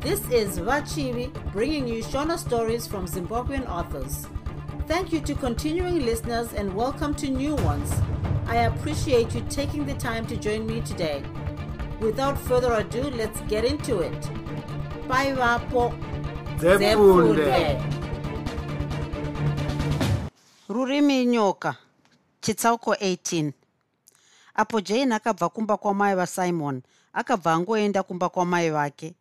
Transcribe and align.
This 0.00 0.20
is 0.30 0.58
Vachivi 0.58 1.30
bringing 1.52 1.86
you 1.86 2.02
Shona 2.02 2.38
stories 2.38 2.86
from 2.86 3.06
Zimbabwean 3.06 3.68
authors. 3.68 4.26
Thank 4.86 5.12
you 5.12 5.20
to 5.20 5.34
continuing 5.34 6.04
listeners 6.06 6.52
and 6.54 6.74
welcome 6.74 7.14
to 7.16 7.28
new 7.28 7.54
ones. 7.56 7.92
I 8.46 8.56
appreciate 8.70 9.34
you 9.34 9.42
taking 9.50 9.84
the 9.86 9.94
time 9.94 10.26
to 10.26 10.36
join 10.36 10.66
me 10.66 10.80
today. 10.80 11.22
Without 12.00 12.38
further 12.38 12.72
ado, 12.74 13.02
let's 13.10 13.40
get 13.42 13.64
into 13.64 14.00
it. 14.00 14.20
Bye, 15.06 15.32
Vapo. 15.32 15.92
Rurimi 20.68 21.26
nyoka 21.26 21.74
chitsauko 22.40 22.94
18 22.94 23.52
apo 24.54 24.80
jane 24.80 25.14
akabva 25.14 25.48
kumba 25.48 25.76
kwamai 25.76 26.14
vasimon 26.14 26.82
akabva 27.12 27.52
angoenda 27.52 28.02
kumba 28.02 28.28
kwamai 28.28 28.70
vake 28.70 29.14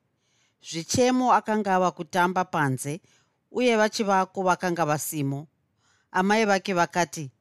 zvichemo 0.62 1.34
akanga 1.34 1.76
ava 1.76 1.92
kutamba 1.92 2.46
panze 2.46 3.02
uye 3.52 3.78
vachivako 3.78 4.44
vakanga 4.44 4.86
vasimo. 4.86 5.48
Amai 6.12 6.46
vake 6.46 6.74
vakati 6.74 7.32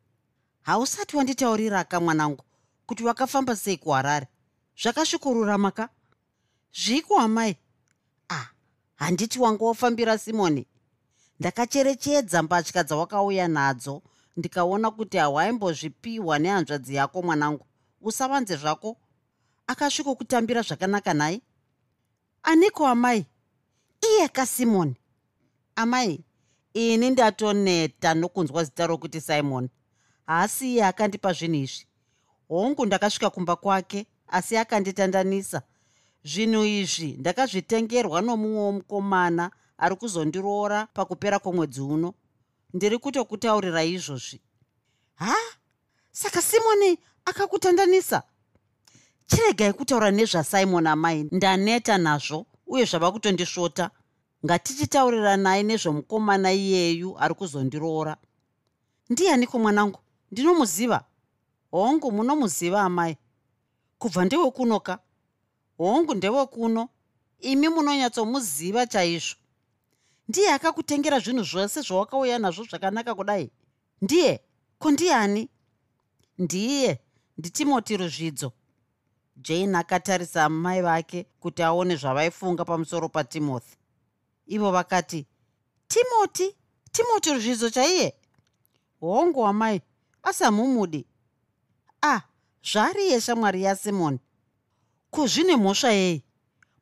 hausati 0.63 1.17
wanditaurira 1.17 1.85
ka 1.85 2.01
mwanangu 2.01 2.45
kuti 2.87 3.05
wakafamba 3.05 3.57
sei 3.57 3.77
kuharare? 3.77 4.27
Zvakasvikururama 4.83 5.71
ka? 5.71 5.89
Zviko 6.73 7.19
amai? 7.19 7.57
Ah 8.29 8.47
handiti 8.97 9.39
wanga 9.39 9.65
wafambira 9.65 10.19
simoni. 10.19 10.67
Ndakacherechedza 11.41 12.43
mbatya 12.43 12.83
dzawakauya 12.85 13.49
nadzo 13.49 14.03
ndikaona 14.37 14.91
kuti 14.91 15.17
hawaimbozvipiwa 15.17 16.39
nehanzvadzi 16.39 16.95
yako 16.95 17.23
mwanangu. 17.23 17.67
Usavanze 18.01 18.57
zvako. 18.57 18.97
Akasvikokutambira 19.67 20.63
zvakanaka 20.63 21.15
nhai 21.15 21.43
aniko 22.43 22.87
amai? 22.87 23.27
Iye 24.01 24.29
kasimoni 24.29 24.97
amai 25.77 26.25
ini 26.75 27.11
ndatoneta 27.11 28.15
nokunzwa 28.15 28.65
zita 28.65 28.87
rokuti 28.87 29.21
simon. 29.21 29.69
Haasi 30.27 30.73
iye 30.73 30.85
akandipa 30.85 31.33
zvinhu 31.33 31.57
izvi. 31.57 31.87
Hongu 32.49 32.87
ndakasvika 32.87 33.31
kumba 33.31 33.57
kwake 33.57 34.07
asi 34.29 34.57
akanditandanisa. 34.57 35.63
Zvinhu 36.25 36.65
izvi 36.65 37.13
ndakazvitengerwa 37.19 38.21
nomumwe 38.23 38.61
womukomana 38.61 39.51
ari 39.79 39.97
kuzondiroora 39.97 40.87
pakupera 40.87 41.39
kwomwedzi 41.39 41.81
uno. 41.81 42.15
Ndiri 42.75 42.99
kutokutaurira 42.99 43.85
izvozvi. 43.85 44.41
Ha? 45.15 45.35
Saka 46.11 46.43
simoni 46.43 46.99
akakutandanisa 47.25 48.23
chiregai 49.29 49.73
kutaura 49.73 50.11
nezvasimon 50.11 50.87
amai 50.87 51.29
ndaneta 51.33 51.99
nazvo 51.99 52.47
uye 52.67 52.85
zvava 52.85 53.13
kutondisvota. 53.13 53.91
Ngatichitauriranai 54.45 55.63
nezvomukomana 55.63 56.53
iyeyu 56.53 57.19
ari 57.19 57.35
kuzondiroora. 57.35 58.17
Ndianiko 59.11 59.59
mwanangu? 59.59 59.99
Ndinomuziva? 60.31 61.05
Hongu 61.71 62.13
munomuziva 62.13 62.83
amai. 62.83 63.17
Kubva 63.99 64.25
ndewekunoka 64.25 64.99
hongu 65.79 66.15
ndewekuno 66.15 66.89
imi 67.41 67.69
munonyatsomuziva 67.69 68.87
chaizvo. 68.87 69.37
Ndiye 70.29 70.53
akakutengera 70.53 71.19
zvinhu 71.19 71.43
zvose 71.43 71.81
zvawakauya 71.81 72.39
nazvo 72.39 72.65
zvakanaka 72.65 73.15
kudai? 73.15 73.51
Ndiye? 74.03 74.41
Ko 74.79 74.91
ndiani? 74.91 75.49
Ndiye 76.39 77.01
nditimoti 77.39 77.97
ruzvidzo 77.97 78.53
jane 79.43 79.79
akatarisa 79.79 80.45
amai 80.45 80.83
vake 80.83 81.27
kuti 81.41 81.63
aone 81.63 81.97
zvavaifunga 81.97 82.65
pamusoro 82.65 83.09
patimothy. 83.09 83.77
Ivo 84.47 84.71
vakati 84.73 85.27
timoti 85.89 86.57
timoti 86.93 87.33
ruzvidzo 87.33 87.71
chaiye? 87.71 88.15
Hongu 89.01 89.47
amai 89.47 89.81
asi 90.23 90.45
hamumudi 90.45 91.07
ah 92.03 92.21
zvariye 92.73 93.21
shamwari 93.21 93.63
yasimoni 93.63 94.19
ko 95.11 95.27
zvine 95.27 95.57
mhosva 95.57 95.91
yei? 95.93 96.25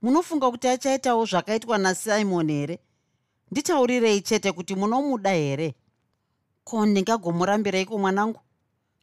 Munofunga 0.03 0.51
kuti 0.51 0.69
achaitawo 0.69 1.25
zvakaitwa 1.25 1.79
nasimoni 1.79 2.53
here? 2.53 2.79
Nditaurirei 3.51 4.21
chete 4.21 4.53
kuti 4.53 4.75
munomuda 4.75 5.31
here? 5.31 5.75
Ko 6.65 6.87
ndingagomurambireiko 6.87 7.99
mwanangu? 7.99 8.41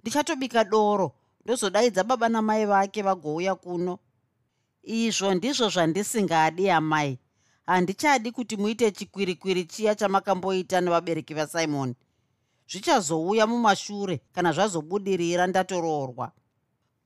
Ndichatobika 0.02 0.64
doro 0.64 1.12
ndozodaidza 1.46 2.04
baba 2.04 2.30
namai 2.30 2.66
vake 2.66 3.02
vagouya 3.02 3.56
kuno. 3.56 4.00
Izvo 4.84 5.34
ndizvo 5.34 5.70
zvandisingadi 5.70 6.70
amai. 6.70 7.20
Handichadi 7.66 8.32
kuti 8.32 8.58
muite 8.58 8.92
chikwirikwiri 8.92 9.66
chiya 9.66 9.96
chamakamboita 9.96 10.82
nevabereki 10.82 11.34
vasimoni 11.34 11.96
zvichazouya 12.70 13.48
mumashure 13.48 14.22
kana 14.34 14.52
zvazobudirira 14.52 15.48
ndatoroorwa. 15.48 16.32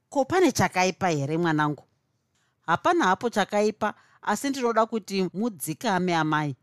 Ko 0.09 0.25
pane 0.25 0.51
chakaipa 0.51 1.09
here 1.09 1.37
mwanangu? 1.37 1.83
Hapana 2.61 3.05
hapo 3.05 3.29
chakaipa 3.29 3.93
asi 4.21 4.49
ndinoda 4.49 4.85
kuti 4.85 5.29
mudzikame 5.33 6.15
amai. 6.15 6.55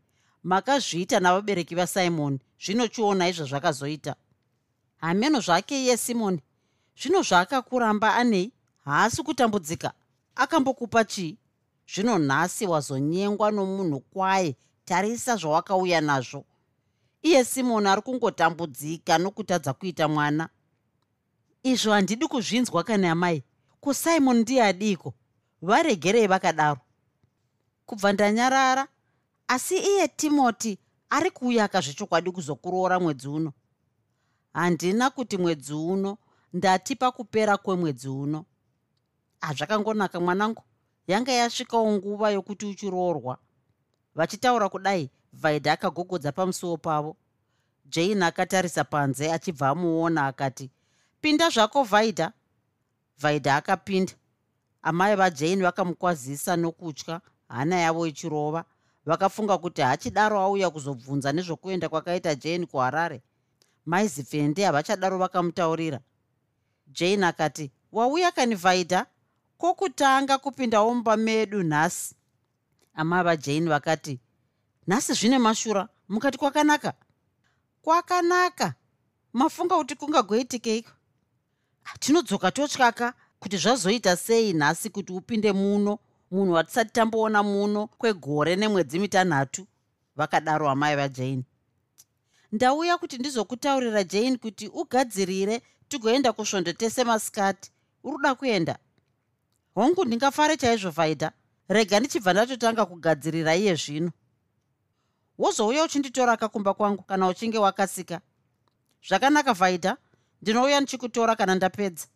Makazviita 0.43 1.19
navabereki 1.19 1.75
vasimoni 1.75 2.39
zvinochiona 2.59 3.29
izvazvakazoita 3.29 4.15
hameno 4.97 5.39
zvake 5.39 5.83
iye 5.83 5.97
simoni 5.97 6.41
zvino 7.01 7.21
zvaakakuramba 7.21 8.15
anei 8.15 8.51
haasi 8.85 9.23
kutambudzika 9.23 9.93
akambokupa 10.35 11.03
chii 11.03 11.37
zvino 11.93 12.17
nhasi 12.19 12.65
wazonyengwa 12.65 13.51
nomunhu 13.51 13.99
kwaye 13.99 14.55
tarisa 14.85 15.35
zvawakauya 15.35 16.01
nazvo. 16.01 16.45
Iye 17.21 17.45
simoni 17.45 17.87
ari 17.87 18.01
kungotambudzika 18.01 19.17
nokutadza 19.17 19.73
kuita 19.73 20.07
mwana. 20.07 20.49
Izvo 21.63 21.91
handidi 21.91 22.27
kuzvinzwa 22.27 22.83
kana 22.83 23.11
amai. 23.11 23.43
Kusimoni 23.79 24.41
ndiye 24.41 24.63
adiko? 24.63 25.13
Varegerei 25.61 26.27
vakadaro. 26.27 26.79
Kubva 27.85 28.13
ndanyarara 28.13 28.87
asi 29.47 29.77
iye 29.77 30.07
timoti 30.07 30.77
ari 31.09 31.31
kuuyaka 31.31 31.81
zvechokwadi 31.81 32.31
kuzokuroora 32.31 32.99
mwedzi 32.99 33.27
uno. 33.27 33.53
Handina 34.53 35.09
kuti 35.09 35.37
mwedzi 35.37 35.73
uno 35.73 36.17
ndati 36.55 36.95
pakupera 36.95 37.57
kwemwedzi 37.57 38.09
uno. 38.09 38.45
Hazvakangonaka 39.41 40.19
mwanangu. 40.19 40.63
Yanga 41.07 41.31
yasvikawo 41.31 41.91
nguva 41.91 42.29
yokuti 42.29 42.65
uchiroorwa. 42.65 43.37
Vachitaura 44.15 44.69
kudai 44.69 45.09
vaidha 45.33 45.71
akagogodza 45.71 46.31
pamusuwo 46.31 46.77
pavo. 46.77 47.17
Jane 47.85 48.25
akatarisa 48.25 48.83
panze 48.83 49.31
achibva 49.31 49.69
amuona 49.69 50.27
akati 50.27 50.71
pinda 51.21 51.49
zvako 51.49 51.83
vaidha 51.83 52.31
vaidha 53.17 53.55
akapinda. 53.55 54.13
Amai 54.81 55.15
vajane 55.15 55.63
vakamukwazisa 55.63 56.55
nokutya 56.55 57.21
hana 57.47 57.75
yavo 57.75 58.07
ichirova. 58.07 58.65
Vakafunga 59.05 59.57
kuti 59.57 59.81
hachidaro 59.81 60.39
auya 60.39 60.69
kuzobvunza 60.69 61.31
nezvokuenda 61.31 61.89
kwakaita 61.89 62.35
jane 62.35 62.65
kuharare. 62.65 63.21
Maizifende 63.85 64.65
havachadaro 64.65 65.17
vakamutaurira 65.17 65.99
jane 66.95 67.25
akati 67.25 67.71
wauya 67.91 68.31
kani 68.31 68.55
vaidha 68.55 69.05
kwokutanga 69.57 70.37
kupindawo 70.37 70.93
mumba 70.93 71.17
medu 71.17 71.63
nhasi? 71.63 72.15
Amai 72.93 73.23
vajane 73.23 73.69
vakati 73.69 74.19
nhasi 74.87 75.13
zvine 75.13 75.39
mashura 75.39 75.87
mukati 76.09 76.37
kwakanaka. 76.37 76.93
Kwakanaka? 77.81 78.73
Mafunga 79.33 79.75
kuti 79.75 79.95
kungagoitikeiko 79.95 80.91
tinodzoka 81.99 82.51
totyaka 82.51 83.13
kuti 83.39 83.57
zvazoita 83.57 84.15
sei 84.17 84.53
nhasi 84.53 84.89
kuti 84.89 85.13
upinde 85.13 85.51
muno 85.51 85.99
munhu 86.31 86.53
watisati 86.53 86.91
tamboona 86.93 87.43
muno 87.43 87.87
kwegore 87.87 88.55
nemwedzi 88.55 88.99
mitanhatu? 88.99 89.67
Vakadaro 90.15 90.69
amai 90.69 90.95
vajane 90.95 91.43
ndauya 92.51 92.97
kuti 92.97 93.17
ndizokutaurira 93.17 94.03
jane 94.03 94.37
kuti 94.37 94.67
ugadzirire 94.67 95.61
tigoenda 95.87 96.33
kusvondo 96.33 96.73
tese 96.73 97.03
masikati. 97.03 97.71
Uri 98.03 98.15
kuda 98.15 98.35
kuenda? 98.35 98.77
Hongu 99.75 100.05
ndingafare 100.05 100.57
chaizvo 100.57 100.91
faidha 100.91 101.31
rega 101.69 101.99
ndichibva 101.99 102.33
ndatotanga 102.33 102.85
kugadzirira 102.85 103.55
iye 103.55 103.75
zvino. 103.75 104.11
Wozouya 105.37 105.83
uchinditora 105.83 106.37
kakumba 106.37 106.73
kwangu 106.73 107.03
kana 107.03 107.27
uchinge 107.27 107.57
wakasika? 107.57 108.21
Zvakanaka 109.07 109.53
vaidha 109.53 109.97
ndinouya 110.41 110.81
ndichikutora 110.81 111.35
kana 111.35 111.55
ndapedza? 111.55 112.07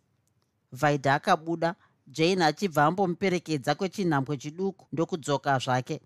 Vaidha 0.71 1.13
akabuda. 1.13 1.75
Jane 2.07 2.45
achibva 2.45 2.85
ambomuperekedza 2.85 3.75
kwechinhambwe 3.75 4.37
chiduku 4.37 4.87
ndokudzoka 4.91 5.59
zvake. 5.59 6.01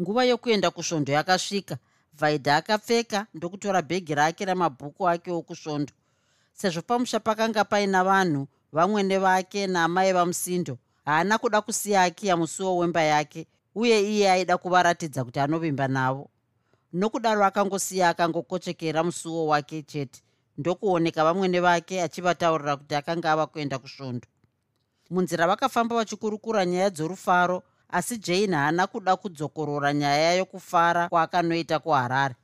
Nguva 0.00 0.24
yokuenda 0.24 0.70
kusvondo 0.70 1.12
yakasvika. 1.12 1.78
Vaidha 2.12 2.56
akapfeka 2.56 3.26
ndokutora 3.34 3.82
bhegi 3.82 4.14
rake 4.14 4.44
ramabhuku 4.44 5.08
ake 5.08 5.30
okusvondo 5.30 5.92
sezvo 6.54 6.82
pamusha 6.82 7.20
pakanga 7.20 7.64
paina 7.64 8.04
vanhu 8.04 8.48
vamwene 8.72 9.18
vake 9.18 9.66
naamai 9.66 10.12
vamusindo 10.12 10.78
haana 11.04 11.38
kuda 11.38 11.60
kusiya 11.60 12.02
akiya 12.02 12.36
musuwo 12.36 12.76
wemba 12.78 13.02
yake 13.02 13.46
uye 13.74 14.00
iye 14.12 14.30
aida 14.30 14.58
kuvaratidza 14.58 15.24
kuti 15.24 15.40
anovimba 15.40 15.88
navo. 15.88 16.30
Nokudaro 16.92 17.44
akangosiya 17.44 18.08
akangokochekera 18.08 19.04
musuwo 19.04 19.46
wake 19.46 19.82
chete 19.82 20.22
ndokuoneka 20.58 21.24
vamwene 21.24 21.60
vake 21.60 22.02
achivataurira 22.02 22.76
kuti 22.76 22.94
akanga 22.94 23.32
ava 23.32 23.46
kuenda 23.46 23.78
kusvondo. 23.78 24.26
Munzira 25.10 25.46
vakafamba 25.46 25.96
vachikurukura 25.96 26.66
nyaya 26.66 26.90
dzorufaro 26.90 27.62
asi 27.88 28.18
jane 28.18 28.56
haana 28.56 28.86
kuda 28.86 29.16
kudzokorora 29.16 29.92
nyaya 29.94 30.34
yokufara 30.34 31.08
kwaakanoita 31.08 31.78
kuharare. 31.78 32.34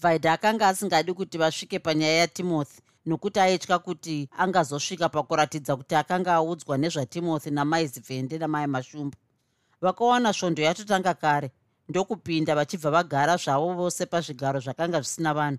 Vaida 0.00 0.32
akanga 0.32 0.68
asingadi 0.68 1.12
kuti 1.14 1.38
vasvike 1.38 1.78
panyaya 1.78 2.16
yatimothy 2.16 2.80
nokuti 3.06 3.40
aitya 3.40 3.78
kuti 3.78 4.28
angazosvika 4.38 5.08
pakuratidza 5.08 5.76
kuti 5.76 5.94
akanga 5.94 6.34
audzwa 6.34 6.78
nezvatimothy 6.78 7.50
namaizivhende 7.50 8.38
namai 8.38 8.66
mashumba 8.66 9.16
vakawana 9.80 10.32
svondo 10.32 10.62
yatotanga 10.62 11.14
kare 11.14 11.50
ndokupinda 11.88 12.54
vachibva 12.54 12.90
vagara 12.90 13.36
zvavo 13.36 13.74
vose 13.74 14.06
pazvigaro 14.06 14.60
zvakanga 14.60 15.00
zvisina 15.00 15.34
vanhu. 15.34 15.58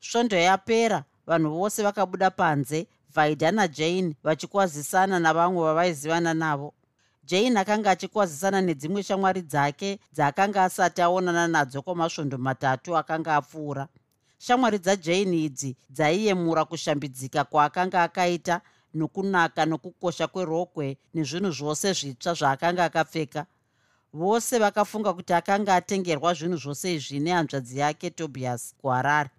Svondo 0.00 0.36
yapera 0.36 1.04
vanhu 1.26 1.50
vose 1.50 1.82
vakabuda 1.82 2.30
panze 2.30 2.86
vaida 3.14 3.50
najane 3.50 4.16
vachikwazisana 4.22 5.18
navamwe 5.20 5.62
vavaizivana 5.64 6.34
navo. 6.34 6.74
Jane 7.24 7.60
akanga 7.60 7.90
achikwazisana 7.90 8.60
nedzimwe 8.60 9.02
shamwari 9.02 9.42
dzake 9.42 9.98
dzaakanga 10.12 10.64
asati 10.64 11.02
aonana 11.02 11.48
nadzo 11.48 11.82
kwamasvondo 11.82 12.38
matatu 12.38 12.96
akanga 12.96 13.36
apfuura 13.36 13.88
shamwari 14.38 14.78
dzajane 14.78 15.44
idzi 15.44 15.76
dzaiyemura 15.90 16.64
kushambidzika 16.64 17.44
kwaakanga 17.44 18.02
akaita 18.02 18.60
nokunaka 18.94 19.66
nokukosha 19.66 20.26
kwerogwe 20.26 20.96
nezvinhu 21.14 21.50
zvose 21.50 21.92
zvitsva 21.92 22.34
zvaakanga 22.34 22.84
akapfeka. 22.84 23.46
Vose 24.12 24.58
vakafunga 24.58 25.12
kuti 25.12 25.32
akanga 25.32 25.74
atengerwa 25.74 26.34
zvinhu 26.34 26.56
zvose 26.56 26.94
izvi 26.94 27.20
nehanzvadzi 27.20 27.78
yake 27.78 28.10
tobias 28.10 28.74
kuharare 28.80 29.30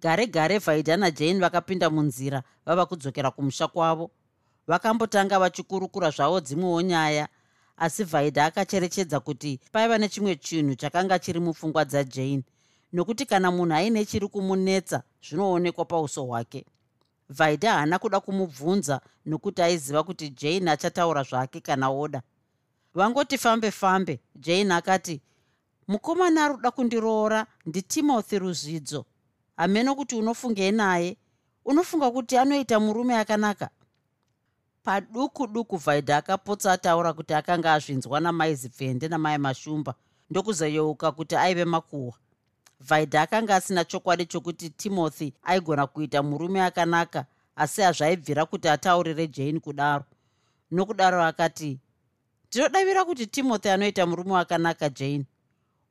gare 0.00 0.26
gare 0.26 0.58
vaida 0.58 0.96
najane 0.96 1.40
vakapinda 1.40 1.90
munzira 1.90 2.42
vava 2.66 2.86
kudzokera 2.86 3.30
kumusha 3.30 3.68
kwavo. 3.68 4.10
Vakambotanga 4.66 5.38
vachikurukura 5.38 6.10
zvavo 6.10 6.40
dzimwewo 6.40 6.82
nyaya 6.82 7.28
asi 7.76 8.04
vaida 8.04 8.44
akacherechedza 8.44 9.20
kuti 9.20 9.60
paiva 9.72 9.98
nechimwe 9.98 10.36
chinhu 10.36 10.74
chakanga 10.74 11.18
chiri 11.18 11.40
mupfungwa 11.40 11.84
dzajane 11.84 12.42
nokuti 12.94 13.26
kana 13.26 13.50
munhu 13.50 13.74
aine 13.74 14.04
chiri 14.04 14.28
kumunetsa 14.28 15.02
zvinoonekwa 15.22 15.84
pauso 15.84 16.24
hwake. 16.24 16.66
Vaida 17.28 17.72
haana 17.72 17.98
kuda 17.98 18.20
kumubvunza 18.20 19.00
nokuti 19.26 19.62
aiziva 19.62 20.02
kuti 20.02 20.28
jane 20.28 20.70
achataura 20.70 21.22
zvake 21.22 21.60
kana 21.60 21.90
oda. 21.90 22.22
Vangoti 22.94 23.38
fambe 23.38 23.70
fambe 23.70 24.20
jane 24.36 24.74
akati 24.74 25.20
mukomana 25.88 26.44
ari 26.44 26.54
kuda 26.54 26.70
kundiroora 26.70 27.46
nditimothy 27.66 28.38
ruzvidzo 28.38 29.04
hameno 29.56 29.94
kuti 29.94 30.16
unofungei 30.16 30.72
naye. 30.72 31.16
Unofunga 31.64 32.10
kuti 32.10 32.36
anoita 32.36 32.80
murume 32.80 33.18
akanaka. 33.18 33.70
Paduku 34.82 35.46
duku 35.46 35.76
vaida 35.76 36.16
akapotsa 36.16 36.72
ataura 36.72 37.12
kuti 37.12 37.34
akanga 37.34 37.72
azvinzwa 37.72 38.20
namaizipfende 38.20 39.08
namai 39.08 39.38
mashumba 39.38 39.94
ndokuzoyeuka 40.30 41.12
kuti 41.12 41.36
aive 41.36 41.64
makuhwa 41.64 42.14
vaida 42.80 43.22
akanga 43.22 43.56
asina 43.56 43.84
chokwadi 43.84 44.26
chokuti 44.26 44.70
timothy 44.70 45.32
aigona 45.42 45.86
kuita 45.86 46.22
murume 46.22 46.62
akanaka 46.62 47.26
asi 47.56 47.82
hazvaibvira 47.82 48.46
kuti 48.46 48.68
ataurire 48.68 49.26
jane 49.26 49.60
kudaro. 49.60 50.04
Nokudaro 50.70 51.22
akati 51.24 51.78
ndinodavira 52.50 53.04
kuti 53.04 53.26
timothy 53.26 53.68
anoita 53.70 54.06
murume 54.06 54.32
wakanaka 54.32 54.88
jane. 54.88 55.24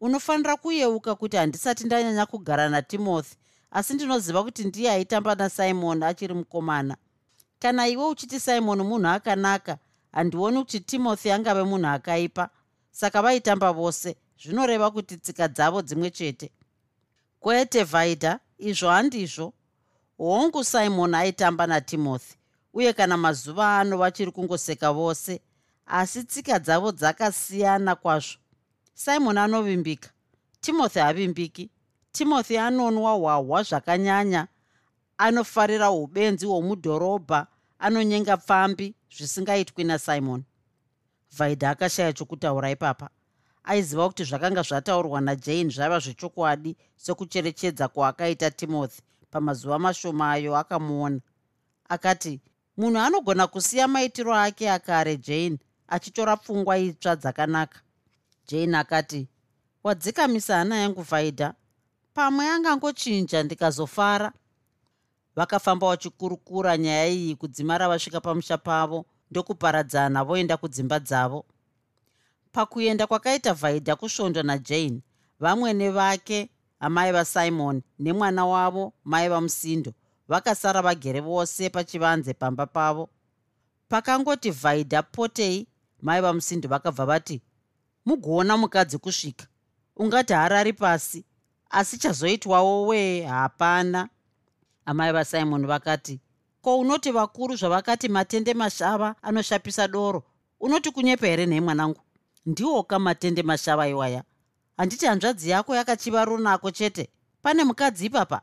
Unofanira 0.02 0.58
kuyeuka 0.58 1.16
kuti 1.16 1.38
handisati 1.38 1.84
ndanyanya 1.86 2.26
kugara 2.26 2.70
natimothy 2.70 3.36
asi 3.72 3.94
ndinoziva 3.94 4.44
kuti 4.44 4.64
ndiye 4.64 4.92
aitamba 4.92 5.36
nasimon 5.36 6.04
achiri 6.04 6.34
mukomana. 6.34 6.98
Kana 7.60 7.88
iwe 7.88 8.06
uchiti 8.08 8.40
simon 8.40 8.82
munhu 8.82 9.08
akanaka 9.08 9.78
handioni 10.12 10.58
kuti 10.60 10.80
timothy 10.80 11.32
angave 11.32 11.64
munhu 11.64 11.88
akaipa. 11.88 12.50
Saka 12.92 13.22
vaitamba 13.22 13.72
vose 13.72 14.16
zvinoreva 14.44 14.92
kuti 14.92 15.18
tsika 15.18 15.48
dzavo 15.48 15.82
dzimwe 15.82 16.10
chete 16.12 16.52
kwete 17.44 17.84
vaida 17.84 18.40
izvo 18.58 18.90
handizvo 18.90 19.54
hongu 20.18 20.64
simon 20.64 21.16
aitamba 21.16 21.68
natimothy 21.68 22.36
uye 22.74 22.94
kana 22.94 23.18
mazuva 23.18 23.80
ano 23.80 23.98
vachiri 23.98 24.32
kungoseka 24.32 24.92
vose 24.92 25.42
asi 25.86 26.24
tsika 26.24 26.60
dzavo 26.60 26.92
dzakasiyana 26.92 27.96
kwazvo. 27.96 28.40
Simon 28.94 29.38
anovimbika 29.38 30.10
timothy 30.62 31.00
havimbiki. 31.00 31.70
Timothy 32.12 32.58
anonwa 32.60 33.14
hwahwa 33.14 33.64
zvakanyanya 33.64 34.48
anofarira 35.18 35.92
ubenzi 35.92 36.46
hwomudhorobha 36.46 37.48
anonyenga 37.80 38.38
pfambi 38.38 38.96
zvisingaitwi 39.18 39.84
nasimon 39.84 40.44
vaida 41.38 41.70
akashaya 41.70 42.14
chokutaura 42.14 42.72
ipapa 42.72 43.10
aiziva 43.64 44.08
kuti 44.08 44.24
zvakanga 44.24 44.62
zvataurwa 44.62 45.22
najane 45.22 45.70
zvaiva 45.70 46.00
zvechokwadi 46.00 46.76
sekucherechedza 46.96 47.88
kwaakaita 47.88 48.52
timothy. 48.52 49.02
Pamazuva 49.32 49.80
mashomayo 49.80 50.58
akamuona. 50.58 51.20
Akati 51.90 52.42
munhu 52.78 53.00
anogona 53.00 53.48
kusiya 53.48 53.88
maitiro 53.88 54.36
ake 54.36 54.72
akare 54.72 55.18
jane 55.18 55.58
achitora 55.88 56.38
pfungwa 56.38 56.78
itsva 56.78 57.16
dzakanaka. 57.16 57.80
Jane 58.48 58.78
akati 58.78 59.28
wadzikamisa 59.84 60.58
hana 60.58 60.76
yangu 60.78 61.02
vaida. 61.02 61.54
Pamwe 62.14 62.48
angangochinja 62.48 63.44
ndikazofara. 63.44 64.32
Vakafamba 65.36 65.88
vachikurukura 65.88 66.78
nyaya 66.78 67.08
iyi 67.08 67.36
kudzimara 67.36 67.88
vasvika 67.88 68.22
pamusha 68.22 68.58
pavo 68.58 69.06
ndokuparadzana 69.32 70.24
voenda 70.24 70.58
kudzimba 70.58 71.00
dzavo 71.00 71.46
pakuenda 72.54 73.08
kwakaita 73.08 73.54
vhaidha 73.54 73.96
kusvondwa 73.96 74.44
najane 74.44 75.02
vamwene 75.40 75.90
vake 75.90 76.50
amai 76.80 77.12
vasimon 77.12 77.82
nemwana 78.00 78.46
wavo 78.46 78.94
mai 79.04 79.30
vamusindo 79.30 79.92
vakasara 80.28 80.82
vagere 80.82 81.20
vose 81.20 81.70
pachivanze 81.70 82.34
pamba 82.34 82.66
pavo. 82.66 83.10
Pakangoti 83.90 84.52
vhaidha 84.52 85.04
potei 85.04 85.68
mai 86.02 86.22
vamusindo 86.22 86.70
vakabva 86.70 87.06
vati 87.06 87.42
mugoona 88.06 88.58
mukadzi 88.58 88.98
kusvika. 88.98 89.48
Ungati 89.96 90.34
harari 90.34 90.74
pasi 90.74 91.26
asi 91.70 91.98
chazoitwawo 91.98 92.88
wee 92.88 93.22
hapana. 93.22 94.10
Amai 94.86 95.12
vasimon 95.12 95.68
vakati 95.68 96.20
ko 96.62 96.80
unoti 96.80 97.12
vakuru 97.12 97.56
zvavakati 97.56 98.10
matende 98.10 98.54
mashava 98.54 99.16
anoshapisa 99.22 99.88
doro? 99.88 100.24
Unoti 100.60 100.92
kunyepa 100.92 101.28
here 101.28 101.46
nhee 101.46 101.62
mwanangu 101.62 102.03
ndiwoka 102.46 103.00
matende 103.00 103.44
mashava 103.44 103.88
iwaya. 103.88 104.24
Handiti 104.78 105.06
hanzvadzi 105.06 105.50
yako 105.50 105.76
yakachiva 105.76 106.26
runako 106.26 106.72
chete. 106.72 107.10
Pane 107.42 107.64
mukadzi 107.64 108.06
ipapa? 108.06 108.42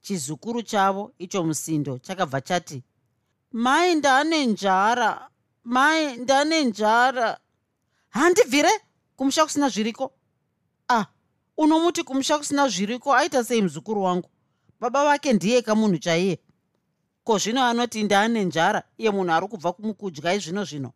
Chizukuru 0.00 0.62
chavo 0.62 1.12
icho 1.18 1.44
musindo 1.44 1.98
chakabva 1.98 2.40
chati 2.40 2.82
mai 3.52 3.94
ndane 3.94 4.46
njara 4.46 5.28
mai 5.64 6.16
ndane 6.16 6.64
njara. 6.64 7.38
Handibvire? 8.08 8.70
Kumusha 9.16 9.44
kusina 9.44 9.68
zviriko? 9.68 10.12
Ah 10.88 11.04
unomuti 11.56 12.02
kumusha 12.02 12.38
kusina 12.38 12.68
zviriko? 12.68 13.14
Aita 13.14 13.44
sei 13.44 13.62
muzukuru 13.62 14.02
wangu? 14.02 14.28
Baba 14.80 15.04
vake 15.04 15.32
ndiye 15.32 15.62
kamunhu 15.62 15.98
chaiye. 15.98 16.38
Ko 17.24 17.38
zvino 17.38 17.64
anoti 17.64 18.02
ndaane 18.02 18.44
njara? 18.44 18.82
Iye 18.98 19.10
munhu 19.10 19.32
ari 19.32 19.48
kubva 19.48 19.72
kumukudya 19.72 20.34
izvino 20.34 20.64
zvino 20.64 20.92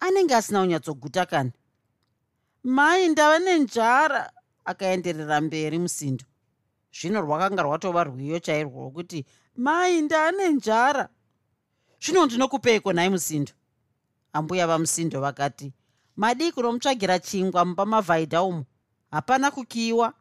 anenge 0.00 0.34
asina 0.34 0.62
unyatsoguta 0.62 1.26
kani? 1.26 1.52
Mai 2.64 3.08
ndava 3.08 3.38
nenjara 3.38 4.32
akaenderera 4.64 5.40
mberi 5.40 5.78
musindo. 5.78 6.24
Zvino 6.92 7.20
rwakanga 7.20 7.62
rwatova 7.62 8.04
rwiyo 8.04 8.38
chairwo 8.38 8.80
rwokuti 8.80 9.26
mai 9.56 10.02
ndaane 10.02 10.48
njara 10.48 11.08
zvino 12.02 12.26
ndinokupeiko 12.26 12.92
nhai 12.92 13.10
musindo? 13.10 13.52
Ambuya 14.32 14.66
vamusindo 14.66 15.20
vakati 15.20 15.72
madii 16.16 16.52
kunomutsvagira 16.52 17.18
chingwa 17.18 17.64
mumba 17.64 17.86
mavhaidha 17.86 18.42
umo 18.42 18.64
hapana 19.10 19.50
kukiyiwa. 19.50 20.14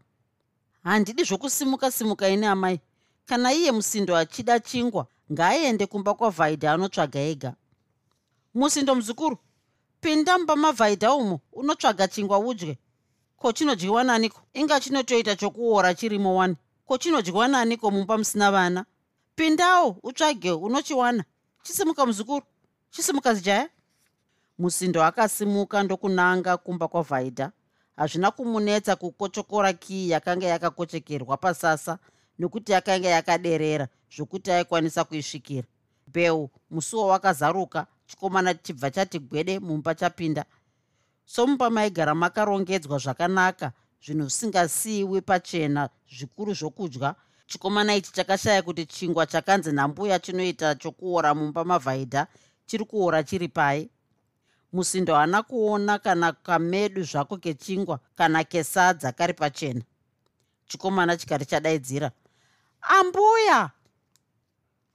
Handidi 0.84 1.24
zvokusimuka 1.24 1.92
simuka 1.92 2.30
ine 2.30 2.48
amai. 2.48 2.80
Kana 3.26 3.54
iye 3.54 3.72
musindo 3.72 4.16
achida 4.18 4.60
chingwa 4.60 5.08
ngaaende 5.32 5.86
kumba 5.86 6.14
kwavhaidha 6.14 6.74
anotsvaga 6.74 7.20
ega. 7.20 7.56
Musindo 8.54 8.96
muzukuru 8.96 9.38
pinda 10.02 10.38
mumba 10.38 10.56
mavhaidha 10.56 11.14
umo 11.14 11.40
unotsvaga 11.54 12.08
chingwa 12.08 12.40
udye. 12.40 12.78
Ko 13.38 13.52
chinodyiwa 13.52 14.04
naniko? 14.04 14.42
Inga 14.54 14.80
chinotoita 14.80 15.36
chokuora 15.36 15.94
chirimo 15.94 16.36
wani. 16.36 16.56
Ko 16.86 16.98
chinodyiwa 16.98 17.48
naniko 17.48 17.92
mumba 17.92 18.18
musina 18.18 18.52
vana? 18.52 18.86
Pindawo 19.36 19.98
utsvage 20.04 20.52
unochiwana. 20.52 21.24
Chisimuka 21.64 22.06
muzukuru. 22.06 22.46
Chisimuka 22.90 23.34
zijaya. 23.34 23.70
Musindo 24.60 25.04
akasimuka 25.04 25.84
ndokunanga 25.84 26.58
kumba 26.58 26.88
kwavhaidha. 26.88 27.52
Hazvina 27.96 28.32
kumunetsa 28.32 28.96
kukochokora 28.96 29.74
kii 29.74 30.10
yakanga 30.10 30.48
yakakochekerwa 30.48 31.38
pasasa 31.38 32.00
nokuti 32.40 32.72
yakanga 32.72 33.10
yakaderera 33.10 33.88
zvokuti 34.16 34.52
aikwanisa 34.52 35.04
kuisvikira. 35.04 35.68
Bheu 36.08 36.50
musuwo 36.72 37.08
wakazaruka 37.08 37.88
chikomana 38.08 38.54
chibva 38.54 38.92
chati 38.92 39.20
gwede 39.20 39.60
mumba 39.60 39.96
chapinda. 39.96 40.46
Somumba 41.26 41.70
maigara 41.70 42.16
makarongedzwa 42.16 42.98
zvakanaka 42.98 43.72
zvinhu 44.04 44.24
zvisingasiyiwi 44.24 45.22
pachena 45.22 45.90
zvikuru 46.18 46.54
zvokudya. 46.54 47.16
Chikomana 47.48 47.96
ichi 47.96 48.12
chakashaya 48.14 48.62
kuti 48.62 48.86
chingwa 48.86 49.26
chakanzi 49.26 49.72
nambuya 49.72 50.20
chinoita 50.20 50.76
chokuora 50.76 51.36
mumba 51.36 51.64
mavhaidha 51.64 52.28
chiri 52.66 52.86
kuora 52.86 53.24
chiri 53.24 53.48
pai. 53.48 53.90
Musindo 54.74 55.16
haana 55.16 55.44
kuona 55.44 56.00
kana 56.00 56.32
kamedu 56.32 57.04
zvako 57.04 57.38
kechingwa 57.38 58.00
kana 58.16 58.44
kesadza 58.44 59.12
kari 59.12 59.34
pachena. 59.34 59.82
Chikomana 60.68 61.18
chikati 61.18 61.46
chadaidzira 61.46 62.12
ambuya 62.82 63.70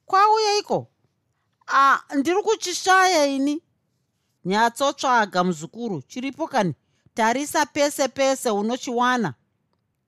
kwauyeiko 0.06 0.91
a 1.66 2.00
ndiri 2.16 2.42
kuchishaya 2.42 3.26
ini. 3.26 3.62
Nyatsotsvaga 4.44 5.44
muzukuru 5.44 6.02
chiripo 6.02 6.46
kani? 6.46 6.74
Tarisa 7.14 7.66
pese 7.66 8.08
pese 8.08 8.50
unochiwana. 8.50 9.34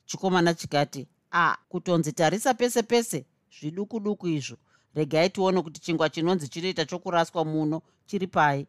Chikomana 0.07 0.55
chikati 0.55 1.09
a 1.33 1.57
kutonzi 1.69 2.13
tarisa 2.13 2.55
pese 2.55 2.83
pese 2.83 3.27
zviduku 3.61 4.01
duku 4.01 4.29
izvo. 4.29 4.57
Regai 4.95 5.31
tione 5.31 5.63
kuti 5.63 5.81
chingwa 5.81 6.09
chinonzi 6.09 6.49
chinoita 6.49 6.85
chokuraswa 6.85 7.45
muno 7.45 7.83
chiri 8.07 8.27
pai. 8.27 8.67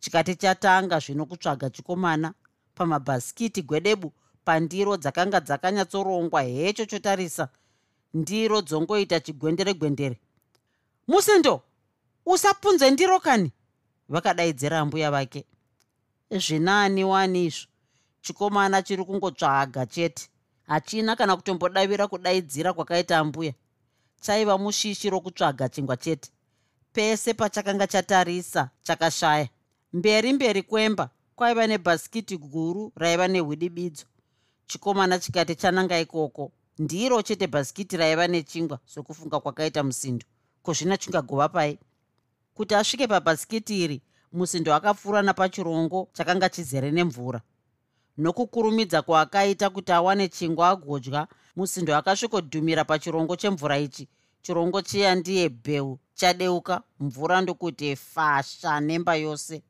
Chikati 0.00 0.36
chatanga 0.36 0.98
zvino 0.98 1.26
kutsvaga 1.26 1.70
chikomana. 1.70 2.34
Pamabhasikiti 2.74 3.62
gwedebu 3.62 4.12
pandiro 4.44 4.96
dzakanga 4.96 5.40
dzakanyatsorongwa 5.40 6.42
hecho 6.42 6.86
chotarisa 6.86 7.48
ndiro 8.14 8.60
dzongoita 8.62 9.20
chigwendere 9.20 9.74
gwendere 9.74 10.16
musindo 11.08 11.62
usapunze 12.32 12.90
ndiro 12.90 13.20
kani 13.20 13.52
vakadaidzira 14.08 14.84
mbuya 14.84 15.10
vake. 15.10 15.44
Zvinani 16.30 17.04
wani 17.04 17.44
izvo? 17.44 17.66
Chikomana 18.20 18.82
chiri 18.82 19.04
kungotsvaga 19.04 19.86
chete. 19.86 20.28
Hachina 20.66 21.16
kana 21.16 21.36
kutombodavira 21.36 22.08
kudaidzira 22.08 22.72
kwakaita 22.72 23.24
mbuya. 23.24 23.52
Chaiva 24.20 24.58
mushishi 24.58 25.10
rokutsvaga 25.10 25.68
chingwa 25.68 25.96
chete. 25.96 26.30
Pese 26.92 27.34
pachakanga 27.34 27.86
chatarisa 27.86 28.70
chakashaya. 28.82 29.48
Mberi 29.92 30.32
mberi 30.32 30.62
kwemba 30.62 31.10
kwaiva 31.36 31.66
nebhasikiti 31.66 32.36
guru 32.36 32.92
raiva 32.96 33.28
nehwidibidzo 33.28 34.04
chikomana 34.66 35.18
chikati 35.18 35.54
chananga 35.54 36.00
ikoko 36.00 36.52
ndiro 36.78 37.22
chete 37.22 37.46
bhasikiti 37.46 37.96
raiva 37.96 38.26
nechingwa 38.28 38.78
sokufunga 38.86 39.40
kwakaita 39.40 39.82
musindo. 39.82 40.26
Kuzvina 40.62 40.96
chingagova 40.96 41.48
pai 41.48 41.78
kuti 42.58 42.74
asvike 42.74 43.06
pabhasikiti 43.06 43.84
iri 43.84 44.02
musindo 44.32 44.74
akapfuura 44.74 45.22
napachirongo 45.22 46.08
chakanga 46.12 46.48
chizere 46.48 46.90
nemvura. 46.90 47.40
Nokukurumidza 48.18 49.02
kwaakaita 49.02 49.70
kuti 49.70 49.92
awane 49.92 50.28
chingwa 50.28 50.68
agodya 50.68 51.28
musindo 51.56 51.96
akasvikodhumira 51.96 52.84
pachirongo 52.84 53.36
chemvura 53.36 53.78
ichi. 53.78 54.08
Chirongo 54.42 54.82
chiya 54.82 55.14
ndiye 55.14 55.48
bheu 55.48 55.98
chadeuka 56.14 56.82
mvura 57.00 57.40
ndokuti 57.40 57.96
fasha 57.96 58.80
nemba 58.80 59.14
yose. 59.14 59.62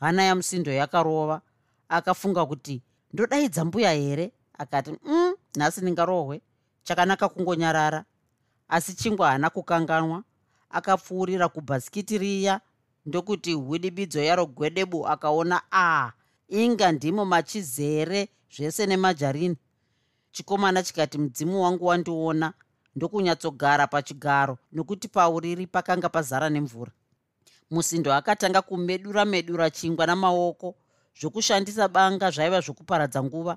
Hana 0.00 0.22
yamusindo 0.22 0.72
yakarova 0.72 1.40
akafunga 1.88 2.46
kuti 2.46 2.82
ndodaidza 3.12 3.64
mbuya 3.64 3.92
here? 3.92 4.32
Akati 4.58 4.90
mm, 5.04 5.34
nhasi 5.56 5.80
ndingarohwe 5.80 6.40
chakanaka 6.82 7.28
kungonyarara. 7.28 8.04
Asi 8.68 8.94
chingwa 8.94 9.28
haana 9.28 9.50
kukanganwa 9.50 10.22
akapfuurira 10.74 11.48
kubhasikiti 11.48 12.18
riya 12.18 12.60
ndokuti 13.06 13.52
hwidibidzo 13.52 14.20
yaro 14.22 14.46
gwedebu 14.46 15.08
akaona 15.08 15.62
a 15.70 16.06
ah, 16.06 16.12
inga 16.48 16.92
ndimo 16.92 17.24
machizere 17.24 18.28
zvese 18.56 18.86
nemajarini. 18.86 19.56
Chikomana 20.32 20.82
chikati 20.82 21.18
mudzimu 21.18 21.62
wangu 21.62 21.86
wandiona 21.86 22.52
ndokunyatsogara 22.96 23.86
pachigaro 23.86 24.58
nokuti 24.72 25.08
pauriri 25.08 25.66
pakanga 25.66 26.08
pazara 26.08 26.50
nemvura. 26.50 26.92
Musindo 27.70 28.14
akatanga 28.14 28.62
kumedura 28.62 29.24
medura 29.24 29.70
chingwa 29.70 30.06
namaoko 30.06 30.74
zvokushandisa 31.20 31.88
banga 31.88 32.30
zvaiva 32.30 32.60
zvokuparadza 32.60 33.22
nguva 33.22 33.56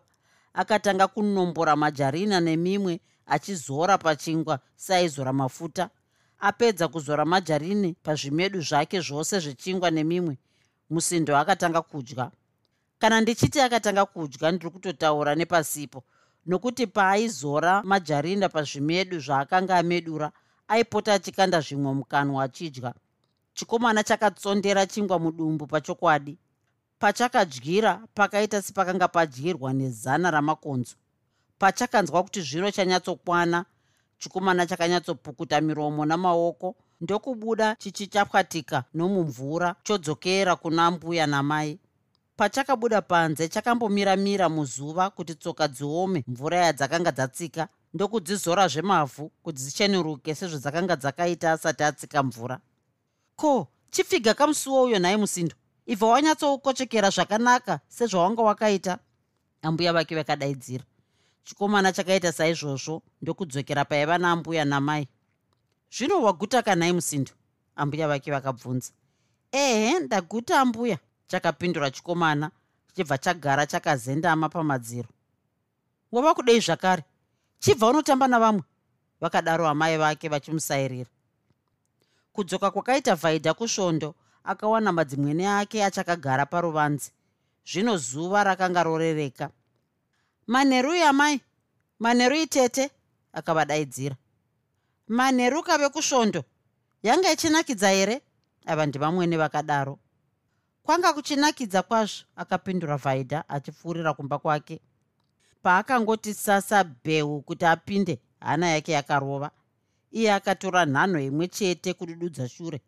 akatanga 0.54 1.08
kunombora 1.08 1.76
majarina 1.76 2.40
nemimwe 2.40 3.00
achizora 3.26 3.98
pachingwa 3.98 4.60
saaizora 4.76 5.34
mafuta 5.34 5.90
apedza 6.40 6.88
kuzora 6.88 7.26
majarini 7.26 7.96
pazvimedu 8.04 8.62
zvake 8.62 9.02
zvose 9.02 9.40
zvechingwa 9.40 9.92
nemimwe 9.92 10.38
musindo 10.90 11.38
akatanga 11.38 11.82
kudya. 11.82 12.32
Kana 13.00 13.22
ndichiti 13.22 13.62
akatanga 13.62 14.06
kudya 14.06 14.52
ndiri 14.52 14.72
kutotaura 14.72 15.36
nepasipo 15.36 16.04
nokuti 16.46 16.88
paaizora 16.88 17.84
majarinda 17.84 18.50
pazvimedu 18.50 19.20
zvaakanga 19.20 19.78
amedura 19.78 20.32
aipota 20.68 21.14
achikanda 21.14 21.62
zvimwe 21.62 21.94
mukanwa 21.94 22.44
achidya. 22.44 22.94
Chikomana 23.54 24.04
chakatsondera 24.04 24.86
chingwa 24.86 25.20
mudumbu 25.20 25.68
pachokwadi. 25.68 26.38
Pachakadyira 27.00 28.02
pakaita 28.14 28.62
sepakanga 28.62 29.08
padyirwa 29.08 29.74
nezana 29.74 30.32
ramakonzo. 30.32 30.96
Pachakanzwa 31.60 32.24
kuti 32.24 32.42
zvino 32.42 32.72
chanyatsokwana 32.72 33.66
chikomana 34.20 34.66
chakanyatsopukuta 34.66 35.62
miromo 35.62 36.06
namaoko 36.06 36.76
ndokubuda 37.02 37.76
chichichapwatika 37.76 38.84
nomumvura 38.94 39.76
chodzokera 39.84 40.56
kuna 40.56 40.92
mbuya 40.92 41.28
namai. 41.28 41.80
Pachakabuda 42.38 43.02
panze 43.02 43.48
chakambomiramira 43.50 44.50
muzuva 44.50 45.10
kuti 45.10 45.36
tsoka 45.36 45.68
dziome 45.68 46.24
mvura 46.28 46.58
yadzakanga 46.58 47.12
dzatsika 47.12 47.68
ndokudzizora 47.94 48.68
zvemavhu 48.68 49.32
kuti 49.44 49.62
dzichenuruke 49.64 50.36
sezvedzakanga 50.36 50.96
dzakaita 50.96 51.52
asati 51.52 51.84
atsika 51.84 52.24
mvura. 52.24 52.60
Ko 53.36 53.68
chipfiga 53.92 54.34
kamusuwo 54.34 54.84
uyo 54.84 55.00
nhai 55.00 55.18
musindo? 55.18 55.56
Ibva 55.86 56.08
wanyatsoukochekera 56.08 57.10
zvakanaka 57.10 57.80
sezvawanga 57.88 58.42
wakaita? 58.42 59.00
Ambuya 59.62 59.94
vake 59.94 60.16
vakadaidzira 60.16 60.84
chikomana 61.48 61.92
chakaita 61.92 62.32
saizvozvo 62.32 63.02
ndokudzokera 63.22 63.86
paiva 63.86 64.18
naambuya 64.18 64.66
namai. 64.66 65.08
Zvino 65.92 66.22
waguta 66.22 66.62
kanhai 66.62 66.94
musindo? 66.94 67.32
Ambuya 67.76 68.08
vake 68.08 68.32
vakabvunza. 68.32 68.92
Ehe 69.52 70.00
ndaguta 70.00 70.60
ambuya 70.60 70.98
chakapindura 71.28 71.92
chikomana 71.92 72.52
chichibva 72.88 73.18
chagara 73.18 73.66
chakazendama 73.66 74.50
pamadziro. 74.50 75.10
Wava 76.12 76.34
kudei 76.34 76.60
zvakare? 76.60 77.04
Chibva 77.60 77.88
unotamba 77.88 78.28
navamwe? 78.28 78.64
Vakadaro 79.22 79.68
amai 79.68 79.98
vake 79.98 80.30
vachimusairira. 80.30 81.10
Kudzoka 82.34 82.72
kwakaita 82.72 83.16
vhaidha 83.16 83.54
kusvondo 83.54 84.16
akawana 84.44 84.92
madzimwene 84.92 85.48
ake 85.50 85.86
achakagara 85.86 86.46
paruvanzi. 86.46 87.12
Zvino 87.66 87.98
zuva 87.98 88.44
rakanga 88.44 88.84
rorereka 88.84 89.52
manheru 90.48 90.96
yamai 90.96 91.42
manheru 92.00 92.36
itete 92.36 92.92
akavadaidzira. 93.34 94.16
Manheru 95.08 95.64
kave 95.64 95.90
kusvondo 95.90 96.44
yanga 97.04 97.32
ichinakidza 97.32 97.90
here? 97.90 98.22
Ava 98.66 98.86
ndivamwene 98.86 99.38
vakadaro. 99.38 100.00
Kwanga 100.84 101.14
kuchinakidza 101.14 101.82
kwazvo 101.84 102.26
akapindura 102.36 102.98
vhaidha 102.98 103.50
achipfuurira 103.50 104.14
kumba 104.14 104.40
kwake. 104.40 104.82
Paakangoti 105.62 106.34
sasa 106.34 106.84
bheu 106.84 107.42
kuti 107.42 107.66
apinde 107.66 108.20
hana 108.40 108.68
yake 108.68 108.92
yakarova. 108.92 109.52
Iye 110.12 110.34
akatora 110.34 110.86
nhanho 110.86 111.20
imwe 111.20 111.48
chete 111.48 111.94
kudududza 111.94 112.50
shure. 112.50 112.82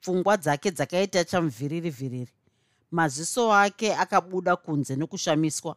Pfungwa 0.00 0.36
dzake 0.36 0.70
dzakaita 0.70 1.24
chamuvhiriri 1.24 1.90
vhiriri 1.90 2.32
maziso 2.90 3.54
ake 3.54 3.94
akabuda 3.94 4.56
kunze 4.56 4.96
nokushamiswa 4.96 5.76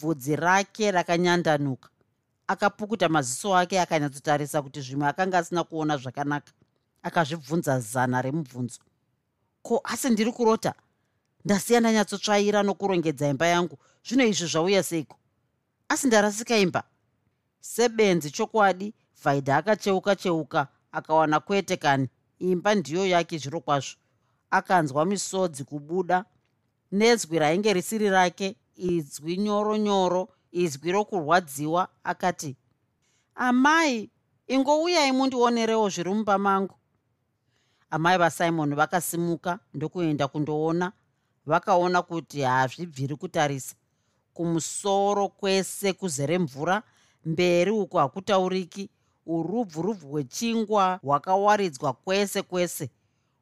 bvudzi 0.00 0.36
rake 0.36 0.90
rakanyandanuka. 0.90 1.88
Akapukuta 2.46 3.08
maziso 3.08 3.56
ake 3.56 3.80
akanyatsotarisa 3.80 4.62
kuti 4.62 4.80
zvimwe 4.80 5.08
akanga 5.08 5.38
asina 5.38 5.64
kuona 5.64 5.96
zvakanaka. 5.96 6.52
Akazvibvunza 7.02 7.80
zana 7.80 8.22
remubvunzo. 8.22 8.80
Ko 9.62 9.80
asi 9.84 10.10
ndiri 10.10 10.32
kurota? 10.32 10.74
Ndasiya 11.44 11.80
ndanyatsotsvaira 11.80 12.62
nokurongedza 12.62 13.28
imba 13.28 13.46
yangu. 13.46 13.78
Zvino 14.06 14.24
izvi 14.24 14.46
zvauya 14.46 14.82
seiko? 14.82 15.16
Asi 15.88 16.06
ndarasika 16.06 16.56
imba. 16.56 16.82
Sebenzi 17.60 18.30
chokwadi 18.30 18.94
vhaidha 19.22 19.56
akacheuka 19.56 20.16
cheuka 20.16 20.68
akawana 20.92 21.40
kwete 21.40 21.76
kani. 21.76 22.08
Imba 22.38 22.74
ndiyo 22.74 23.06
yake 23.06 23.38
zviro 23.38 23.60
kwazvo. 23.60 23.96
Akanzwa 24.50 25.04
misodzi 25.04 25.64
kubuda. 25.64 26.24
Nezwi 26.92 27.38
rainge 27.38 27.72
risiri 27.72 28.10
rake 28.10 28.56
izwi 28.76 29.36
nyoro 29.36 29.76
nyoro 29.76 30.28
izwi 30.52 30.92
rokurwadziwa 30.92 31.88
akati 32.04 32.56
amai 33.34 34.10
ingouyai 34.46 35.12
mundionerewo 35.12 35.88
zviri 35.88 36.10
mumba 36.10 36.38
mangu. 36.38 36.74
Amai 37.90 38.18
vasimoni 38.18 38.74
vakasimuka 38.74 39.58
ndokuenda 39.74 40.28
kundoona 40.28 40.92
vakaona 41.46 42.02
kuti 42.02 42.40
hazvibviri 42.40 43.16
kutarisa. 43.16 43.74
Kumusoro 44.34 45.28
kwese 45.28 45.92
kuzere 45.92 46.38
mvura 46.38 46.82
mberi 47.24 47.70
uku 47.70 47.96
hakutauriki 47.96 48.90
urubvurubvu 49.26 50.08
hwechingwa 50.08 51.00
hwakawaridzwa 51.02 51.92
kwese 51.92 52.42
kwese. 52.42 52.90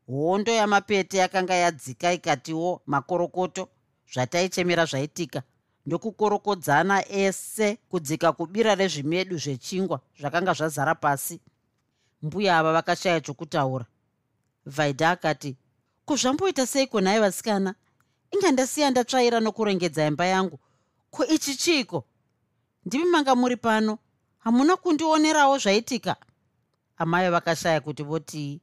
Hondo 0.06 0.52
yamapete 0.52 1.18
yakanga 1.18 1.54
yadzika 1.54 2.12
ikatiwo 2.12 2.82
makorokoto 2.86 3.68
zvataichemera 4.12 4.84
zvaitika. 4.84 5.42
Ndokukorokodzana 5.86 7.08
ese 7.08 7.76
kudzika 7.90 8.32
kubira 8.32 8.74
rezvimedu 8.74 9.38
zvechingwa 9.38 10.00
zvakanga 10.20 10.52
zvazara 10.52 10.94
pasi. 10.94 11.40
Mbuya 12.22 12.58
ava 12.58 12.72
vakashaya 12.72 13.20
chokutaura. 13.20 13.86
Vaidha 14.66 15.10
akati 15.10 15.56
kuzvamboita 16.04 16.66
seiko 16.66 17.00
nhai 17.00 17.20
vasikana? 17.20 17.74
Inga 18.30 18.50
ndasiya 18.50 18.90
ndatsvaira 18.90 19.40
nokurengedza 19.40 20.06
imba 20.06 20.26
yangu. 20.26 20.58
Ko 21.10 21.26
ichi 21.26 21.56
chiiko? 21.56 22.04
Ndimi 22.84 23.04
manga 23.04 23.34
muri 23.34 23.56
pano. 23.56 23.98
Hamuna 24.38 24.76
kundionerawo 24.76 25.58
zvaitika. 25.58 26.16
Amai 26.96 27.30
vakashaya 27.30 27.80
kuti 27.80 28.02
votii 28.02 28.60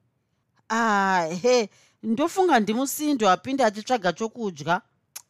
ahe 0.71 1.69
ndofunga 2.03 2.59
ndimusindo 2.59 3.29
apinde 3.29 3.63
achitsvaga 3.63 4.13
chokudya 4.13 4.81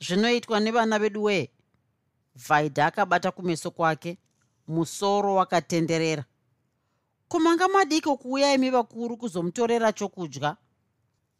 zvinoitwa 0.01 0.59
nevana 0.59 0.99
vedu 0.99 1.23
wee 1.23 1.49
vaidha 2.47 2.85
akabata 2.85 3.31
kumeso 3.31 3.71
kwake 3.71 4.17
musoro 4.67 5.35
wakatenderera. 5.35 6.25
Kumanga 7.27 7.67
madiko 7.67 8.17
kuuya 8.17 8.53
imi 8.53 8.69
vakuru 8.69 9.17
kuzomutorera 9.17 9.93
chokudya 9.93 10.57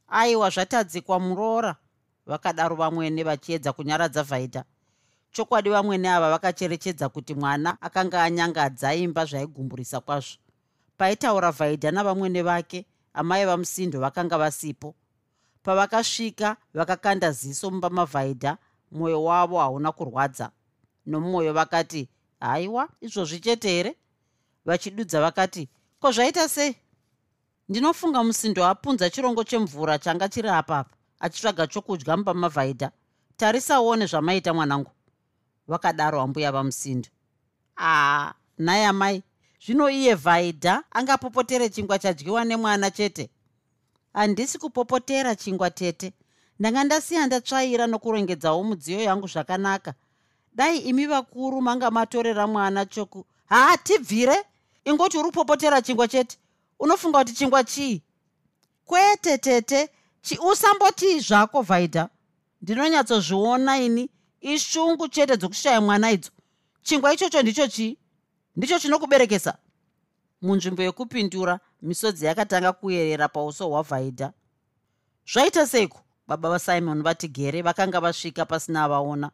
aiwa 0.08 0.50
zvatadzikwa 0.50 1.20
muroora 1.20 1.76
vakadaro 2.26 2.76
vamwene 2.76 3.24
vachiedza 3.24 3.74
kunyaradza 3.74 4.24
vhaidha 4.24 4.64
chokwadi 5.32 5.70
vamwene 5.70 6.10
ava 6.10 6.30
vakacherechedza 6.30 7.10
kuti 7.10 7.34
mwana 7.36 7.82
akanga 7.82 8.24
anyangadza 8.24 8.96
imba 8.96 9.26
zvaigumburisa 9.26 10.00
kwazvo. 10.00 10.38
Paitaura 10.98 11.52
vhaidha 11.52 11.92
navamwene 11.92 12.42
vake 12.42 12.86
amai 13.14 13.46
vamusindo 13.46 14.00
vakanga 14.00 14.38
vasipo 14.38 14.96
pavakasvika 15.64 16.58
vakakanda 16.74 17.32
ziso 17.32 17.72
mumba 17.72 17.90
mavhaidha 17.90 18.58
mwoyo 18.92 19.24
wavo 19.24 19.60
hauna 19.60 19.92
kurwadza. 19.92 20.52
Nomwoyo 21.06 21.54
vakati 21.54 22.10
haiwa 22.40 22.90
izvozvi 23.02 23.40
chete 23.40 23.70
here? 23.70 23.96
Vachidudza 24.66 25.22
vakati 25.22 25.70
ko 26.00 26.12
zvaita 26.12 26.50
sei? 26.50 26.76
Ndinofunga 27.70 28.24
musindo 28.24 28.66
apunza 28.66 29.10
chirongo 29.10 29.44
chemvura 29.44 30.00
changa 30.00 30.30
chiri 30.30 30.50
apapa 30.50 30.96
achitsvaga 31.20 31.68
chokudya 31.68 32.18
mumba 32.18 32.34
mavhaidha. 32.34 32.92
Tarisaone 33.38 34.06
zvamaita 34.06 34.54
mwanangu. 34.54 34.92
Vakadaro 35.68 36.20
hambuya 36.20 36.52
vamusindo. 36.52 37.10
Aa 37.78 38.34
nhaye 38.60 38.86
amai 38.86 39.24
zvino 39.66 39.90
iye 39.90 40.16
vhaidha 40.16 40.84
angapopotere 40.92 41.70
chingwa 41.70 42.00
chadyiwa 42.00 42.46
nemwana 42.46 42.92
chete 42.92 43.30
handisi 44.14 44.58
kupopotera 44.58 45.36
chingwa 45.36 45.70
tete. 45.70 46.14
Ndanga 46.60 46.84
ndasiya 46.84 47.26
ndatsvaira 47.28 47.88
nokurongedzawo 47.88 48.64
mudziyo 48.64 49.02
yangu 49.02 49.28
zvakanaka. 49.28 49.94
Dai 50.54 50.78
imi 50.78 51.06
vakuru 51.06 51.62
manga 51.62 51.92
matorera 51.92 52.48
mwana 52.48 52.86
choku. 52.86 53.26
Haa 53.46 53.78
tibvire? 53.78 54.36
Ingoti 54.86 55.18
uri 55.18 55.28
kupopotera 55.28 55.82
chingwa 55.82 56.08
chete? 56.08 56.38
Unofunga 56.80 57.20
kuti 57.20 57.34
chingwa 57.34 57.64
chii? 57.64 58.02
Kwete 58.86 59.38
tete 59.38 59.90
chiusambotii 60.22 61.20
zvako 61.20 61.62
vhaidha 61.62 62.10
ndinonyatsozviona 62.62 63.78
ini 63.80 64.10
ishungu 64.42 65.08
chete 65.08 65.38
dzokushaya 65.38 65.82
mwana 65.82 66.12
idzo. 66.12 66.32
Chingwa 66.82 67.14
ichocho 67.14 67.42
ndicho 67.42 67.68
chii? 67.68 67.98
Ndicho 68.56 68.80
chinokuberekesa? 68.80 69.58
Munzvimbo 70.42 70.84
yekupindura 70.84 71.60
misodzi 71.82 72.26
yakatanga 72.26 72.72
kuyerera 72.74 73.28
pauso 73.28 73.70
hwavhaidha. 73.70 74.34
Zvaita 75.34 75.68
seiko? 75.68 76.00
Baba 76.28 76.50
vasimon 76.50 77.04
vati 77.04 77.28
gere 77.28 77.62
vakanga 77.62 78.00
vasvika 78.00 78.46
pasina 78.46 78.88
vaona 78.88 79.32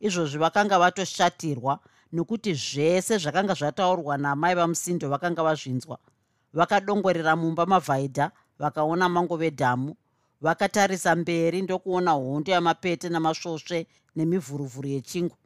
izvozvi 0.00 0.38
vakanga 0.38 0.78
vatoshatirwa 0.78 1.78
nokuti 2.12 2.54
zvese 2.54 3.18
zvakanga 3.18 3.54
zvataurwa 3.54 4.16
namai 4.18 4.54
vamusindo 4.54 5.08
vakanga 5.08 5.42
vazvinzwa. 5.42 5.98
Vakadongorera 6.52 7.36
mumba 7.36 7.66
mavhaidha 7.66 8.30
vakaona 8.58 9.08
mangove 9.08 9.50
dhamu 9.50 9.96
vakatarisa 10.40 11.16
mberi 11.16 11.62
ndokuona 11.62 12.10
hondo 12.10 12.52
yamapete 12.52 13.08
namasvosve 13.08 13.86
nemivhuruvhuru 14.16 14.88
yechingwa 14.88 15.36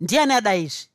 ndiani 0.00 0.32
ada 0.32 0.56
izvi? 0.56 0.88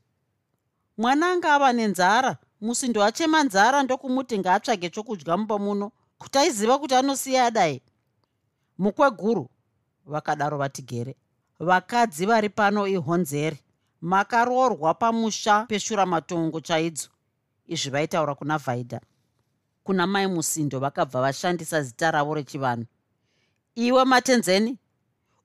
Mwana 0.98 1.32
anga 1.32 1.54
ava 1.54 1.74
nenzara 1.74 2.38
musindo 2.62 3.04
achema 3.04 3.44
nzara 3.44 3.84
ndokumuti 3.84 4.40
ngaatsvage 4.40 4.90
chokudya 4.90 5.38
mumba 5.38 5.60
muno 5.60 5.92
kuti 6.18 6.38
aiziva 6.38 6.80
kuti 6.80 6.96
anosiya 6.96 7.46
adai. 7.46 7.82
Mukweguru 8.78 9.50
vakadaro 10.06 10.58
vatigere. 10.58 11.16
Vakadzi 11.60 12.26
vari 12.26 12.50
pano 12.50 12.88
ihonzeri. 12.88 13.60
Makaroorwa 14.02 14.94
pamusha 14.94 15.66
peshuramatongo 15.66 16.60
chaidzo 16.62 17.10
izvi 17.68 17.90
vaitaura 17.90 18.36
kuna 18.36 18.58
vhaidha 18.58 19.02
kuna 19.84 20.08
mai 20.08 20.28
musindo 20.28 20.80
vakabva 20.80 21.22
vashandisa 21.22 21.82
zita 21.84 22.12
ravo 22.12 22.34
rechivanhu. 22.34 22.86
Iwe 23.76 24.06
matenzeni 24.06 24.78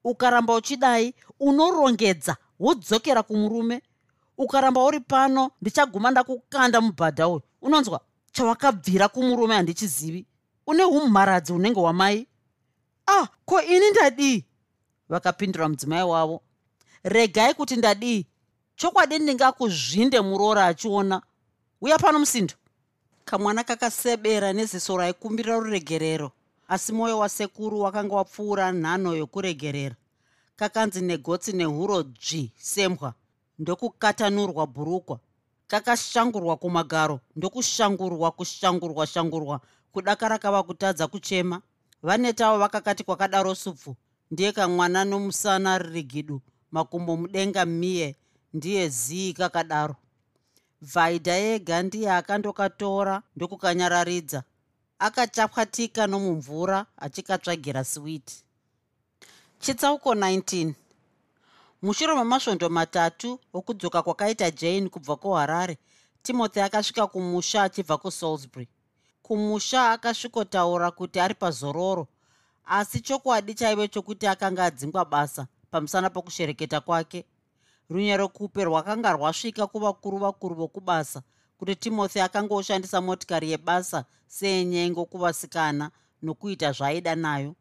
ukaramba 0.05 0.55
uchidai 0.55 1.15
unorongedza 1.41 2.37
wodzokera 2.61 3.23
kumurume 3.23 3.83
ukaramba 4.39 4.85
uri 4.85 5.01
pano 5.01 5.51
ndichaguma 5.63 6.11
ndakukanda 6.11 6.81
mubhadha 6.81 7.29
uyu. 7.29 7.43
Unonzwa 7.63 8.01
chawakabvira 8.33 9.09
kumurume 9.09 9.55
handichizivi. 9.55 10.27
Une 10.67 10.85
umharadzi 10.85 11.53
unenge 11.53 11.81
wamai. 11.81 12.27
Ah 13.07 13.27
ko 13.45 13.63
ini 13.63 13.91
ndadii? 13.91 14.45
Vakapindura 15.09 15.69
mudzimai 15.69 16.03
wavo. 16.03 16.43
Regai 17.05 17.55
kuti 17.55 17.77
ndadii? 17.77 18.27
Chokwadi 18.77 19.19
ndingakuzvinde 19.19 20.21
muroora 20.21 20.67
achiona. 20.67 21.23
Uya 21.81 21.99
pano 21.99 22.19
musindo. 22.19 22.55
Kamwana 23.25 23.65
kakasebera 23.65 24.53
neziso 24.53 24.97
raikumbira 24.97 25.57
ruregerero 25.57 26.33
asi 26.69 26.93
mwoyo 26.93 27.19
wasekuru 27.19 27.81
wakanga 27.81 28.15
wapfuura 28.17 28.73
nhano 28.73 29.15
yokuregerera. 29.15 29.95
Kakanzi 30.57 31.01
negotsi 31.01 31.53
nehuro 31.53 32.03
dzvi 32.03 32.53
sembwa 32.57 33.15
ndokukatanurwa 33.59 34.67
bhurukwa. 34.67 35.19
Kakashangurwa 35.67 36.57
kumagaro 36.57 37.21
ndokushangurwa 37.37 38.31
kushangurwa 38.31 39.07
shangurwa. 39.07 39.61
Kudakara 39.93 40.39
kava 40.39 40.63
kutadza 40.63 41.07
kuchema. 41.07 41.61
Vanetavo 42.03 42.59
vakakati 42.59 43.05
kwakadaro 43.05 43.55
supfu 43.55 43.97
ndiye 44.31 44.53
kamwana 44.53 45.05
nomusana 45.05 45.79
ririgidu 45.79 46.41
makumbo 46.71 47.17
mudenga 47.17 47.65
miye 47.65 48.17
ndiye 48.55 48.89
zii 48.89 49.33
kakadaro. 49.33 49.97
Vhaidha 50.83 51.33
yega 51.33 51.83
ndiye 51.83 52.11
akandokatora 52.13 53.23
ndokukanyararidza 53.37 54.43
akachapwatika 54.99 56.07
nomumvura 56.07 56.87
achikatsvagira 56.97 57.85
switi 57.85 58.45
chitsauko 59.61 60.15
19 60.15 60.73
mushure 61.85 62.15
memasvondo 62.15 62.69
matatu 62.69 63.41
okudzoka 63.53 64.03
kwakaita 64.03 64.51
jane 64.51 64.89
kubva 64.89 65.17
kuharare 65.17 65.79
timothy 66.23 66.61
akasvika 66.61 67.07
kumusha 67.07 67.63
achibva 67.63 67.99
kusalisbury. 67.99 68.69
Kumusha 69.23 69.91
akasvikotaura 69.91 70.91
kuti 70.91 71.21
ari 71.21 71.35
pazororo 71.35 72.09
asi 72.65 73.01
chokwadi 73.01 73.55
chaive 73.55 73.89
chokuti 73.89 74.27
akanga 74.27 74.65
adzingwa 74.65 75.05
basa 75.05 75.47
pamusana 75.71 76.11
pokushereketa 76.11 76.81
kwake. 76.81 77.25
Runyarokupe 77.91 78.65
rwakanga 78.65 79.13
rwasvika 79.13 79.67
kuvakuru 79.67 80.19
vakuru 80.19 80.55
vokubasa 80.55 81.23
kuti 81.59 81.77
timothy 81.77 82.21
akanga 82.21 82.55
oshandisa 82.55 83.01
motikari 83.01 83.51
yebasa 83.51 84.05
seenyengo 84.27 85.05
kuvasikana 85.05 85.91
nokuita 86.23 86.73
zvaaida 86.73 87.15
nayo. 87.15 87.55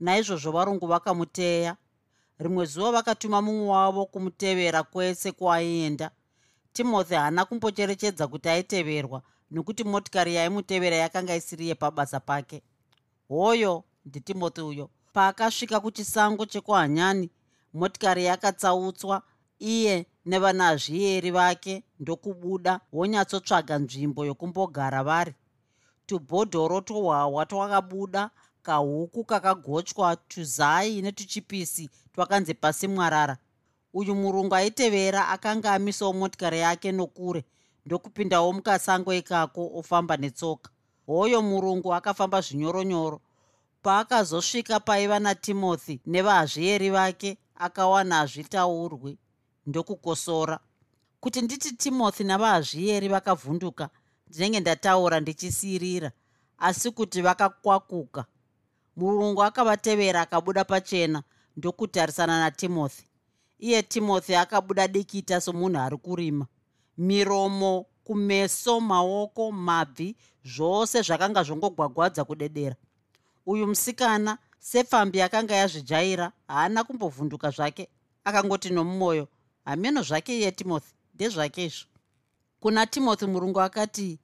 Naizvozvo 0.00 0.52
varungu 0.52 0.86
vakamuteya 0.86 1.76
rimwe 2.42 2.64
zuva 2.72 2.92
vakatuma 2.92 3.38
mumwe 3.42 3.68
wavo 3.68 4.06
kumutevera 4.06 4.82
kwese 4.82 5.32
kwaaienda 5.32 6.10
timothy 6.72 7.14
haana 7.14 7.44
kumbocherechedza 7.44 8.24
kuti 8.28 8.48
aiteverwa 8.48 9.22
nokuti 9.50 9.84
motikari 9.84 10.34
yaimutevera 10.34 10.96
yakanga 10.96 11.34
isiri 11.36 11.68
yepabasa 11.68 12.20
pake. 12.20 12.62
Hoyo 13.28 13.84
nditimothy 14.04 14.60
uyo. 14.60 14.90
Paakasvika 15.12 15.80
kuchisango 15.80 16.46
chekuhanyani 16.46 17.30
motikari 17.74 18.24
yakatsautswa 18.24 19.22
iye 19.58 20.06
nevanazviyeri 20.26 21.30
vake 21.30 21.84
ndokubuda 22.00 22.80
wonyatsotsvaga 22.92 23.78
nzvimbo 23.78 24.24
yokumbogara 24.26 25.02
vari. 25.04 25.34
Tubhodhoro 26.06 26.80
tuhwahwa 26.80 27.46
twakabuda 27.46 28.30
kahuku 28.62 29.24
kakagochwa 29.24 30.16
tuzai 30.16 31.02
netuchipisi 31.02 31.90
twakanze 32.14 32.54
pasi 32.54 32.88
mwarara 32.88 33.36
uyu 33.94 34.14
murungu 34.14 34.54
aitevera 34.54 35.28
akanga 35.28 35.72
amisawo 35.72 36.12
motikari 36.12 36.58
yake 36.58 36.92
nokure 36.92 37.44
ndokupindawo 37.86 38.52
mukasango 38.52 39.14
ikako 39.14 39.70
ofamba 39.74 40.16
netsoka. 40.16 40.70
Hoyo 41.06 41.42
murungu 41.42 41.94
akafamba 41.94 42.40
zvinyoronyoro. 42.40 43.20
Paakazosvika 43.82 44.80
paiva 44.80 45.18
natimothy 45.18 45.98
nevahazvieri 46.06 46.90
vake 46.90 47.38
akawana 47.54 48.14
hazvitaurwi 48.16 49.18
ndokukosora. 49.66 50.60
Kuti 51.20 51.42
nditi 51.42 51.72
timothy 51.76 52.24
navahazvieri 52.24 53.08
vakavhunduka 53.08 53.90
ndinenge 54.28 54.60
ndataura 54.60 55.20
ndichisiyirira 55.20 56.12
asi 56.58 56.90
kuti 56.90 57.22
vakakwakuka 57.22 58.24
murungu 59.00 59.42
akavatevera 59.42 60.20
akabuda 60.20 60.64
pachena 60.64 61.22
ndokutarisana 61.56 62.40
natimothy. 62.40 63.02
Iye 63.58 63.82
timothy 63.82 64.36
akabuda 64.36 64.88
dikita 64.88 65.40
somunhu 65.40 65.78
ari 65.78 65.96
kurima. 65.96 66.46
Miromo 66.98 67.86
kumeso 68.04 68.80
maoko 68.80 69.52
mabvi 69.52 70.16
zvose 70.44 71.02
zvakanga 71.02 71.42
zvongogwagwadza 71.42 72.24
kudedera. 72.24 72.76
Uyu 73.46 73.66
musikana 73.66 74.38
sepfambi 74.58 75.22
akanga 75.22 75.54
yazvijaira 75.54 76.32
haana 76.48 76.84
kumbovhunduka 76.84 77.50
zvake. 77.50 77.88
Akangoti 78.24 78.70
nomumwoyo 78.70 79.28
hameno 79.64 80.02
zvake 80.02 80.38
iye 80.38 80.52
timothy? 80.52 80.92
Ndezvake 81.14 81.64
izvo. 81.64 81.86
Kuna 82.60 82.86
timothy 82.86 83.26
murungu 83.26 83.60
akati 83.60 84.18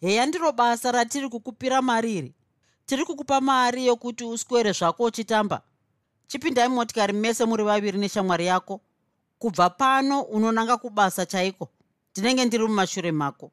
heya 0.00 0.26
ndiro 0.26 0.52
basa 0.52 0.92
ratiri 0.92 1.28
kukupira 1.28 1.82
mari 1.82 2.16
iri 2.18 2.34
tiri 2.86 3.04
kukupa 3.04 3.40
mari 3.40 3.86
yokuti 3.86 4.24
uswere 4.24 4.72
zvako 4.72 5.04
uchitamba? 5.04 5.62
Chipindai 6.26 6.68
motikari 6.68 7.12
mese 7.12 7.44
muri 7.44 7.64
vaviri 7.64 7.98
neshamwari 7.98 8.46
yako. 8.46 8.80
Kubva 9.38 9.70
pano 9.70 10.20
unonanga 10.22 10.76
kubasa 10.76 11.26
chaiko? 11.26 11.68
Ndinenge 12.12 12.44
ndiri 12.44 12.66
mumashure 12.66 13.12
mako. 13.12 13.50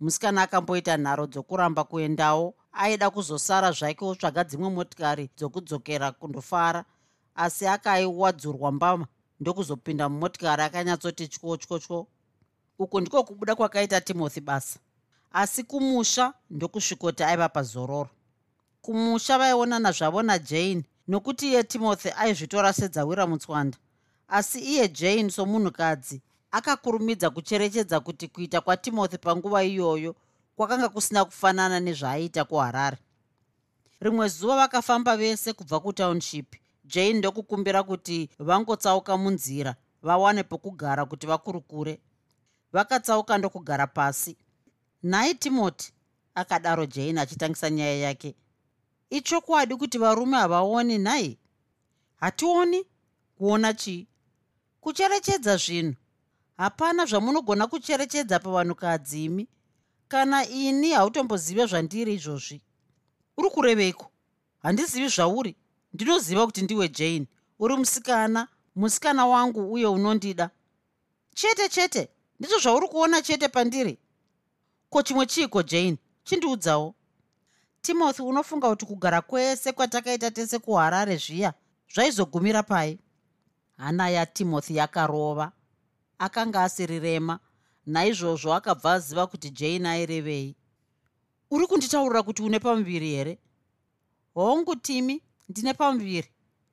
Musikana 0.00 0.42
akamboita 0.42 0.96
nharo 0.96 1.26
dzokuramba 1.26 1.84
kuendawo 1.84 2.54
aida 2.72 3.10
kuzosara 3.10 3.72
zvake 3.72 4.04
otsvaga 4.04 4.44
dzimwe 4.44 4.70
motikari 4.70 5.30
dzokudzokera 5.36 6.12
kundofara 6.12 6.84
asi 7.34 7.66
akaiwadzurwa 7.66 8.72
mbama 8.72 9.06
ndokuzopinda 9.40 10.08
mumotikari 10.08 10.62
akanyatsoti 10.62 11.28
tyotyotyo 11.28 12.06
uku 12.78 13.00
ndiko 13.00 13.24
kubuda 13.24 13.54
kwakaita 13.54 14.00
timothy 14.00 14.40
basa. 14.40 14.78
Asi 15.32 15.64
kumusha 15.64 16.34
ndokusvikoti 16.50 17.22
aiva 17.22 17.48
pazororo 17.48 18.10
kumusha 18.84 19.38
vaionana 19.38 19.92
zvavo 19.92 20.22
najane 20.22 20.84
nokuti 21.08 21.48
iye 21.48 21.62
timothy 21.62 22.08
aizvitora 22.16 22.72
sedzawira 22.72 23.26
mutswanda. 23.26 23.78
Asi 24.28 24.58
iye 24.60 24.88
jane 24.88 25.30
somunhukadzi 25.30 26.22
akakurumidza 26.50 27.30
kucherechedza 27.30 28.00
kuti 28.00 28.28
kuita 28.28 28.60
kwatimothy 28.60 29.16
panguva 29.16 29.64
iyoyo 29.64 30.16
kwakanga 30.56 30.88
kusina 30.88 31.24
kufanana 31.24 31.80
nezvaaiita 31.80 32.44
kuharare. 32.44 32.98
Rimwe 34.00 34.28
zuva 34.28 34.56
vakafamba 34.56 35.16
vese 35.16 35.52
kubva 35.52 35.80
kutownship 35.80 36.56
jane 36.84 37.12
ndokukumbira 37.12 37.82
kuti 37.82 38.28
vangotsauka 38.38 39.16
munzira 39.16 39.74
vawane 40.02 40.42
pokugara 40.42 41.04
kuti 41.04 41.26
vakurukure. 41.26 42.00
Vakatsauka 42.72 43.38
ndokugara 43.38 43.86
pasi. 43.86 44.36
Nhai 45.02 45.34
timothy 45.34 45.92
akadaro 46.34 46.86
jane 46.86 47.20
achitangisa 47.20 47.70
nyaya 47.70 47.96
yake 47.96 48.34
ichokwadi 49.10 49.76
kuti 49.76 49.98
varume 49.98 50.36
havaoni 50.36 50.98
nhai? 50.98 51.38
Hationi 52.16 52.86
kuona 53.38 53.74
chii? 53.74 54.06
Kucherechedza 54.80 55.56
zvinhu? 55.56 55.94
Hapana 56.56 57.06
zvamunogona 57.06 57.66
kucherechedza 57.66 58.38
pavanhukadzi 58.38 59.24
imi. 59.24 59.48
Kana 60.08 60.48
ini 60.48 60.90
hautombozive 60.92 61.66
zvandiri 61.66 62.14
izvozvi. 62.14 62.60
Uri 63.36 63.50
kureveiko? 63.50 64.10
Handizivi 64.62 65.08
zvauri. 65.08 65.56
Ndinoziva 65.92 66.46
kuti 66.46 66.62
ndiwe 66.62 66.88
jane. 66.88 67.26
Uri 67.58 67.76
musikana 67.76 68.48
musikana 68.76 69.26
wangu 69.26 69.72
uye 69.72 69.86
unondida. 69.86 70.50
Chete 71.34 71.68
chete. 71.68 72.08
Ndizvo 72.40 72.58
zvauri 72.58 72.88
kuona 72.88 73.22
chete 73.22 73.48
pandiri. 73.48 73.98
Ko 74.90 75.02
chimwe 75.02 75.26
chiiko 75.26 75.62
jane? 75.62 75.98
Chindiudzawo 76.24 76.94
timothy 77.84 78.22
unofunga 78.22 78.68
kuti 78.68 78.86
kugara 78.86 79.20
kwese 79.20 79.72
kwatakaita 79.72 80.30
tese 80.30 80.58
kuharare 80.58 81.16
zviya 81.16 81.54
zvaizogumira 81.94 82.62
pai? 82.62 82.98
Hana 83.76 84.08
yatimothy 84.08 84.76
yakarova. 84.76 85.52
Akanga 86.18 86.62
asiri 86.62 87.00
rema 87.00 87.38
naizvozvo 87.86 88.54
akabva 88.54 88.92
aziva 88.92 89.26
kuti 89.26 89.50
jane 89.50 89.88
airevei. 89.88 90.56
Uri 91.50 91.66
kunditaurira 91.66 92.22
kuti 92.22 92.42
une 92.42 92.58
pamuviri 92.58 93.10
here? 93.10 93.38
Hongu 94.34 94.76
timi 94.76 95.22
ndine 95.48 95.74
pamuviri. 95.74 96.28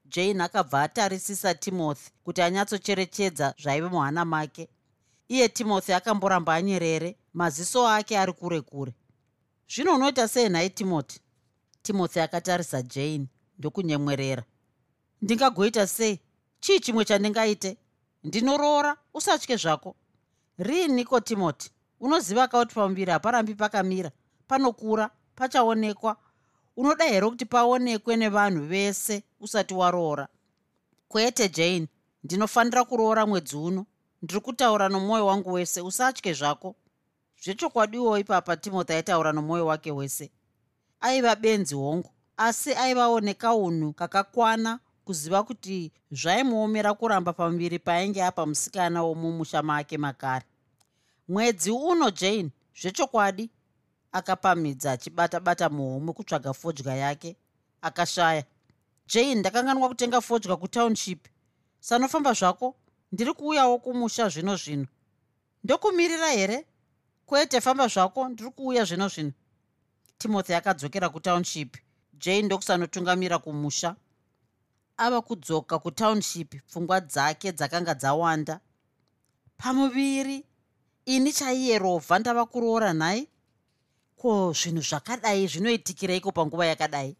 Jane 0.06 0.44
akabva 0.44 0.84
atarisisa 0.84 1.54
timothy 1.54 2.12
kuti 2.24 2.42
anyatsocherechedza 2.42 3.54
zvaiva 3.60 3.90
muhana 3.90 4.26
make. 4.26 4.70
Iye 5.28 5.50
timothy 5.50 5.94
akamboramba 5.94 6.56
anyerere 6.56 7.18
maziso 7.34 7.88
ake 7.88 8.18
ari 8.18 8.34
kure 8.34 8.62
kure 8.62 8.94
zvino 9.76 9.96
unoita 9.96 10.28
sei 10.28 10.50
nhai 10.50 10.70
timothy? 10.70 11.20
Timothy 11.82 12.20
akatarisa 12.20 12.82
jane 12.82 13.28
ndokunyemwerera. 13.58 14.44
Ndingagoita 15.22 15.88
sei? 15.88 16.20
Chii 16.60 16.80
chimwe 16.80 17.06
chandingaite? 17.06 17.78
Ndinoroora 18.24 18.98
usatye 19.14 19.56
zvako. 19.58 19.96
Riiniko 20.58 21.20
timothy? 21.20 21.70
Unoziva 22.00 22.48
kauti 22.48 22.76
pamuviri 22.76 23.12
haparambi 23.12 23.56
pakamira 23.56 24.12
panokura 24.48 25.10
pachaonekwa. 25.36 26.18
Unoda 26.78 27.06
here 27.06 27.30
kuti 27.30 27.46
paonekwe 27.46 28.18
nevanhu 28.18 28.66
vese 28.66 29.24
usati 29.40 29.74
waroora 29.74 30.28
kwete 31.08 31.50
jane. 31.50 31.88
Ndinofanira 32.24 32.86
kuroora 32.86 33.26
mwedzi 33.26 33.56
uno. 33.56 33.86
Ndiri 34.22 34.40
kutaura 34.40 34.90
nomwoyo 34.90 35.26
wangu 35.26 35.54
wese 35.54 35.82
usatye 35.82 36.34
zvako 36.34 36.76
zvechokwadiwo 37.44 38.18
ipapa 38.18 38.58
timothy 38.58 38.94
aitaura 38.94 39.32
nomwoyo 39.32 39.66
wake 39.66 39.92
wese. 39.92 40.32
Aiva 41.02 41.36
benzi 41.36 41.76
hongu 41.76 42.10
asi 42.38 42.74
aivawo 42.74 43.20
nekaunhu 43.22 43.94
kakakwana 43.94 44.80
kuziva 45.06 45.44
kuti 45.44 45.92
zvaimuomera 46.12 46.94
kuramba 46.94 47.34
pamuviri 47.34 47.80
paainge 47.80 48.24
apa 48.24 48.46
musikana 48.46 49.04
womumusha 49.04 49.64
make 49.64 49.98
makare. 49.98 50.46
Mwedzi 51.28 51.72
uno 51.72 52.12
jane 52.12 52.52
zvechokwadi 52.82 53.50
akapamhidza 54.12 54.92
achibata-bata 54.92 55.70
muhomwe 55.70 56.14
kutsvaga 56.14 56.54
fodya 56.54 56.96
yake 56.96 57.36
akashaya 57.82 58.44
jane 59.08 59.36
ndakanganwa 59.36 59.90
kutenga 59.90 60.22
fodya 60.22 60.56
kutownship 60.56 61.28
sanofamba 61.80 62.34
zvako? 62.34 62.76
Ndiri 63.12 63.34
kuuyawo 63.34 63.78
kumusha 63.80 64.30
zvino 64.30 64.56
zvino 64.56 64.88
ndokumirira 65.64 66.30
here 66.30 66.66
kwete 67.32 67.62
famba 67.62 67.88
zvako 67.88 68.30
ndiri 68.30 68.50
kuuya 68.52 68.84
zvino 68.84 69.08
zvino. 69.08 69.32
Timothy 70.18 70.54
akadzokera 70.54 71.10
kutownship. 71.10 71.78
Jane 72.14 72.42
ndokusanotungamira 72.42 73.40
kumusha. 73.40 73.96
Ava 74.98 75.22
kudzoka 75.22 75.80
kutownship 75.80 76.56
pfungwa 76.68 77.00
dzake 77.00 77.52
dzakanga 77.52 77.94
dzawanda. 77.94 78.60
Pamuviri 79.58 80.44
ini 81.06 81.34
chaiyerovha 81.34 82.20
ndava 82.20 82.46
kuroora 82.46 82.94
nhai? 82.94 83.28
Ko 84.18 84.54
zvinhu 84.54 84.82
zvakadai 84.82 85.48
zvinoitikireiko 85.48 86.32
panguva 86.32 86.66
yakadai? 86.66 87.16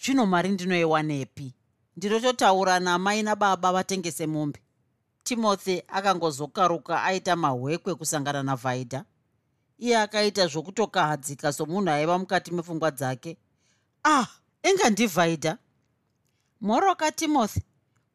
Zvino 0.00 0.26
mari 0.26 0.48
ndinoiwanepi? 0.48 1.54
Ndinototaura 1.96 2.80
namai 2.80 3.22
nababa 3.22 3.72
vatengese 3.72 4.26
mombe. 4.26 4.60
Timothy 5.24 5.82
akangozokaruka 5.88 7.02
aita 7.02 7.36
mahwekwe 7.36 7.94
kusangana 7.94 8.42
navhaidha 8.42 9.04
iye 9.84 9.98
akaita 9.98 10.46
zvokutokahadzika 10.46 11.52
somunhu 11.52 11.90
aiva 11.90 12.18
mukati 12.18 12.50
mepfungwa 12.52 12.90
dzake. 12.90 13.36
Ah 14.04 14.26
inga 14.62 14.90
ndivhaidha. 14.90 15.58
Moroka 16.60 17.12
timothy 17.12 17.60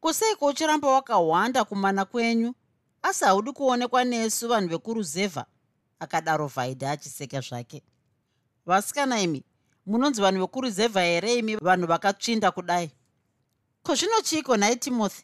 kuseiko 0.00 0.46
uchiramba 0.46 0.88
wakahwanda 0.88 1.64
kumana 1.64 2.04
kwenyu? 2.04 2.54
Asi 3.02 3.24
haudi 3.24 3.52
kuonekwa 3.52 4.04
nesu 4.04 4.48
vanhu 4.48 4.68
vekuruzevha 4.68 5.46
akadaro 6.00 6.46
vhaidha 6.46 6.90
achiseka 6.90 7.40
zvake. 7.40 7.82
Vasikana 8.66 9.20
imi 9.20 9.44
munonzi 9.86 10.20
vanhu 10.20 10.40
vekuruzevha 10.40 11.00
here 11.00 11.34
imi 11.34 11.56
vanhu 11.56 11.86
vakatsvinda 11.86 12.50
kudai? 12.50 12.90
Ko 13.82 13.94
zvino 13.94 14.20
chiiko 14.22 14.56
nhai 14.56 14.76
timothy 14.76 15.22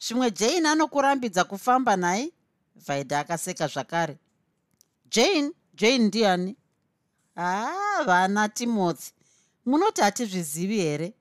zvimwe 0.00 0.30
jane 0.30 0.68
anokurambidza 0.68 1.44
kufamba 1.44 1.96
nhai? 1.96 2.32
Vaida 2.86 3.18
akaseka 3.18 3.66
zvakare. 3.66 4.18
Jane 5.10 5.52
jane 5.74 5.98
ndiani? 5.98 6.56
Haa 7.34 7.98
ah, 7.98 8.04
vana 8.04 8.48
timothy. 8.48 9.12
Munoti 9.66 10.00
hatizvizivi 10.00 10.76
here? 10.76 11.14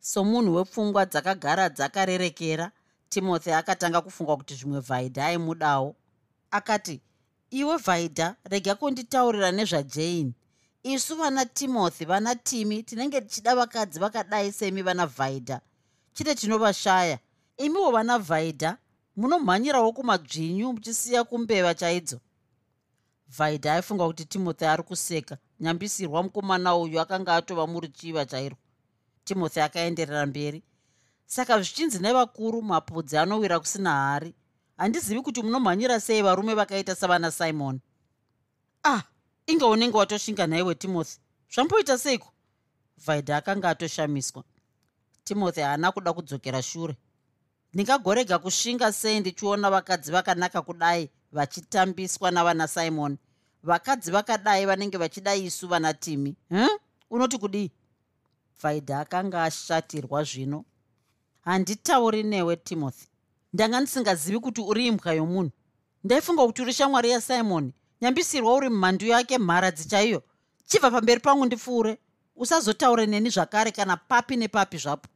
Somunhu 0.00 0.54
wepfungwa 0.54 1.06
dzakagara 1.06 1.68
dzakarerekera 1.68 2.72
timothy 3.08 3.52
akatanga 3.52 4.00
kufunga 4.00 4.36
kuti 4.36 4.54
zvimwe 4.54 4.80
vaida 4.80 5.26
aimudawo. 5.26 5.96
Akati 6.50 7.00
iwe 7.50 7.76
vaida 7.76 8.36
rega 8.44 8.74
kunditaurira 8.74 9.50
nezvajane 9.52 10.32
isu 10.82 11.16
vana 11.16 11.44
timothy 11.44 12.04
vana 12.04 12.34
timi 12.34 12.82
tinenge 12.82 13.20
tichida 13.20 13.56
vakadzi 13.56 13.98
vakadai 13.98 14.52
semi 14.52 14.82
vana 14.82 15.06
vaida 15.06 15.60
chite 16.12 16.34
tinovashaya 16.34 17.18
imiwo 17.56 17.90
vana 17.90 18.18
vaida 18.18 18.78
munomhanyirawo 19.16 19.92
kumadzvinyu 19.92 20.72
muchisiya 20.72 21.24
kumbeva 21.24 21.74
chaidzo 21.74 22.20
vaida 23.38 23.74
aifunga 23.74 24.06
kuti 24.06 24.24
timothy 24.24 24.66
ari 24.66 24.82
kuseka. 24.82 25.38
Nyambisirwa 25.60 26.22
mukomana 26.22 26.76
uyu 26.76 27.00
akanga 27.00 27.34
atova 27.34 27.66
muruchiva 27.66 28.26
chairwo 28.26 28.58
timothy 29.30 29.60
akaenderera 29.60 30.26
mberi. 30.26 30.62
Saka 31.26 31.62
zvichinzi 31.62 31.98
nevakuru 31.98 32.62
mapudzi 32.62 33.16
anowira 33.16 33.60
kusina 33.60 33.90
hari. 33.90 34.34
Handizivi 34.76 35.22
kuti 35.22 35.42
munomhanyira 35.42 36.00
sei 36.00 36.22
varume 36.22 36.54
vakaita 36.54 36.94
savana 36.94 37.30
simon. 37.30 37.80
Ah 38.84 39.02
inge 39.46 39.64
unenge 39.64 39.96
watoshinga 39.96 40.46
nhaiwe 40.46 40.74
timothy. 40.74 41.18
Zvamboita 41.54 41.98
seiko? 41.98 42.32
Vaida 43.06 43.36
akanga 43.36 43.68
atoshamiswa. 43.70 44.44
Timothy 45.24 45.60
haana 45.60 45.92
kuda 45.92 46.12
kudzokera 46.12 46.62
shure. 46.62 46.96
Ndingagorega 47.74 48.38
kushinga 48.38 48.92
sei 48.92 49.20
ndichiona 49.20 49.70
vakadzi 49.70 50.12
vakanaka 50.12 50.62
kudai 50.62 51.10
vachitambiswa 51.32 52.30
navana 52.30 52.68
simon. 52.68 53.18
Vakadzi 53.62 54.10
vakadai 54.10 54.66
vanenge 54.66 54.96
vachida 54.98 55.34
isu 55.34 55.68
vana 55.68 55.94
timi. 55.94 56.36
Hm 56.48 56.68
unoti 57.10 57.38
kudii? 57.38 57.70
Vaida 58.62 59.00
akanga 59.00 59.44
ashatirwa 59.44 60.24
zvino. 60.24 60.64
Handitauri 61.40 62.22
newe 62.22 62.56
timothy. 62.56 63.06
Ndanga 63.52 63.80
ndisingazivi 63.80 64.38
kuti 64.40 64.60
uri 64.60 64.86
imbwa 64.86 65.12
yomunhu. 65.12 65.50
Ndaifunga 66.04 66.46
kuti 66.46 66.62
uri 66.62 66.72
shamwari 66.72 67.10
yasimoni 67.10 67.72
nyambisirwa 68.00 68.54
uri 68.54 68.68
mumhandu 68.68 69.06
yake 69.06 69.38
mharadzi 69.38 69.88
chaiyo. 69.88 70.22
Chibva 70.66 70.90
pamberi 70.90 71.20
pangu 71.20 71.44
ndipfuure 71.46 71.98
usazotaure 72.36 73.06
neni 73.06 73.30
zvakare 73.30 73.70
kana 73.70 73.96
papi 73.96 74.36
nepapi 74.36 74.78
zvapo. 74.78 75.08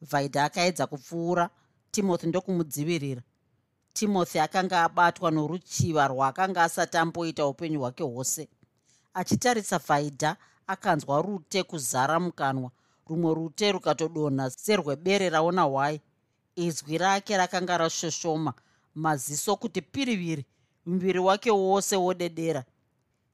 Vaida 0.00 0.44
akaedza 0.44 0.86
kupfuura. 0.86 1.50
Timothy 1.90 2.26
ndokumudzivirira 2.26 3.22
timothy 3.98 4.38
akanga 4.40 4.82
abatwa 4.84 5.30
noruchiva 5.30 6.08
rwaakanga 6.08 6.62
asati 6.64 6.96
amboita 6.96 7.46
upenyu 7.46 7.80
hwake 7.80 8.02
hwose. 8.02 8.48
Achitarisa 9.14 9.78
vaida 9.78 10.36
akanzwa 10.66 11.22
rute 11.22 11.62
kuzara 11.62 12.20
mukanwa. 12.20 12.70
Rumwe 13.06 13.34
rute 13.34 13.72
rukatodonha 13.72 14.50
serwebere 14.50 15.30
raona 15.30 15.62
hwai. 15.62 16.00
Izwi 16.56 16.98
rake 16.98 17.36
rakanga 17.36 17.78
rashoshoma 17.78 18.52
maziso 18.94 19.56
kuti 19.56 19.82
piriviri 19.82 20.44
muviri 20.86 21.18
wake 21.18 21.50
wose 21.50 21.96
wodedera. 21.96 22.64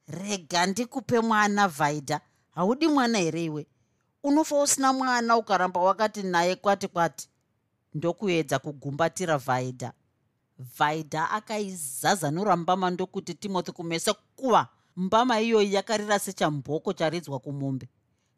Rega 0.08 0.66
ndikupe 0.66 1.20
mwana 1.20 1.68
vaida. 1.68 2.20
Haudi 2.54 2.88
mwana 2.88 3.18
here 3.18 3.44
iwe? 3.44 3.66
Unofa 4.22 4.62
usina 4.62 4.92
mwana 4.92 5.36
ukaramba 5.36 5.80
wakati 5.80 6.22
naye 6.22 6.56
kwati 6.56 6.88
kwati. 6.88 7.28
Ndokuedza 7.94 8.58
kugumbatira 8.58 9.38
vaida 9.38 9.92
vaida 10.58 11.30
akaizazanura 11.30 12.56
mbama 12.56 12.90
ndokuti 12.90 13.34
timothy 13.34 13.72
kumeso 13.72 14.14
kuva 14.36 14.68
mbama 14.96 15.40
iyoyi 15.40 15.74
yakarira 15.74 16.18
sechamboko 16.18 16.92
charidzwa 16.92 17.38
kumombe. 17.38 17.88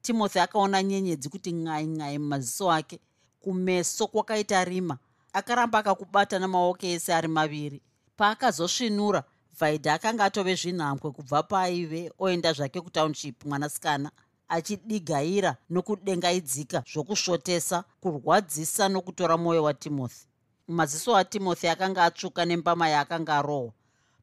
Timothy 0.02 0.40
akaona 0.40 0.82
nyenyedzi 0.82 1.28
kuti 1.28 1.52
ngai 1.52 1.86
ngai 1.86 2.18
mumaziso 2.18 2.72
ake. 2.72 3.00
Kumeso 3.40 4.06
kwakaita 4.06 4.64
rima. 4.64 4.98
Akaramba 5.32 5.78
akakubata 5.78 6.38
namaoko 6.38 6.86
ese 6.86 7.14
ari 7.14 7.28
maviri. 7.28 7.82
Paakazosvinura 8.16 9.24
vaida 9.60 9.94
akanga 9.94 10.24
atove 10.24 10.54
zvinhambwe 10.54 11.10
kubva 11.10 11.42
paaive 11.42 12.12
oenda 12.18 12.52
zvake 12.52 12.80
kutownship 12.80 13.44
mwanasikana 13.44 14.10
achidigaira 14.48 15.56
nokudengaidzika 15.70 16.82
zvokusvotesa 16.92 17.84
kurwadzisa 18.00 18.88
nokutora 18.88 19.36
mwoyo 19.36 19.62
watimothy 19.62 20.26
maziso 20.68 21.16
atimothy 21.16 21.68
akanga 21.68 22.04
atsvuka 22.04 22.44
nembama 22.44 22.88
yaakanga 22.88 23.38
arohwa. 23.38 23.72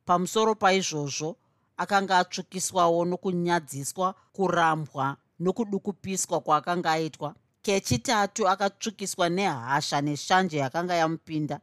Pamusoro 0.06 0.56
paizvozvo 0.56 1.36
akanga 1.78 2.18
atsvukiswawo 2.18 3.06
nokunyadziswa 3.06 4.16
kurambwa 4.34 5.18
nokudukupiswa 5.40 6.42
kwaakanga 6.42 6.92
aitwa. 6.92 7.36
Kechitatu 7.62 8.48
akatsvukiswa 8.50 9.30
nehasha 9.30 10.02
neshanje 10.02 10.58
yakanga 10.58 10.94
yamupinda 10.96 11.60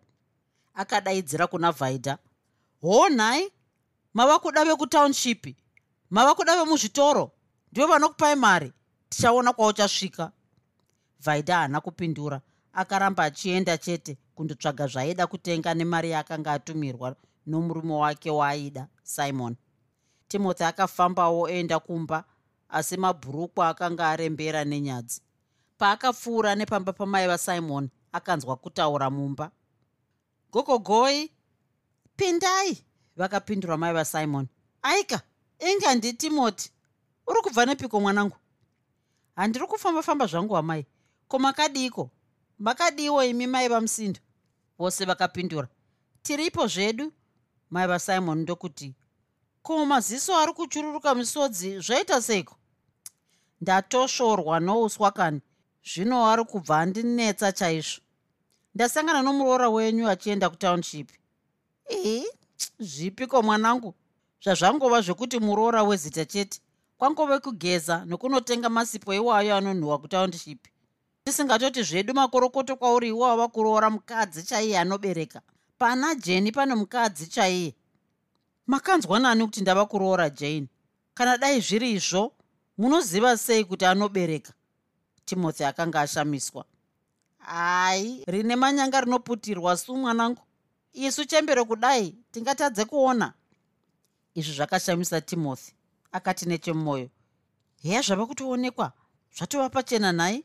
akadaidzira 0.75 1.47
kuna 1.47 1.73
vhaidha 1.73 2.19
ho 2.83 3.09
nhai 3.09 3.53
mava 4.15 4.39
kuda 4.39 4.65
vekutownship 4.65 5.57
mava 6.11 6.35
kuda 6.35 6.57
vemuzvitoro? 6.57 7.31
Ndivo 7.73 7.87
vanokupai 7.87 8.37
mari? 8.37 8.73
Tichaona 9.09 9.53
kwauchasvika. 9.53 10.33
Vhaidha 11.21 11.55
haana 11.57 11.81
kupindura. 11.81 12.41
Akaramba 12.73 13.25
achienda 13.25 13.79
chete 13.79 14.17
kundotsvaga 14.41 14.87
zvaaida 14.87 15.27
kutenga 15.27 15.75
nemari 15.75 16.11
yaakanga 16.11 16.53
atumirwa 16.53 17.17
nomurume 17.47 17.95
wake 17.95 18.31
waaida 18.31 18.89
simon. 19.03 19.57
Timothy 20.29 20.65
akafambawo 20.65 21.41
oenda 21.43 21.81
kumba 21.81 22.25
asi 22.69 22.97
mabhurukwa 22.97 23.69
akanga 23.69 24.09
arembera 24.09 24.65
nenyadzi 24.65 25.21
paakapfuura 25.79 26.55
nepamba 26.55 26.93
pamai 26.93 27.27
vasimon 27.27 27.91
akanzwa 28.13 28.57
kutaura 28.57 29.11
mumba. 29.11 29.51
Gogogoi 30.53 31.31
pindai 32.17 32.85
vakapindura 33.17 33.77
mai 33.77 33.93
vasimon. 33.93 34.49
Aika 34.83 35.21
inga 35.59 35.95
nditimoti 35.95 36.73
uri 37.27 37.41
kubva 37.43 37.67
nepiko 37.67 38.01
mwanangu? 38.01 38.37
Handiri 39.37 39.67
kufamba-famba 39.67 40.27
zvangu 40.27 40.55
wamai 40.55 40.87
ko 41.29 41.39
makadiiko 41.39 42.11
makadiwo 42.59 43.25
imi 43.25 43.47
mai 43.47 43.69
vamusindo 43.69 44.21
vose 44.81 45.05
vakapindura. 45.05 45.69
Tiripo 46.23 46.67
zvedu? 46.67 47.13
Mai 47.71 47.87
vasimon 47.87 48.39
ndokuti 48.39 48.95
ko 49.63 49.87
maziso 49.87 50.37
ari 50.37 50.53
kuchururuka 50.53 51.15
misodzi 51.15 51.81
zvaita 51.81 52.23
seiko? 52.23 52.57
Ndatosvorwa 53.61 54.61
nouswa 54.61 55.11
kani. 55.11 55.41
Zvino 55.85 56.27
ari 56.31 56.45
kubva 56.45 56.79
andinetsa 56.81 57.53
chaizvo. 57.53 58.01
Ndasangana 58.75 59.23
nomuroora 59.23 59.69
wenyu 59.69 60.09
achienda 60.09 60.51
kutownship. 60.51 61.11
Ii 61.93 62.25
zvipiko 62.79 63.43
mwanangu? 63.43 63.95
Zvazvangova 64.43 65.01
zvekuti 65.01 65.39
muroora 65.39 65.83
wezita 65.83 66.25
chete. 66.25 66.61
Kwangove 66.99 67.39
kugeza 67.39 68.05
nokunotenga 68.05 68.69
masipo 68.69 69.15
iwayo 69.15 69.57
anonhuhwa 69.57 69.99
kutownship 69.99 70.67
tisingatoti 71.31 71.83
zvedu 71.83 72.15
makorokoto 72.15 72.77
kwauri 72.77 73.09
iwo 73.09 73.21
wava 73.21 73.49
kuroora 73.49 73.91
mukadzi 73.91 74.43
chaiye 74.43 74.79
anobereka. 74.79 75.43
Pana 75.79 76.15
jeni 76.15 76.53
pane 76.53 76.75
mukadzi 76.75 77.27
chaiye. 77.27 77.75
Makanzwa 78.67 79.19
nani 79.19 79.45
kuti 79.45 79.61
ndava 79.61 79.87
kuroora 79.87 80.31
jane. 80.31 80.69
Kana 81.15 81.39
dai 81.39 81.61
zviri 81.61 81.93
izvo 81.93 82.33
munoziva 82.79 83.37
sei 83.37 83.65
kuti 83.65 83.85
anobereka? 83.85 84.53
Timothy 85.25 85.65
akanga 85.65 86.01
ashamiswa. 86.01 86.65
Hai 87.39 88.25
rine 88.27 88.57
manyanga 88.57 89.01
rinoputirwa 89.01 89.77
su 89.77 89.97
mwanangu? 89.97 90.43
Isu 90.93 91.25
chembere 91.25 91.65
kudai 91.65 92.15
tingatadze 92.33 92.85
kuona. 92.85 93.33
Izvi 94.35 94.53
zvakashamisa 94.53 95.21
timothy. 95.21 95.73
Akati 96.13 96.47
nechemumwoyo 96.47 97.09
heya 97.83 98.03
zvava 98.03 98.27
kutoonekwa. 98.27 98.93
Zvatova 99.37 99.69
pachena 99.71 100.13
nhai 100.13 100.45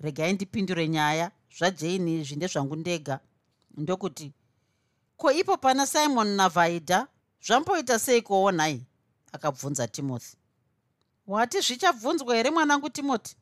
regai 0.00 0.32
ndipindure 0.32 0.88
nyaya 0.88 1.30
zvajani 1.56 2.20
izvi 2.20 2.36
ndezvangu 2.36 2.76
ndega. 2.76 3.20
Ndokuti 3.76 4.32
ko 5.16 5.32
ipo 5.32 5.56
pana 5.56 5.86
simon 5.86 6.28
navaida 6.28 7.06
zvamboita 7.46 7.98
seikowo 7.98 8.52
nhai? 8.52 8.86
Akabvunza 9.32 9.88
timothy. 9.88 10.36
Wati 11.26 11.60
zvichabvunzwa 11.60 12.36
here 12.36 12.50
mwanangu 12.50 12.90
timothy? 12.90 13.34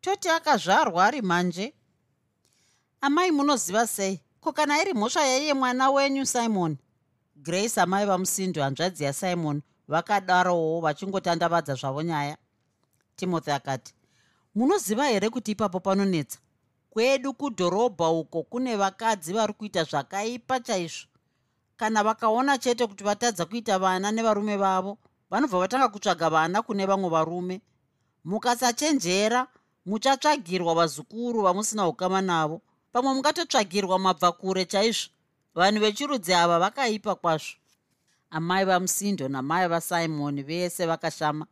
Toti 0.00 0.28
akazvarwa 0.28 1.06
ari 1.06 1.22
manje? 1.22 1.74
Amai 3.00 3.30
munoziva 3.30 3.86
sei? 3.86 4.20
Ko 4.40 4.52
kana 4.52 4.82
iri 4.82 4.94
mhosva 4.94 5.24
yaiye 5.24 5.54
mwana 5.54 5.90
wenyu 5.90 6.26
simon? 6.26 6.76
Grace 7.36 7.80
amai 7.80 8.06
vamusindo 8.06 8.62
hanzvadzi 8.62 9.04
yasimon 9.04 9.62
vakadarowo 9.88 10.80
vachingotandavadza 10.80 11.74
zvavo 11.74 12.02
nyaya. 12.02 12.36
Timothy 13.16 13.50
akati 13.52 13.94
munoziva 14.54 15.06
here 15.06 15.30
kuti 15.30 15.50
ipapo 15.52 15.80
panonetsa? 15.80 16.38
Kwedu 16.90 17.34
kudhorobha 17.34 18.08
uko 18.10 18.42
kune 18.42 18.76
vakadzi 18.76 19.32
vari 19.32 19.52
kuita 19.52 19.84
zvakaipa 19.84 20.60
chaizvo. 20.60 21.08
Kana 21.76 22.02
vakaona 22.02 22.58
chete 22.58 22.86
kuti 22.86 23.04
vatadza 23.04 23.44
kuita 23.44 23.78
vana 23.78 24.12
nevarume 24.12 24.56
vavo 24.56 24.98
vanobva 25.30 25.58
vatanga 25.58 25.88
kutsvaga 25.88 26.30
vana 26.30 26.62
kune 26.62 26.86
vamwe 26.86 27.10
varume. 27.10 27.60
Mukasachenjera 28.24 29.46
muchatsvagirwa 29.86 30.74
vazukuru 30.74 31.42
vamusina 31.42 31.88
ukama 31.88 32.20
navo. 32.22 32.62
Pamwe 32.92 33.14
mungatotsvagirwa 33.14 33.98
mabva 33.98 34.32
kure 34.32 34.64
chaizvo. 34.64 35.10
Vanhu 35.54 35.80
vechirudzi 35.80 36.34
ava 36.34 36.58
vakaipa 36.58 37.14
kwazvo. 37.14 37.56
Amai 38.30 38.64
vamusindo 38.64 39.28
namai 39.28 39.68
vasimoni 39.68 40.42
vese 40.42 40.86
vakashama 40.86 41.46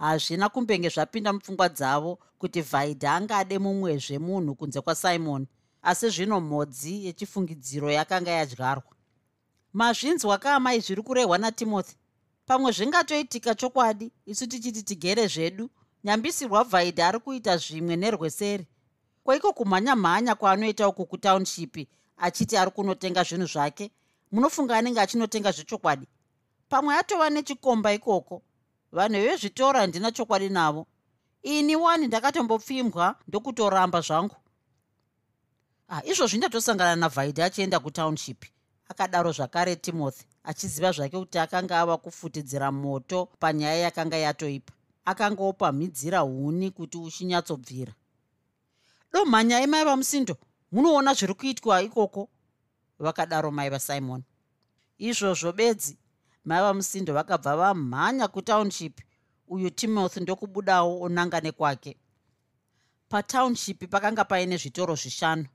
hazvina 0.00 0.48
kumbenge 0.48 0.88
zvapinda 0.88 1.32
mupfungwa 1.32 1.68
dzavo 1.68 2.18
kuti 2.38 2.60
vhaidha 2.60 3.12
angade 3.14 3.58
mumwezve 3.58 4.18
munhu 4.18 4.54
kunze 4.54 4.80
kwasimoni 4.80 5.46
asi 5.82 6.08
zvino 6.10 6.40
mhodzi 6.40 7.06
yechifungidziro 7.06 7.90
yakanga 7.90 8.30
yadyarwa. 8.30 8.92
Mazvinzwa 9.72 10.38
kaamai 10.38 10.80
zviri 10.80 11.02
kurehwa 11.02 11.38
natimothy. 11.38 11.94
Pamwe 12.46 12.72
zvingatoitika 12.72 13.54
chokwadi 13.54 14.12
isu 14.26 14.46
tichiti 14.46 14.82
tigere 14.82 15.26
zvedu 15.26 15.70
nyambisirwa 16.04 16.64
vhaidha 16.64 17.08
ari 17.08 17.18
kuita 17.18 17.56
zvimwe 17.56 17.96
nerweseri 17.96 18.66
kweiko 19.24 19.52
kumhanya-mhanya 19.52 20.34
kwaanoita 20.34 20.88
uku 20.88 21.06
kutownshipi 21.06 21.88
achiti 22.16 22.56
ari 22.56 22.70
kunotenga 22.70 23.22
zvinhu 23.22 23.46
zvake? 23.46 23.90
Munofunga 24.32 24.76
anenge 24.76 25.00
achinotenga 25.00 25.52
zvechokwadi? 25.52 26.06
Pamwe 26.68 26.94
atova 26.94 27.30
nechikomba 27.30 27.92
ikoko 27.92 28.42
vanhu 28.92 29.18
vezvitoro 29.20 29.78
handina 29.78 30.12
chokwadi 30.12 30.48
navo. 30.48 30.86
Ini 31.42 31.76
wani 31.76 32.06
ndakatombopfimbwa 32.06 33.16
ndokutoramba 33.28 34.00
zvangu. 34.00 34.36
Ah, 35.88 36.02
izvozvi 36.04 36.38
ndatosangana 36.38 36.96
navhaidha 36.96 37.44
achienda 37.44 37.80
kutownship 37.80 38.44
akadaro 38.90 39.32
zvakare 39.32 39.76
timothy 39.76 40.24
achiziva 40.44 40.92
zvake 40.92 41.18
kuti 41.18 41.38
akanga 41.38 41.80
ava 41.80 41.96
kufutidzira 41.96 42.72
moto 42.72 43.28
panyaya 43.38 43.76
yakanga 43.76 44.16
yatoipa. 44.16 44.72
Akanga 45.04 45.42
opamhidzira 45.42 46.18
huni 46.18 46.70
kuti 46.70 46.98
uchinyatsobvira. 46.98 47.92
Do 49.12 49.24
mhanyai 49.24 49.66
mai 49.66 49.84
vamusindo 49.84 50.36
munoona 50.72 51.14
zviri 51.14 51.34
kuitwa 51.34 51.82
ikoko? 51.82 52.28
Vakadaro 52.98 53.50
mai 53.50 53.70
vasimon. 53.70 54.22
Izvozvo 54.98 55.52
bedzi 55.52 55.96
mai 56.50 56.62
vamusindo 56.62 57.14
vakabva 57.14 57.56
vamhanya 57.56 58.28
kutownship. 58.28 59.00
Uyu 59.48 59.70
timothy 59.70 60.20
ndokubudawo 60.20 61.00
onanga 61.00 61.40
nekwake 61.40 61.96
patownship 63.08 63.90
pakanga 63.90 64.24
paine 64.24 64.56
zvitoro 64.56 64.94
zvishanu. 64.94 65.46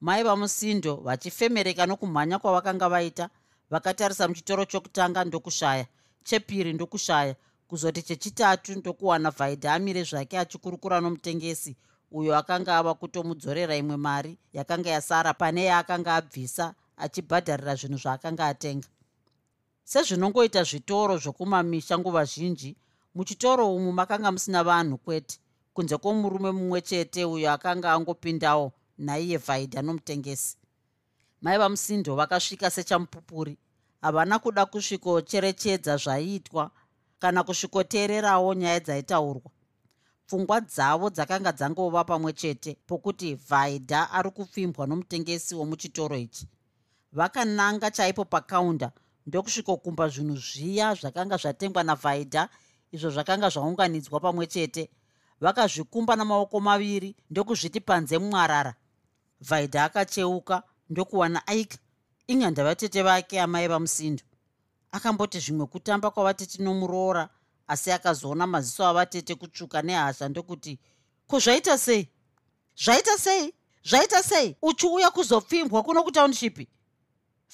Mai 0.00 0.22
vamusindo 0.22 0.96
vachifemereka 0.96 1.86
nokumhanya 1.86 2.38
kwavakanga 2.38 2.88
vaita 2.88 3.30
vakatarisa 3.70 4.28
muchitoro 4.28 4.64
chokutanga 4.64 5.24
ndokushaya 5.24 5.86
chepiri 6.24 6.72
ndokushaya 6.72 7.36
kuzoti 7.68 8.02
chechitatu 8.02 8.74
ndokuwana 8.74 9.30
vhaidha 9.30 9.74
amire 9.74 10.02
zvake 10.04 10.38
achikurukura 10.38 11.00
nomutengesi 11.00 11.76
uyo 12.10 12.36
akanga 12.36 12.76
ava 12.76 12.94
kutomudzorera 12.94 13.76
imwe 13.76 13.96
mari 13.96 14.38
yakanga 14.52 14.90
yasara 14.90 15.34
pane 15.34 15.64
yaakanga 15.64 16.14
abvisa 16.14 16.74
achibhadharira 16.96 17.74
zvinhu 17.74 17.98
zvaakanga 17.98 18.46
atenga 18.46 18.88
sezvinongoita 19.84 20.62
zvitoro 20.64 21.18
zvokumamisha 21.18 21.98
nguva 21.98 22.24
zhinji. 22.24 22.76
Muchitoro 23.14 23.74
umu 23.76 23.92
makanga 23.92 24.32
musina 24.32 24.64
vanhu 24.64 24.98
kwete. 24.98 25.38
Kunze 25.74 25.96
kwomurume 25.96 26.50
mumwe 26.50 26.80
chete 26.80 27.24
uyo 27.24 27.52
akanga 27.52 27.92
angopindawo 27.92 28.72
naiye 28.98 29.36
vhaidha 29.36 29.82
nomutengesi. 29.82 30.56
Mai 31.42 31.58
vamusindo 31.58 32.16
vakasvika 32.16 32.70
sechamupupuri 32.70 33.58
havana 34.00 34.38
kuda 34.38 34.66
kusvikocherechedza 34.66 35.96
zvaiitwa 35.96 36.70
kana 37.18 37.42
kusvikoteererawo 37.42 38.54
nyaya 38.54 38.80
dzaitaurwa. 38.80 39.50
Pfungwa 40.26 40.60
dzavo 40.60 41.10
dzakanga 41.10 41.52
dzangova 41.52 42.04
pamwe 42.04 42.32
chete 42.32 42.76
pokuti 42.86 43.34
vhaidha 43.34 44.10
ari 44.10 44.30
kupfimbwa 44.30 44.86
nomutengesi 44.86 45.54
womuchitoro 45.54 46.16
ichi. 46.16 46.48
Vakananga 47.12 47.90
chaipo 47.90 48.24
pakaunda 48.24 48.92
ndokusvikokumba 49.26 50.08
zvinhu 50.08 50.36
zviya 50.36 50.94
zvakanga 50.94 51.36
zvatengwa 51.36 51.82
navhaidha 51.82 52.48
izvo 52.92 53.10
zvakanga 53.10 53.48
zvaunganidzwa 53.48 54.20
pamwe 54.20 54.46
chete. 54.46 54.90
Vakazvikumba 55.40 56.16
namaoko 56.16 56.60
maviri 56.60 57.16
ndokuzviti 57.30 57.80
panze 57.80 58.18
mwarara. 58.18 58.74
Vhaidha 59.40 59.84
akacheuka 59.84 60.62
ndokuwana 60.90 61.46
aika 61.46 61.78
inga 62.26 62.50
ndavatete 62.50 63.02
vake 63.02 63.40
amai 63.40 63.68
vamusindo. 63.68 64.22
Akamboti 64.92 65.40
zvimwe 65.40 65.66
kutamba 65.66 66.10
kwavatete 66.10 66.62
nomuroora 66.62 67.28
asi 67.66 67.92
akazoona 67.92 68.46
maziso 68.46 68.86
avatete 68.86 69.34
kutsvuka 69.34 69.82
nehasha 69.82 70.28
ndokuti 70.28 70.78
ko 71.26 71.38
zvaita 71.38 71.78
sei? 71.78 72.08
Zvaita 72.76 73.18
sei? 73.18 73.54
Zvaita 73.84 74.22
sei? 74.22 74.56
Uchiuya 74.62 75.10
kuzopfimbwa 75.10 75.82
kuno 75.82 76.02
kutownshipi 76.02 76.68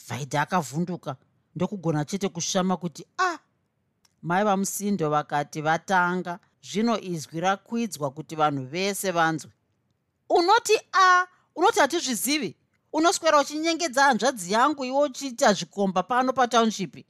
vhaidha 0.09 0.43
akavhunduka 0.43 1.17
ndokugona 1.55 2.05
chete 2.05 2.29
kushama 2.29 2.77
kuti 2.77 3.07
a 3.19 3.25
ah! 3.33 3.39
mai 4.23 4.45
vamusindo 4.45 5.11
vakati 5.11 5.61
vatanga 5.63 6.39
zvino 6.63 7.01
izwi 7.01 7.41
rakwidzwa 7.41 8.11
kuti 8.11 8.37
vanhu 8.37 8.65
vese 8.67 9.11
vanzwe. 9.11 9.51
Unoti 10.29 10.73
a 10.93 11.27
unoti 11.57 11.81
hatizvizivi? 11.81 12.57
Unoswera 12.93 13.41
uchinyengedza 13.41 14.03
hanzvadzi 14.03 14.53
yangu 14.53 14.85
iwo 14.85 15.01
uchiita 15.01 15.53
zvikomba 15.53 16.03
pano 16.03 16.33
patownship 16.33 17.07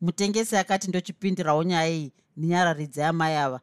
mutengesi 0.00 0.56
akati 0.56 0.88
ndochipindirawo 0.88 1.62
nyaya 1.64 1.90
iyi 1.90 2.12
nenyararidza 2.36 3.02
yamai 3.02 3.36
ava. 3.36 3.60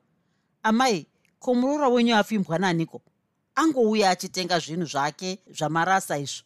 Amai 0.63 1.08
ko 1.39 1.56
muroora 1.56 1.88
wenyu 1.89 2.15
afimbwa 2.15 2.60
naniko 2.60 3.02
angouya 3.56 4.10
achitenga 4.10 4.60
zvinhu 4.60 4.86
zvake 4.86 5.39
zvamarasa 5.58 6.17
izvo. 6.17 6.45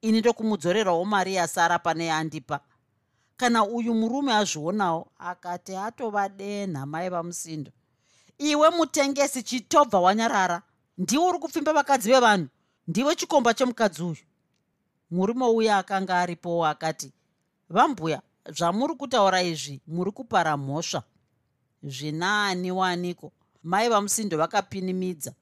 Ini 0.00 0.20
ndokumudzorerawo 0.20 1.04
mari 1.04 1.34
yasara 1.34 1.78
pane 1.78 2.06
yandipa 2.06 2.60
kana 3.38 3.64
uyu 3.64 3.94
murume 3.94 4.32
azvionawo 4.34 5.08
akati 5.18 5.72
atova 5.76 6.28
denha 6.28 6.86
mai 6.86 7.08
vamusindo 7.08 7.70
iwe 8.38 8.70
mutengesi 8.70 9.42
chitobva 9.42 10.00
wanyarara 10.00 10.62
ndiwe 10.98 11.24
uri 11.28 11.38
kupfimba 11.38 11.72
vakadzi 11.72 12.08
vevanhu? 12.12 12.48
Ndiwe 12.88 13.16
chikomba 13.16 13.54
chemukadzi 13.54 14.02
uyu? 14.02 14.24
Murume 15.10 15.44
uya 15.46 15.78
akanga 15.78 16.18
aripowo 16.20 16.66
akati 16.66 17.12
vambuya 17.70 18.22
zvamuri 18.56 18.94
kutaura 18.94 19.42
izvi 19.42 19.80
muri 19.86 20.10
kupara 20.12 20.56
mhosva. 20.56 21.02
Zvinaani 21.82 22.70
waniko? 22.72 23.32
Mai 23.62 23.88
vamusindo 23.88 24.36
vakapinimidza. 24.38 25.32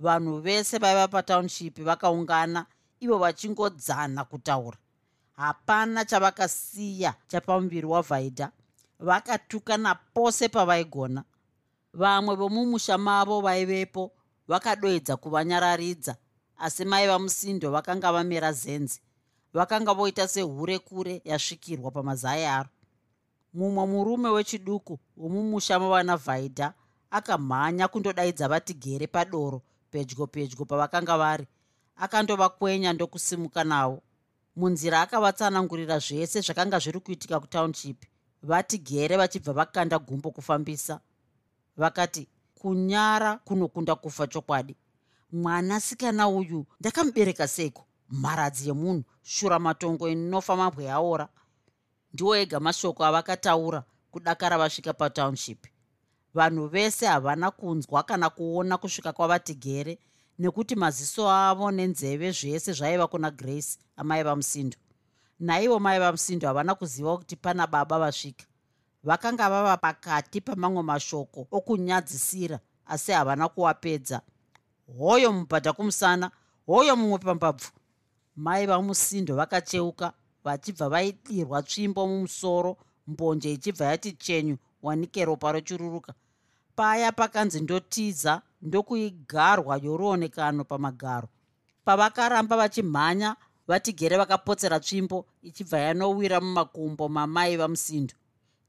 Vanhu 0.00 0.40
vese 0.40 0.78
vaiva 0.78 1.08
patownship 1.08 1.80
vakaungana 1.82 2.66
ivo 3.00 3.18
vachingodzana 3.18 4.24
kutaura 4.24 4.78
hapana 5.36 6.04
chavakasiya 6.04 7.14
chapamuviri 7.28 7.86
wavhaidha. 7.86 8.50
Vakatukana 9.00 9.94
pose 9.94 10.48
pavaigona. 10.48 11.24
Vamwe 11.94 12.34
vomumusha 12.36 12.98
mavo 12.98 13.40
vaivepo 13.40 14.12
vakadoedza 14.48 15.16
kuvanyararidza 15.16 16.16
asi 16.58 16.84
mai 16.84 17.06
vamusindo 17.06 17.70
vakanga 17.70 18.12
vamera 18.12 18.52
zenzi. 18.52 19.00
Vakanga 19.54 19.94
voita 19.94 20.28
sehure 20.28 20.78
kure 20.78 21.22
yasvikirwa 21.24 21.90
pamazai 21.90 22.44
aro. 22.44 22.68
Mumwe 23.54 23.86
murume 23.86 24.28
wechiduku 24.28 24.98
womumusha 25.16 25.78
mavana 25.78 26.16
vhaidha 26.16 26.72
akamhanya 27.10 27.88
kundodaidza 27.88 28.48
vatigere 28.48 29.06
padoro 29.06 29.62
pedyo 29.90 30.26
pedyo 30.26 30.64
pavakanga 30.64 31.18
vari. 31.18 31.46
Akandovakwenya 31.96 32.92
ndokusimuka 32.92 33.64
navo 33.64 34.02
munzira 34.56 35.00
akavatsanangurira 35.00 35.98
zvese 35.98 36.40
zvakanga 36.40 36.78
zviri 36.78 37.00
kuitika 37.00 37.40
kutownship 37.40 38.04
vatigere 38.42 39.16
vachibva 39.16 39.52
vakanda 39.52 39.98
gumbo 39.98 40.30
kufambisa. 40.30 41.00
Vakati 41.76 42.28
kunyara 42.54 43.36
kunokunda 43.36 43.94
kufa 43.94 44.26
chokwadi. 44.26 44.76
Mwanasikana 45.32 46.28
uyu 46.28 46.66
ndakamubereka 46.80 47.48
seiko? 47.48 47.86
Mharadzi 48.10 48.68
yemunhu 48.68 49.04
shuramatongo 49.22 50.08
inofa 50.08 50.56
mabwe 50.56 50.90
aora. 50.90 51.28
Ndiwo 52.12 52.36
ega 52.36 52.60
mashoko 52.60 53.04
avakataura 53.04 53.84
kudakara 54.10 54.58
vasvika 54.58 54.92
patownship 54.92 55.66
vanhu 56.34 56.66
vese 56.68 57.06
havana 57.06 57.50
kunzwa 57.50 58.02
kana 58.02 58.30
kuona 58.30 58.78
kusvika 58.78 59.12
kwavatigere 59.12 59.98
nekuti 60.38 60.74
maziso 60.76 61.30
avo 61.30 61.70
nenzeve 61.70 62.32
zvese 62.32 62.72
zvaiva 62.72 63.06
kuna 63.06 63.30
grace 63.30 63.78
amai 63.96 64.22
vamusindo 64.22 64.76
naivo 65.40 65.78
mai 65.80 65.98
vamusindo 65.98 66.46
havana 66.46 66.74
kuziva 66.74 67.16
kuti 67.18 67.36
pana 67.36 67.66
baba 67.66 67.98
vasvika. 67.98 68.44
Vakanga 69.02 69.50
vava 69.50 69.76
pakati 69.76 70.40
pamamwe 70.40 70.82
mashoko 70.82 71.46
okunyadzisira 71.50 72.60
asi 72.86 73.12
havana 73.12 73.48
kuwapedza 73.48 74.20
hoyo 74.98 75.32
mubhadha 75.32 75.72
kumusana 75.72 76.30
hoyo 76.66 76.96
mumwe 76.96 77.18
pambabvu. 77.18 77.70
Mai 78.36 78.66
vamusindo 78.66 79.36
vakacheuka 79.36 80.12
vachibva 80.44 80.88
vaidirwa 80.88 81.62
tsvimbo 81.62 82.06
mumusoro 82.06 82.76
mbonje 83.06 83.52
ichibva 83.52 83.84
yati 83.84 84.12
chenyu 84.12 84.56
wanike 84.82 85.24
ropa 85.24 85.52
rochururuka 85.52 86.14
paya 86.76 87.12
pakanzi 87.12 87.60
ndotiza 87.60 88.42
ndokuigarwa 88.64 89.76
yoruonekano 89.76 90.64
pamagaro. 90.64 91.28
Pavakaramba 91.84 92.56
vachimhanya 92.56 93.36
vatigere 93.68 94.16
vakapotsera 94.16 94.80
tsvimbo 94.80 95.26
ichibva 95.42 95.78
yanowira 95.78 96.40
mumakumbo 96.40 97.08
mamai 97.08 97.56
vamusindo 97.56 98.14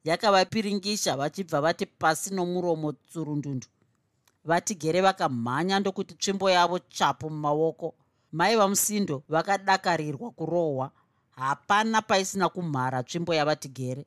yakavapiringisha 0.03 1.17
vachibva 1.17 1.61
vati 1.61 1.85
pasi 1.85 2.33
nomuromo 2.33 2.91
tsurundundu. 2.91 3.67
Vatigere 4.45 5.01
vakamhanya 5.01 5.79
ndokuti 5.79 6.13
tsvimbo 6.15 6.49
yavo 6.49 6.79
chapu 6.79 7.29
mumaoko. 7.29 7.95
Mai 8.31 8.55
vamusindo 8.55 9.23
vakadakarirwa 9.29 10.31
kurohwa. 10.31 10.91
Hapana 11.31 12.01
paisina 12.01 12.49
kumhara 12.49 13.03
tsvimbo 13.03 13.33
yavatigere. 13.33 14.05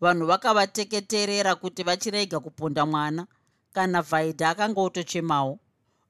Vanhu 0.00 0.26
vakavateketerera 0.26 1.54
kuti 1.54 1.82
vachirega 1.82 2.40
kuponda 2.40 2.86
mwana 2.86 3.26
kana 3.72 4.02
vhaidha 4.02 4.50
akanga 4.50 4.80
otochemawo 4.80 5.58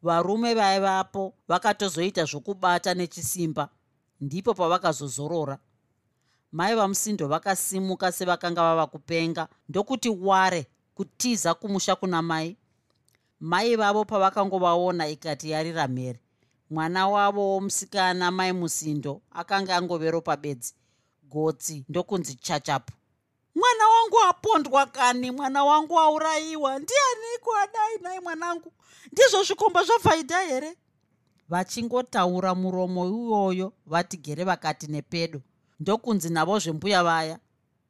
varume 0.02 0.54
vaivapo 0.54 1.34
vakatozoita 1.48 2.24
zvokubata 2.24 2.94
nechisimba 2.94 3.68
ndipo 4.20 4.54
pavakazozorora. 4.54 5.58
Mai 6.52 6.74
vamusindo 6.74 7.28
vakasimuka 7.28 8.12
sevakanga 8.12 8.62
vava 8.62 8.86
kupenga 8.86 9.48
ndokuti 9.68 10.08
ware 10.08 10.66
kutiza 10.94 11.54
kumusha 11.54 11.96
kuna 11.96 12.22
mai. 12.22 12.56
Mai 13.40 13.76
vavo 13.76 14.04
pavakangovaona 14.04 15.08
ikati 15.08 15.50
yarira 15.50 15.88
mhere. 15.88 16.20
Mwana 16.70 17.08
wavo 17.08 17.50
womusikana 17.54 18.30
mai 18.30 18.52
musindo 18.52 19.22
akanga 19.30 19.76
angovero 19.76 20.20
pabedzi. 20.20 20.74
Gotsi 21.22 21.84
ndokunzi 21.88 22.34
chachapu 22.34 22.92
mwana 23.58 23.88
wangu 23.88 24.20
apondwa 24.20 24.86
kani? 24.86 25.30
Mwana 25.30 25.64
wangu 25.64 26.00
aurayiwa 26.00 26.78
ndianiko 26.78 27.56
adai 27.62 27.98
nai 28.02 28.20
mwanangu 28.20 28.72
ndizvo 29.12 29.42
zvikomba 29.42 29.84
zvavhaidha 29.84 30.40
here? 30.40 30.76
Vachingotaura 31.48 32.54
muromo 32.54 33.06
iwoyo 33.06 33.72
vatigere 33.86 34.44
vakati 34.44 34.86
nepedo. 34.86 35.40
Ndokunzi 35.80 36.30
navo 36.30 36.58
zvembuya 36.58 37.02
vaya 37.04 37.38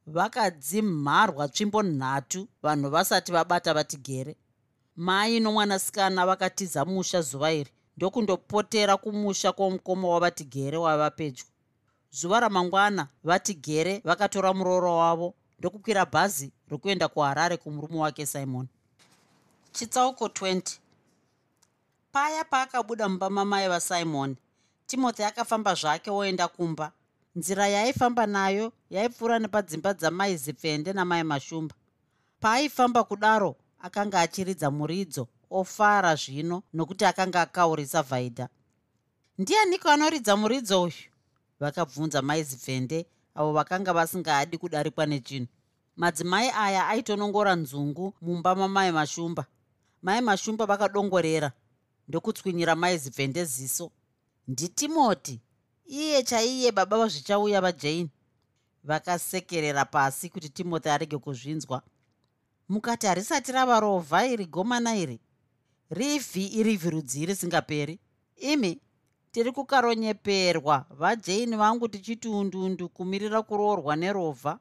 vakadzimharwa 0.06 1.48
tsvimbo 1.48 1.82
nhatu 1.82 2.48
vanhu 2.62 2.90
vasati 2.90 3.32
vabata 3.32 3.74
vatigere. 3.74 4.36
Mai 4.96 5.40
nomwanasikana 5.40 6.26
vakatiza 6.26 6.84
musha 6.84 7.20
zuva 7.22 7.52
iri. 7.52 7.70
Ndokundopotera 7.96 8.96
kumusha 8.96 9.52
kwomukoma 9.52 10.08
wavatigere 10.08 10.76
waiva 10.76 11.10
pedyo. 11.10 11.44
Zuva 12.10 12.40
ramangwana 12.40 13.08
vatigere 13.24 14.00
vakatora 14.04 14.54
muroro 14.54 14.96
wavo 14.96 15.34
ndokukwira 15.58 16.04
bhazi 16.04 16.52
rokuenda 16.68 17.08
kuharare 17.08 17.56
kumurume 17.56 17.98
wake 17.98 18.26
simon. 18.26 18.66
Chitsauko 19.72 20.26
20 20.26 20.78
paya 22.12 22.44
paakabuda 22.44 23.08
mumba 23.08 23.30
mamai 23.30 23.68
vasimon 23.68 24.36
timothy 24.86 25.24
akafamba 25.24 25.74
zvake 25.74 26.10
oenda 26.10 26.48
kumba. 26.48 26.92
Nzira 27.36 27.68
yaaifamba 27.68 28.26
nayo 28.26 28.72
yaipfuura 28.90 29.38
nepadzimba 29.38 29.94
dzamai 29.94 30.36
zipfende 30.36 30.92
namai 30.92 31.22
mashumba. 31.22 31.74
Paaifamba 32.40 33.04
kudaro 33.04 33.56
akanga 33.82 34.20
achiridza 34.20 34.70
muridzo 34.70 35.28
ofara 35.50 36.14
zvino 36.14 36.62
nokuti 36.72 37.04
akanga 37.04 37.40
akaurisa 37.42 38.02
vhaidha 38.02 38.48
ndianiko 39.38 39.90
anoridza 39.90 40.36
muridzo 40.36 40.82
uyu? 40.82 41.08
Vakabvunza 41.60 42.22
mai 42.22 42.42
zipfende 42.42 43.06
avo 43.38 43.52
vakanga 43.52 43.92
vasingaadi 43.92 44.58
kudarikwa 44.58 45.06
nechinhu 45.06 45.46
madzimai 45.96 46.50
aya 46.64 46.88
aitonongora 46.88 47.54
nzungu 47.56 48.14
mumba 48.22 48.54
mamai 48.54 48.92
mashumba. 48.92 49.46
Mai 50.02 50.20
mashumba 50.20 50.66
vakadongorera 50.66 51.52
ndokutswinyira 52.08 52.74
mai 52.76 52.98
zipfende 52.98 53.44
ziso. 53.44 53.90
Nditimoti 54.48 55.40
iye 55.86 56.22
chaiye 56.22 56.72
baba 56.72 56.98
vazvichauya 56.98 57.60
vajani 57.60 58.10
vakasekerera 58.84 59.84
pasi 59.84 60.28
kuti 60.30 60.48
timothy 60.48 60.88
arege 60.90 61.18
kuzvinzwa. 61.18 61.82
Mukati 62.68 63.06
harisati 63.06 63.52
rava 63.52 63.80
rovha 63.80 64.26
iri 64.26 64.46
gomana 64.46 64.96
iri? 64.96 65.20
Rivhi 65.90 66.46
irivhi 66.46 66.90
rudzi 66.90 67.26
risingaperi? 67.26 67.98
Imi 68.36 68.80
tiri 69.32 69.52
kukaronyeperwa. 69.52 70.86
Vajani 70.90 71.56
vangu 71.56 71.88
tichiti 71.88 72.28
undundu 72.28 72.88
kumirira 72.88 73.42
kuroorwa 73.42 73.96
nerovha 73.96 74.58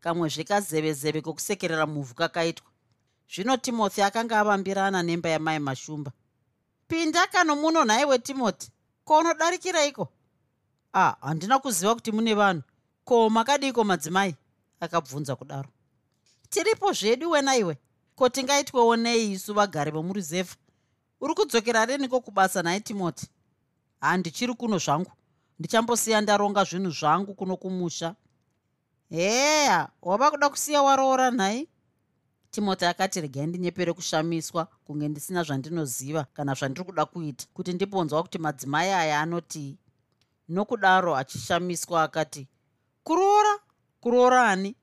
kamwe 0.00 0.28
zvekazevezeve 0.28 1.20
kokusekerera 1.20 1.86
muvhu 1.86 2.14
kakaitwa. 2.14 2.66
Zvino 3.34 3.56
timothy 3.56 4.02
akanga 4.02 4.40
avambirana 4.40 5.02
nemba 5.02 5.28
yamai 5.28 5.58
mashumba. 5.58 6.12
Pinda 6.88 7.26
kano 7.26 7.56
muno 7.56 7.84
nhaiwe 7.84 8.18
timothy 8.18 8.68
ko 9.04 9.18
unodarikiraiko? 9.18 10.08
Ah 10.92 11.16
handina 11.20 11.58
kuziva 11.58 11.94
kuti 11.94 12.12
mune 12.12 12.34
vanhu. 12.34 12.62
Ko 13.04 13.30
makadiko 13.30 13.84
madzimai? 13.84 14.34
Akabvunza 14.80 15.36
kudaro. 15.36 15.68
Tiripo 16.50 16.92
zvedu 16.92 17.30
wenaiwe 17.30 17.78
ko 18.14 18.28
tingaitwewo 18.28 18.96
nei 18.96 19.32
isu 19.32 19.54
vagari 19.54 19.90
vomuruzevha 19.90 20.56
uri 21.20 21.34
kudzokera 21.34 21.86
riniko 21.86 22.20
kubasa 22.20 22.62
nhai 22.62 22.80
timoti 22.80 23.28
handichiri 24.04 24.54
kuno 24.54 24.78
zvangu. 24.78 25.12
Ndichambosiya 25.58 26.20
ndaronga 26.20 26.64
zvinhu 26.64 26.90
zvangu 26.90 27.34
kuno 27.34 27.56
kumusha. 27.56 28.14
Heya 29.10 29.88
wava 30.02 30.30
kuda 30.30 30.48
kusiya 30.48 30.82
waroora 30.82 31.30
nhai? 31.30 31.68
Timoti 32.50 32.84
akati 32.84 33.20
regai 33.20 33.46
ndinyepere 33.46 33.92
kushamiswa 33.92 34.68
kunge 34.84 35.08
ndisina 35.08 35.42
zvandinoziva 35.42 36.26
kana 36.34 36.54
zvandiri 36.54 36.84
kuda 36.84 37.04
kuita 37.04 37.44
kuti 37.54 37.72
ndibonzwa 37.72 38.22
kuti 38.22 38.38
madzimai 38.38 38.90
aya 38.90 39.20
anotii 39.20 39.78
nokudaro 40.48 41.16
achishamiswa 41.16 42.02
akati 42.02 42.48
kuroora? 43.04 43.58
Kuroora 44.00 44.50
ani? 44.50 44.76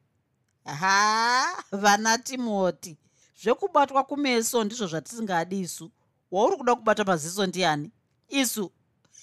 Ha 0.66 1.64
vana 1.72 2.18
timoti 2.18 2.98
zvekubatwa 3.42 4.04
kumeso 4.04 4.64
ndizvo 4.64 4.88
zvatisingadi 4.88 5.60
isu. 5.60 5.92
Wauri 6.32 6.58
kuda 6.58 6.76
kubata 6.76 7.04
maziso 7.04 7.46
ndiani? 7.46 7.92
Isu 8.30 8.72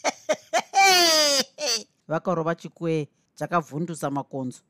vakarova 2.09 2.55
chikwee 2.55 3.09
chakavhundusa 3.35 4.11
makonzo. 4.11 4.61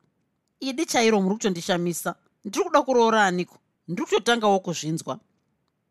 Idi 0.61 0.87
chairo 0.87 1.20
muri 1.20 1.35
kutondishamisa 1.35 2.14
ndiri 2.45 2.64
kuda 2.64 2.83
kuroora 2.83 3.24
aniko? 3.24 3.59
Ndiri 3.89 4.07
kutotangawo 4.07 4.61
kuzvinzwa. 4.61 5.18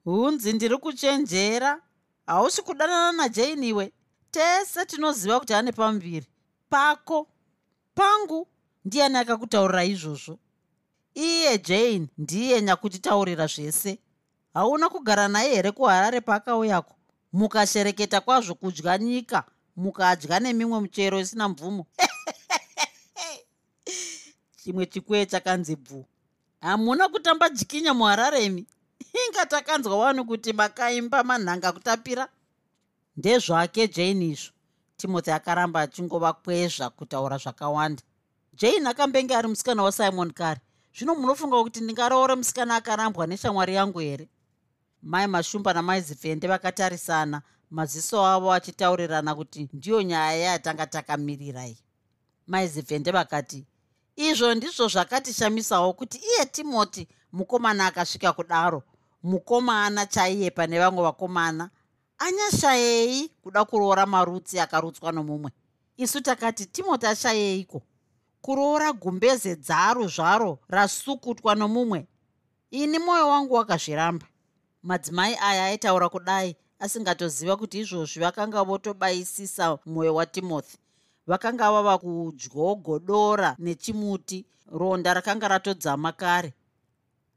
Hunzi 0.04 0.54
ndiri 0.54 0.78
kuchenjera. 0.78 1.82
Hausi 2.26 2.62
kudanana 2.62 3.12
najainiwe 3.12 3.92
tese 4.32 4.86
tinoziva 4.86 5.40
kuti 5.40 5.54
ane 5.54 5.72
pamuviri. 5.72 6.28
Pako. 6.70 7.28
Pangu. 7.96 8.48
Ndiani 8.86 9.18
akakutaurira 9.18 9.84
izvozvo? 9.84 10.40
Iye 11.16 11.58
jane 11.58 12.08
ndiye 12.18 12.62
nyakutitaurira 12.62 13.48
zvese. 13.48 14.00
Hauna 14.54 14.90
kugara 14.90 15.28
naye 15.28 15.56
here 15.56 15.72
kuharare 15.72 16.22
paakauyako 16.22 16.97
mukashereketa 17.34 18.22
kwazvo 18.22 18.56
kudya 18.56 18.98
nyika 18.98 19.44
mukadya 19.76 20.40
nemimwe 20.40 20.80
muchero 20.80 21.20
isina 21.20 21.50
mvumo. 21.50 21.86
Chimwe 24.64 24.86
chikwee 24.86 25.26
chakanzi 25.26 25.76
bvu. 25.76 26.06
Hamuna 26.62 27.10
kutamba 27.10 27.50
jikinya 27.50 27.94
muhararemi. 27.94 28.66
Inga 29.28 29.46
takanzwa 29.46 29.98
wani 29.98 30.24
kuti 30.24 30.54
makaimba 30.54 31.24
manhanga 31.24 31.72
kutapira? 31.72 32.28
Ndezvake 33.18 33.88
jane 33.88 34.28
izvo. 34.28 34.52
Timothy 34.98 35.32
akaramba 35.32 35.82
achingovakwezva 35.82 36.90
kutaura 36.90 37.38
zvakawanda. 37.38 38.04
Jane 38.54 38.90
akambenge 38.90 39.36
ari 39.36 39.48
musikana 39.48 39.84
wasimon 39.84 40.32
kare 40.32 40.62
zvino 40.98 41.16
munofunga 41.16 41.64
kuti 41.64 41.82
ndingaroore 41.82 42.36
musikana 42.36 42.76
akarambwa 42.76 43.28
neshamwari 43.28 43.76
yangu 43.76 44.00
here 44.00 44.28
mai 45.08 45.28
mashumba 45.28 45.74
namai 45.74 46.02
zifende 46.02 46.48
vakatarisana 46.48 47.42
maziso 47.72 48.26
avo 48.26 48.54
achitaurirana 48.54 49.36
kuti 49.36 49.70
ndiyo 49.74 50.02
nyaya 50.02 50.38
yatanga 50.38 50.88
takamirirai 50.88 51.78
mai 52.48 52.68
zifende 52.68 53.12
vakati 53.12 53.66
izvo 54.16 54.54
ndizvo 54.56 54.88
zvakatishamisawo 54.88 55.94
kuti 55.94 56.18
iye 56.18 56.46
timoti 56.46 57.08
mukomana 57.32 57.86
akasvika 57.86 58.34
kudaro 58.34 58.84
mukomana 59.24 60.06
chaiye 60.06 60.52
pane 60.52 60.80
vamwe 60.80 61.04
vakomana 61.04 61.70
anyashayei 62.18 63.30
kuda 63.42 63.66
kuroora 63.66 64.06
marutsi 64.06 64.60
akarutswa 64.60 65.12
nomumwe. 65.12 65.52
Isu 65.98 66.22
takati 66.22 66.66
timoti 66.66 67.06
ashayeiko? 67.06 67.82
Kuroora 68.42 68.94
gumbeze 68.94 69.56
dzaro 69.56 70.08
zvaro 70.08 70.60
rasukutwa 70.70 71.56
nomumwe? 71.56 72.08
Ini 72.72 73.00
mwoyo 73.00 73.30
wangu 73.30 73.54
wakazviramba 73.54 74.26
madzimai 74.84 75.38
aya 75.42 75.66
aitaura 75.66 76.10
kudai 76.10 76.56
asingatoziva 76.80 77.58
kuti 77.58 77.80
izvozvi 77.80 78.20
vakanga 78.20 78.64
votobayisisa 78.64 79.78
mwoyo 79.86 80.16
watimothy. 80.16 80.78
Vakanga 81.28 81.72
vava 81.72 81.98
kudyogodora 81.98 83.56
nechimuti 83.60 84.46
ronda 84.72 85.14
rakanga 85.14 85.48
ratodzama 85.48 86.12
kare. 86.12 86.54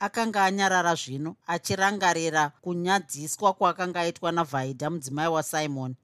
Akanga 0.01 0.45
anyarara 0.45 0.95
zvino 0.95 1.37
achirangarira 1.47 2.53
kunyadziswa 2.63 3.53
kwaakanga 3.53 4.01
aitwa 4.01 4.33
navhaidha 4.33 4.91
mudzimai 4.91 5.29
wasimoni 5.29 5.97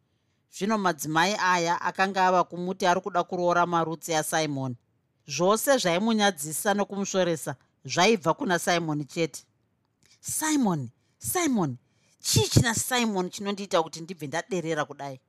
zvino 0.58 0.78
madzimai 0.78 1.36
aya 1.38 1.80
akanga 1.80 2.26
ava 2.26 2.44
kumuti 2.44 2.86
ari 2.86 3.00
kuda 3.00 3.24
kuroora 3.24 3.66
marutsi 3.66 4.14
asimoni 4.14 4.76
zvose 5.28 5.78
zvaimunyadzisa 5.78 6.74
nokumusvoresa 6.74 7.56
zvaibva 7.84 8.34
kuna 8.34 8.58
simoni 8.58 9.04
chete. 9.04 9.44
Simoni 10.20 10.90
simoni 11.18 11.76
chii 12.20 12.48
china 12.48 12.74
simoni 12.74 13.30
chinondiita 13.30 13.82
kuti 13.82 14.00
ndibve 14.00 14.26
ndaderera 14.26 14.84
kudai? 14.84 15.20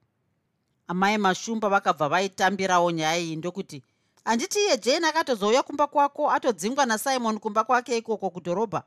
Amai 0.88 1.18
mashumba 1.18 1.70
vakabva 1.70 2.10
vaitambirawo 2.10 2.92
nyaya 2.92 3.18
iyi 3.20 3.36
ndokuti 3.36 3.84
handiti 4.26 4.60
iye 4.60 4.78
jane 4.78 5.08
akatozouya 5.08 5.64
kumba 5.64 5.88
kwako 5.88 6.32
atodzingwa 6.32 6.86
nasimoni 6.86 7.40
kumba 7.40 7.64
kwake 7.64 7.98
ikoko 7.98 8.30
kudhorobha? 8.30 8.84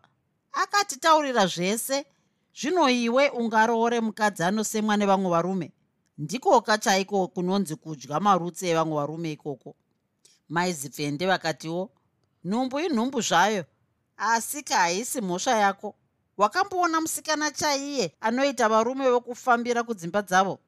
Akatitaurira 0.53 1.46
zvese 1.46 2.07
zvino 2.55 2.90
iwe 2.90 3.28
ungaroore 3.28 4.01
mukadzi 4.01 4.42
anosemwa 4.42 4.96
nevamwe 4.96 5.30
varume? 5.30 5.72
Ndikoka 6.18 6.78
chaiko 6.78 7.28
kunonzi 7.28 7.76
kudya 7.76 8.20
marutsi 8.20 8.68
evamwe 8.68 8.96
varume 8.96 9.32
ikoko. 9.32 9.74
Maizipfende 10.48 11.26
vakatiwo 11.26 11.90
nhumbu 12.44 12.80
inhumbu 12.80 13.20
zvayo 13.20 13.64
asi 14.16 14.62
kahaisi 14.62 15.20
mhosva 15.20 15.57
yako 15.57 15.94
wakamboona 16.41 17.01
musikana 17.01 17.51
chaiye 17.51 18.14
anoita 18.20 18.68
varume 18.68 19.11
vokufambira 19.11 19.82
kudzimba 19.82 20.22
dzavo? 20.22 20.59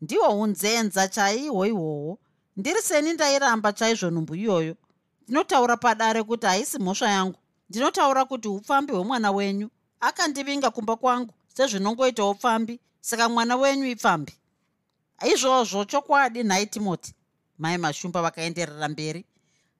Ndihwo 0.00 0.40
unzenza 0.40 1.08
chaihwo 1.08 1.66
ihwohwo 1.66 2.18
ndiri 2.56 2.82
seni 2.82 3.12
ndairamba 3.12 3.72
chaizvo 3.72 4.10
nhumbu 4.10 4.34
iyoyo. 4.34 4.76
Ndinotaura 5.22 5.76
padare 5.76 6.22
kuti 6.22 6.46
haisi 6.46 6.78
mhosva 6.78 7.10
yangu. 7.10 7.38
Ndinotaura 7.68 8.24
kuti 8.24 8.48
upfambi 8.48 8.92
hwemwana 8.92 9.30
wenyu 9.30 9.70
akandivinga 10.00 10.70
kumba 10.70 10.96
kwangu 10.96 11.34
sezvinongoita 11.54 12.24
upfambi. 12.24 12.80
Saka 13.00 13.28
mwana 13.28 13.56
wenyu 13.56 13.86
ipfambi. 13.86 14.32
Izvozvo 15.32 15.84
chokwadi 15.84 16.42
nhai 16.42 16.66
timoti. 16.66 17.14
Mai 17.58 17.78
mashumba 17.78 18.22
vakaenderera 18.22 18.88
mberi. 18.88 19.24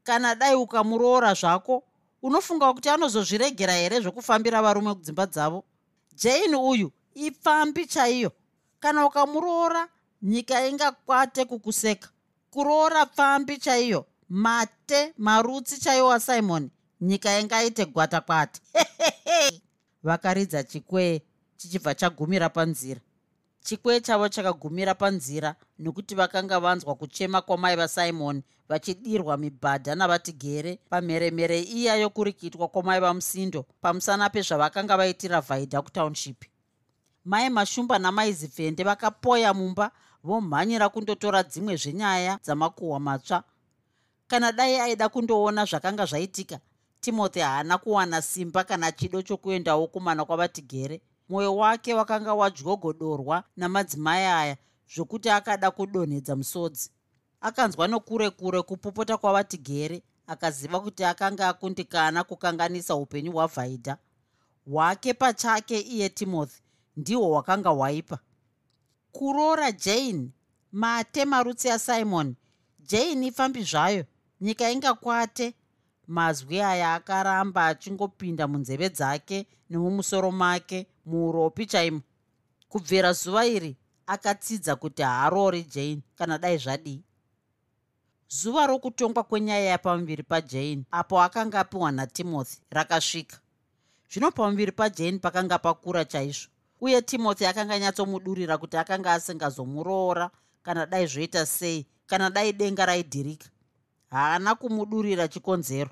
Kana 0.02 0.34
dai 0.34 0.54
ukamuroora 0.54 1.34
zvako 1.34 1.84
unofunga 2.22 2.72
kuti 2.74 2.88
anozozviregera 2.88 3.72
here 3.72 4.00
zvokufambira 4.00 4.62
varume 4.62 4.94
kudzimba 4.94 5.26
dzavo? 5.26 5.64
Jani 6.14 6.56
uyu 6.56 6.92
ipfambi 7.14 7.86
chaiyo. 7.86 8.32
Kana 8.80 9.06
ukamuroora 9.06 9.88
nyika 10.22 10.66
ingakwate 10.66 11.44
kukuseka. 11.44 12.08
Kuroora 12.50 13.06
pfambi 13.06 13.58
chaiyo 13.58 14.06
mate 14.28 15.14
marutsi 15.18 15.80
chaiwo 15.80 16.08
wasimoni 16.08 16.70
nyika 17.00 17.40
ingaite 17.40 17.84
gwata 17.86 18.20
kwata 18.20 18.60
vakaridza 20.02 20.62
chikwee 20.62 21.20
chichibva 21.56 21.94
chagumira 21.94 22.48
panzira. 22.48 23.00
Chikwee 23.60 24.00
chavo 24.00 24.28
chakagumira 24.28 24.94
panzira 24.94 25.54
nokuti 25.78 26.14
vakanga 26.14 26.60
vanzwa 26.60 26.94
kuchema 26.94 27.40
kwamai 27.42 27.76
vasimoni 27.76 28.42
vachidirwa 28.70 29.36
mibhadha 29.36 29.94
navatigere 29.94 30.78
pamheremhere 30.90 31.60
iya 31.60 31.96
yokurikitwa 31.96 32.68
kwamai 32.68 33.00
vamusindo 33.00 33.64
pamusana 33.82 34.30
pezvavakanga 34.30 34.96
vaitira 34.96 35.40
vhaidha 35.40 35.82
kutownship. 35.82 36.44
Mai 37.24 37.50
mashumba 37.50 37.98
namaizivhende 37.98 38.84
vakapoya 38.84 39.54
mumba 39.54 39.90
vomhanyira 40.24 40.88
kundotora 40.88 41.42
dzimwe 41.42 41.76
zvenyaya 41.76 42.38
dzamakuhwa 42.44 43.00
matsva. 43.00 43.42
Kana 44.28 44.52
dai 44.52 44.80
aida 44.80 45.08
kundoona 45.08 45.64
zvakanga 45.64 46.06
zvaitika 46.06 46.60
timothy 47.00 47.40
haana 47.40 47.78
kuwana 47.78 48.22
simba 48.22 48.64
kana 48.64 48.92
chido 48.92 49.22
chokuendawo 49.22 49.86
kumana 49.86 50.24
kwavatigere 50.24 51.00
mwoyo 51.28 51.56
wake 51.56 51.94
wakanga 51.94 52.34
wadyogodorwa 52.34 53.44
namadzimai 53.56 54.24
aya 54.24 54.56
zvokuti 54.94 55.30
akada 55.30 55.70
kudonhedza 55.70 56.36
musodzi 56.36 56.90
akanzwa 57.40 57.88
nokure 57.88 58.30
kure 58.30 58.62
kupopota 58.62 59.16
kwavatigere 59.16 60.02
akaziva 60.26 60.80
kuti 60.80 61.04
akanga 61.04 61.48
akundikana 61.48 62.24
kukanganisa 62.24 62.94
upenyu 62.94 63.32
hwavhaidha 63.32 63.96
hwake 64.66 65.14
pachake 65.14 65.80
iye 65.80 66.08
timothy 66.08 66.60
ndihwo 66.96 67.28
hwakanga 67.28 67.70
hwaipa 67.70 68.18
kuroora 69.12 69.72
jane 69.72 70.30
mate 70.72 71.24
marutsi 71.24 71.70
asimon 71.70 72.34
jane 72.78 73.26
ifambi 73.26 73.62
zvayo 73.62 74.04
nyika 74.40 74.70
ingakwate. 74.70 75.54
Mazwi 76.06 76.60
aya 76.60 76.94
akaramba 76.94 77.66
achingopinda 77.66 78.48
munzeve 78.48 78.88
dzake 78.88 79.46
nemumusoro 79.70 80.30
make 80.32 80.86
muuropi 81.06 81.66
chaimo. 81.66 82.00
Kubvira 82.68 83.12
zuva 83.12 83.46
iri 83.46 83.76
akatsidza 84.06 84.76
kuti 84.76 85.02
haarori 85.02 85.62
jane 85.64 86.02
kana 86.18 86.38
dai 86.38 86.58
zvadii 86.58 87.02
zuva 88.32 88.66
rokutongwa 88.66 89.22
kwenyaya 89.24 89.64
yapamuviri 89.64 90.22
pajane 90.22 90.84
apo 90.90 91.22
akanga 91.22 91.60
apiwa 91.60 91.92
natimothy 91.92 92.56
rakasvika. 92.70 93.38
Zvino 94.10 94.30
pamuviri 94.30 94.72
pajane 94.72 95.18
pakanga 95.18 95.58
pakura 95.58 96.04
chaizvo 96.04 96.48
uye 96.80 97.02
timothy 97.02 97.46
akanga 97.46 97.74
anyatsomudurira 97.74 98.58
kuti 98.58 98.76
akanga 98.76 99.12
asingazomuroora 99.12 100.30
kana 100.62 100.86
dai 100.86 101.06
zvoita 101.06 101.46
sei 101.46 101.86
kana 102.06 102.30
dai 102.30 102.52
denga 102.52 102.86
raidhirika. 102.86 103.48
Haana 104.10 104.54
kumudurira 104.54 105.28
chikonzero. 105.28 105.90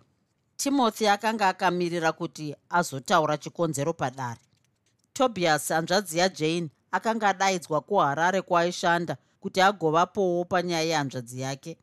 Timothy 0.57 1.09
akanga 1.09 1.49
akamirira 1.49 2.13
kuti 2.13 2.55
azotaura 2.71 3.39
chikonzero 3.39 3.93
padare. 3.93 4.41
Tobias 5.13 5.69
hanzvadzi 5.69 6.19
yajane 6.19 6.71
akanga 6.91 7.29
adaidzwa 7.29 7.81
kuharare 7.81 8.43
kwaaishanda 8.43 9.17
kuti 9.41 9.61
agovapowo 9.61 10.45
panyaya 10.45 10.83
yehanzvadzi 10.83 11.41
yake 11.41 11.77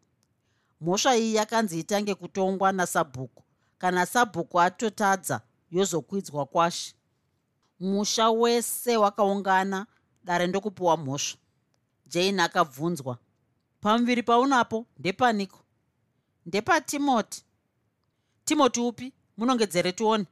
mhosva 0.86 1.18
iyi 1.18 1.36
yakanzi 1.36 1.80
itange 1.80 2.16
kutongwa 2.16 2.72
nasabhuku. 2.72 3.44
Kana 3.78 4.06
sabhuku 4.06 4.62
atotadza 4.62 5.42
yozokwidzwa 5.72 6.46
kwashe 6.46 6.94
musha 7.80 8.30
wese 8.30 8.98
wakaungana 8.98 9.88
dare 10.24 10.48
ndokupiwa 10.48 10.98
mhosva. 10.98 11.38
Jane 12.08 12.44
akabvunzwa. 12.44 13.18
Pamuviri 13.82 14.24
paunapo 14.24 14.86
ndepaniko? 15.00 15.60
Ndepatimoti. 16.46 17.44
Timoti 18.46 18.80
upi? 18.80 19.14
Munongedzere 19.38 19.92
tione. 19.92 20.26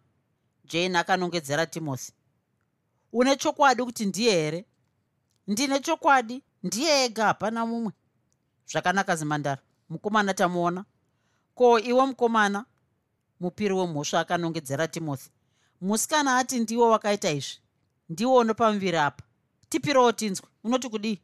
Jane 0.65 0.97
akanongedzera 0.97 1.65
timothy 1.65 2.11
une 3.13 3.35
chokwadi 3.35 3.83
kuti 3.83 4.05
ndiye 4.05 4.31
here? 4.31 4.65
Ndine 5.47 5.79
chokwadi 5.79 6.43
ndiye 6.63 7.05
ega 7.05 7.25
hapana 7.25 7.65
mumwe. 7.65 7.91
Zvakanaka 8.71 9.15
zimandara 9.15 9.61
mukomana 9.93 10.33
tamuona. 10.33 10.85
Ko 11.55 11.79
iwe 11.79 12.05
mukomana 12.05 12.65
mupiri 13.39 13.73
wemhosva 13.73 14.19
akanongedzera 14.19 14.87
timothy 14.87 15.29
musikana 15.81 16.37
ati 16.37 16.59
ndiwo 16.59 16.89
wakaita 16.89 17.31
izvi? 17.31 17.57
Ndiwo 18.09 18.43
nopamuviri 18.43 18.97
apa? 18.97 19.23
Tipirowo 19.69 20.11
tinzwe. 20.11 20.47
Unoti 20.63 20.89
kudii? 20.89 21.19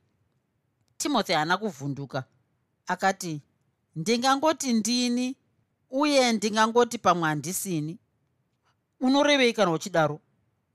Timothy 0.97 1.33
haana 1.33 1.57
kuvhunduka. 1.57 2.23
Akati 2.87 3.41
ndingangoti 3.95 4.73
ndini 4.73 5.35
uye 5.89 6.33
ndingangoti 6.33 6.97
pamwe 6.97 7.27
handisini 7.29 7.99
unorevei 8.99 9.53
kana 9.53 9.71
uchidaro 9.71 10.19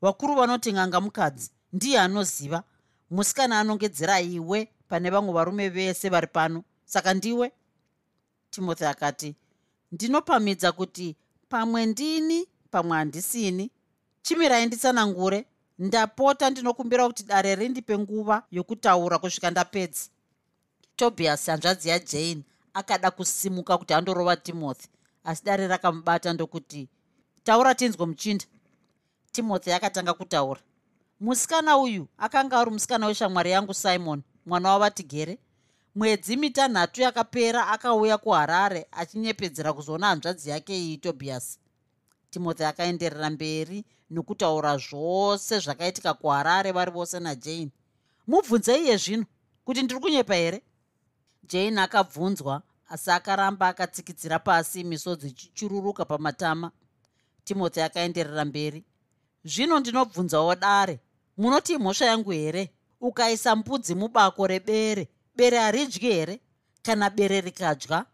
vakuru 0.02 0.34
vanoti 0.34 0.72
ng'anga 0.72 1.00
mukadzi 1.00 1.50
ndiye 1.72 2.00
anoziva. 2.00 2.62
Musikana 3.10 3.60
anongedzera 3.60 4.20
iwe 4.20 4.68
pane 4.88 5.10
vamwe 5.10 5.32
varume 5.32 5.68
vese 5.68 6.08
vari 6.08 6.26
pano. 6.26 6.64
Saka 6.84 7.14
ndiwe 7.14 7.52
timothy 8.54 8.84
akati 8.86 9.34
ndinopamidza 9.92 10.72
kuti 10.72 11.16
pamwe 11.48 11.86
ndini 11.86 12.48
pamwe 12.70 12.96
handisini. 12.96 13.70
Chimirai 14.22 14.66
nditsanangure. 14.66 15.46
Ndapota 15.78 16.50
ndinokumbira 16.50 17.06
kuti 17.06 17.22
dare 17.22 17.54
rindipe 17.54 17.98
nguva 17.98 18.42
yokutaura 18.50 19.18
kusvika 19.18 19.50
ndapedzi 19.50 20.10
tobias 20.96 21.46
hanzvadzi 21.46 21.88
yajane 21.88 22.42
akada 22.74 23.10
kusimuka 23.10 23.78
kuti 23.78 23.94
andorova 23.94 24.36
timothy 24.36 24.86
asi 25.24 25.44
dare 25.44 25.66
rakamubata 25.66 26.32
ndokuti 26.32 26.88
taura 27.44 27.74
tinzwe 27.74 28.06
muchinda. 28.06 28.44
Timothy 29.32 29.72
akatanga 29.72 30.14
kutaura 30.14 30.60
musikana 31.20 31.78
uyu 31.78 32.06
akanga 32.18 32.58
ari 32.60 32.70
musikana 32.70 33.06
weshamwari 33.06 33.50
yangu 33.50 33.74
simon 33.74 34.22
mwana 34.46 34.70
wavatigere 34.70 35.38
mwedzi 35.94 36.36
mitanhatu 36.36 37.02
yakapera 37.02 37.68
akauya 37.68 38.18
kuharare 38.18 38.86
achinyepedzera 38.92 39.72
kuzoona 39.72 40.06
hanzvadzi 40.06 40.50
yake 40.50 40.78
iyi 40.78 40.96
tobias 40.98 41.58
timothy 42.30 42.64
akaenderera 42.64 43.30
mberi 43.30 43.84
nokutaura 44.10 44.76
zvose 44.78 45.58
zvakaitika 45.58 46.14
kuharare 46.14 46.72
vari 46.72 46.90
vose 46.90 47.20
najane. 47.20 47.70
Mubvunzei 48.26 48.84
iye 48.84 48.96
zvino 48.96 49.24
kuti 49.64 49.82
ndiri 49.82 50.00
kunyepa 50.00 50.34
here? 50.34 50.62
Jane 51.42 51.80
akabvunzwa 51.80 52.62
asi 52.88 53.10
akaramba 53.10 53.68
akatsikitsira 53.68 54.38
pasi 54.38 54.84
misodzi 54.84 55.30
chichururuka 55.30 56.04
pamatama. 56.04 56.70
Timothy 57.44 57.82
akaenderera 57.82 58.44
mberi 58.44 58.84
zvino 59.44 59.80
ndinobvunzawo 59.80 60.54
dare 60.54 61.00
munoti 61.36 61.72
imhosva 61.72 62.06
yangu 62.06 62.30
here? 62.30 62.70
Ukaisa 63.00 63.56
mbudzi 63.56 63.94
mubako 63.94 64.46
rebere 64.46 65.08
bere 65.36 65.58
haridyi 65.58 66.00
here? 66.00 66.40
Kana 66.82 67.10
bere 67.10 67.40
rikadya? 67.40 68.06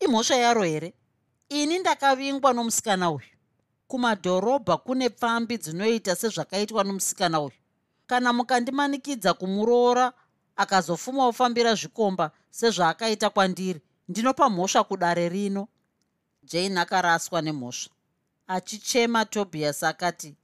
Imhosva 0.00 0.36
yaro 0.36 0.62
here? 0.64 0.92
Ini 1.48 1.78
ndakavingwa 1.78 2.52
nomusikana 2.52 3.10
uyu. 3.10 3.26
Kumadhorobha 3.88 4.76
kune 4.76 5.08
pfambi 5.10 5.58
dzinoita 5.58 6.16
sezvakaitwa 6.16 6.84
nomusikana 6.84 7.40
uyu. 7.40 7.52
Kana 8.06 8.32
mukandimanikidza 8.32 9.34
kumuroora 9.34 10.12
akazofuma 10.56 11.28
ufambira 11.28 11.74
zvikomba 11.74 12.30
sezvaakaita 12.50 13.30
kwandiri 13.30 13.80
ndinopa 14.08 14.50
mhosva 14.50 14.84
kudare 14.84 15.28
rino. 15.28 15.68
Jane 16.42 16.80
akaraswa 16.80 17.42
nemhosva. 17.42 17.94
Achichema 18.46 19.24
tobias 19.24 19.82
akati 19.82 20.36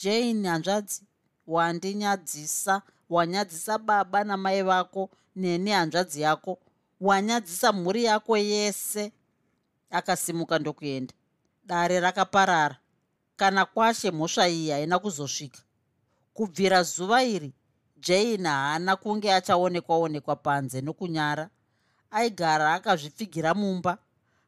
jane 0.00 0.48
hanzvadzi 0.48 1.02
wandinyadzisa 1.46 2.82
wanyadzisa 3.10 3.78
baba 3.78 4.24
namai 4.24 4.62
vako 4.62 5.10
neni 5.38 5.70
hanzvadzi 5.70 6.20
yako 6.20 6.58
wanyadzisa 7.00 7.72
mhuri 7.72 8.04
yako 8.04 8.36
yese. 8.36 9.12
Akasimuka 9.90 10.58
ndokuenda. 10.58 11.14
Dare 11.64 12.00
rakaparara. 12.00 12.76
Kana 13.36 13.64
kwashe 13.64 14.10
mhosva 14.10 14.48
iyi 14.48 14.70
haina 14.70 14.98
kuzosvika. 14.98 15.58
Kubvira 16.34 16.82
zuva 16.82 17.24
iri 17.24 17.52
jane 17.96 18.48
haana 18.48 18.96
kunge 18.96 19.32
achaonekwaonekwa 19.34 20.36
panze 20.36 20.80
nokunyara. 20.80 21.50
Aigara 22.10 22.74
akazvipfigira 22.74 23.54
mumba. 23.54 23.98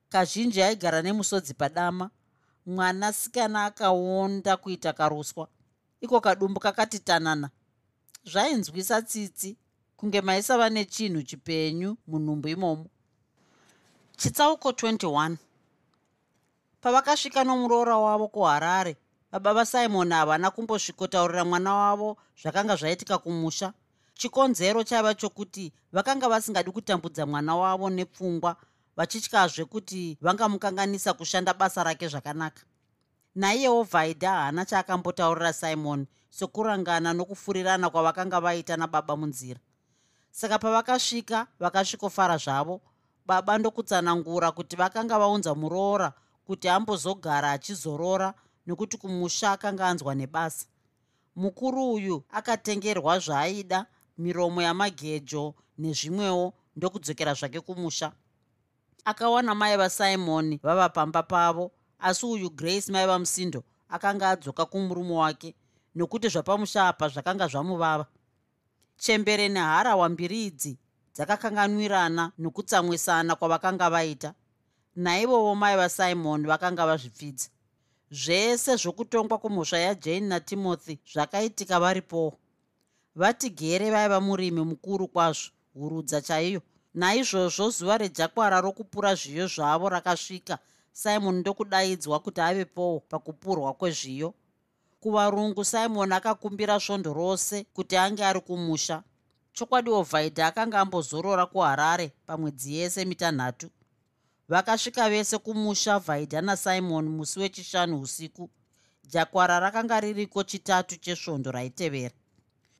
Kazhinji 0.08 0.62
aigara 0.62 1.02
nemusodzi 1.02 1.54
padama. 1.54 2.10
Mwanasikana 2.66 3.64
akaonda 3.64 4.56
kuita 4.56 4.92
karuswa. 4.92 5.48
Iko 6.00 6.20
kadumbu 6.20 6.60
kakati 6.60 6.98
tanana. 6.98 7.50
Zvainzwisa 8.24 9.02
tsitsi 9.02 9.56
kunge 10.00 10.20
maisava 10.20 10.70
nechinhu 10.70 11.22
chipenyu 11.22 11.96
munhumbu 12.06 12.48
imomo. 12.48 12.86
Chitsauko 14.16 14.70
21 14.70 15.36
pavakasvika 16.80 17.44
nomuroora 17.44 17.96
wavo 17.98 18.28
kuharare 18.28 18.96
baba 19.32 19.54
vasimoni 19.54 20.12
havana 20.12 20.50
kumbosvikotaurira 20.50 21.44
mwana 21.44 21.74
wavo 21.74 22.16
zvakanga 22.42 22.76
zvaitika 22.76 23.18
kumusha. 23.18 23.72
Chikonzero 24.14 24.84
chaiva 24.84 25.14
chokuti 25.14 25.72
vakanga 25.92 26.28
vasingadi 26.28 26.70
kutambudza 26.70 27.26
mwana 27.26 27.56
wavo 27.56 27.90
nepfungwa 27.90 28.56
vachityazve 28.96 29.64
kuti 29.64 30.18
vangamukanganisa 30.20 31.12
kushanda 31.12 31.54
basa 31.54 31.84
rake 31.84 32.08
zvakanaka. 32.08 32.62
Naiyewo 33.34 33.82
vhaidha 33.82 34.30
haana 34.30 34.64
chaakambotaurira 34.64 35.52
simoni 35.52 36.06
sokurangana 36.30 37.12
nokufurirana 37.12 37.90
kwavakanga 37.90 38.40
vaita 38.40 38.76
nababa 38.76 39.16
munzira 39.16 39.60
saka 40.30 40.58
pavakasvika 40.58 41.46
vakasvikofara 41.60 42.36
zvavo 42.36 42.80
baba 43.26 43.58
ndokutsanangura 43.58 44.52
kuti 44.52 44.76
vakanga 44.76 45.18
vaunza 45.18 45.54
muroora 45.54 46.12
kuti 46.46 46.68
ambozogara 46.68 47.50
achizorora 47.50 48.34
nokuti 48.66 48.96
kumusha 48.96 49.52
akanga 49.52 49.88
anzwa 49.88 50.14
nebasa. 50.14 50.66
Mukuru 51.36 51.92
uyu 51.92 52.24
akatengerwa 52.30 53.18
zvaaida 53.18 53.86
miromo 54.18 54.62
yamagejo 54.62 55.54
nezvimwewo 55.78 56.54
ndokudzokera 56.76 57.34
zvake 57.34 57.60
kumusha. 57.60 58.12
Akawana 59.04 59.54
mai 59.54 59.76
vasimoni 59.76 60.60
vava 60.62 60.88
pamba 60.88 61.22
pavo 61.22 61.70
asi 61.98 62.26
uyu 62.26 62.50
grace 62.50 62.92
mai 62.92 63.06
vamusindo 63.06 63.64
akanga 63.88 64.30
adzoka 64.30 64.66
kumurume 64.66 65.14
wake 65.14 65.54
nokuti 65.94 66.28
zvapamusha 66.28 66.88
apa 66.88 67.08
zvakanga 67.08 67.46
zvamuvava 67.48 68.06
chembere 69.02 69.48
neharahwa 69.48 70.08
mbiri 70.08 70.46
idzi 70.46 70.72
dzakakanganwirana 71.14 72.32
nokutsamwisana 72.38 73.32
kwavakanga 73.36 73.90
vaita. 73.90 74.34
Naivovo 74.96 75.54
mai 75.54 75.76
vasimoni 75.76 76.46
vakanga 76.46 76.86
vazvipfidza. 76.86 77.48
Zvese 78.10 78.76
zvokutongwa 78.76 79.38
kumhosva 79.38 79.78
yajane 79.78 80.28
natimothy 80.30 80.94
zvakaitika 81.12 81.80
varipowo. 81.80 82.32
Vatigere 83.16 83.90
vaiva 83.90 84.20
murimi 84.20 84.60
mukuru 84.70 85.08
kwazvo 85.08 85.50
hurudza 85.74 86.20
chaiyo. 86.20 86.60
Naizvozvo 86.94 87.70
zuva 87.70 87.98
rejakwara 87.98 88.60
rokupura 88.60 89.14
zviyo 89.14 89.46
zvavo 89.46 89.88
rakasvika. 89.88 90.58
Simon 90.92 91.36
ndokudaidzwa 91.38 92.20
kuti 92.20 92.40
avepowo 92.40 93.00
pakupurwa 93.00 93.74
kwezviyo 93.74 94.34
kuvarungu 95.00 95.64
simon 95.64 96.12
akakumbira 96.12 96.80
svondo 96.80 97.12
rose 97.14 97.64
kuti 97.74 97.96
ange 97.96 98.24
ari 98.24 98.40
kumusha. 98.40 99.02
Chokwadi 99.52 99.90
ovhaidha 99.90 100.46
akanga 100.46 100.80
ambozorora 100.80 101.46
kuharare 101.46 102.12
pamwedzi 102.26 102.74
yese 102.74 103.04
mitanhatu. 103.04 103.70
Vakasvika 104.48 105.10
vese 105.10 105.38
kumusha 105.38 105.98
vhaidha 105.98 106.40
nasimon 106.40 107.08
musi 107.08 107.40
wechishanu 107.40 108.00
usiku. 108.00 108.50
Jakwara 109.04 109.60
rakanga 109.60 110.00
ririko 110.00 110.42
chitatu 110.42 110.96
chesvondo 110.96 111.50
raitevera. 111.50 112.14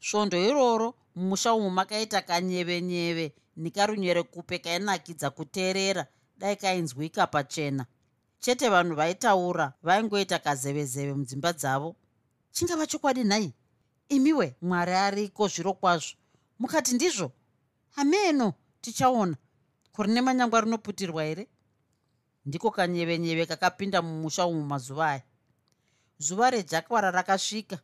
Svondo 0.01 0.37
iroro 0.39 0.95
mumusha 1.15 1.55
umu 1.55 1.71
makaita 1.71 2.23
kanyevenyeve 2.23 3.33
nekarunyerekupe 3.57 4.59
kainakidza 4.59 5.31
kuteerera. 5.31 6.07
Dai 6.39 6.57
kainzwika 6.57 7.27
pachena. 7.27 7.87
Chete 8.41 8.69
vanhu 8.69 8.95
vaitaura 8.95 9.73
vaingoita 9.83 10.39
kazevezeve 10.39 11.15
mudzimba 11.15 11.53
dzavo 11.53 11.97
chingava 12.53 12.87
chokwadi 12.87 13.25
nhai? 13.25 13.53
Imiwe 14.09 14.57
mwari 14.63 14.93
ariko 14.93 15.49
zviro 15.49 15.73
kwazvo. 15.75 16.17
Mukati 16.59 16.95
ndizvo 16.95 17.33
hameno 17.91 18.55
tichaona. 18.81 19.37
Kuri 19.93 20.13
nemanyangwa 20.13 20.61
rinoputirwa 20.61 21.25
here? 21.25 21.49
Ndiko 22.47 22.71
kanyevenyeve 22.71 23.47
kakapinda 23.47 24.03
mumusha 24.03 24.47
umu 24.47 24.63
mazuva 24.63 25.11
aya. 25.11 25.23
Zuva 26.19 26.51
rejakwara 26.51 27.11
rakasvika. 27.11 27.79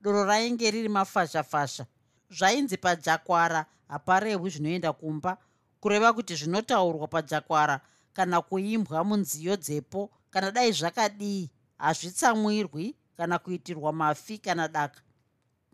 Doro 0.00 0.24
rainge 0.24 0.70
riri 0.70 0.88
mafashafasha. 0.88 1.86
Zvainzi 2.30 2.76
pajakwara 2.76 3.66
haparehwi 3.88 4.50
zvinoenda 4.50 4.92
kumba. 4.92 5.38
Kureva 5.80 6.12
kuti 6.12 6.36
zvinotaurwa 6.36 7.08
pajakwara 7.08 7.80
kana 8.12 8.42
kuimbwa 8.42 9.04
munziyo 9.04 9.56
dzepo 9.56 10.10
kana 10.30 10.50
dai 10.50 10.72
zvakadii 10.72 11.50
hazvitsamwirwi 11.78 12.96
kana 13.16 13.38
kuitirwa 13.38 13.92
mafi 13.92 14.38
kana 14.38 14.68
daka. 14.68 15.00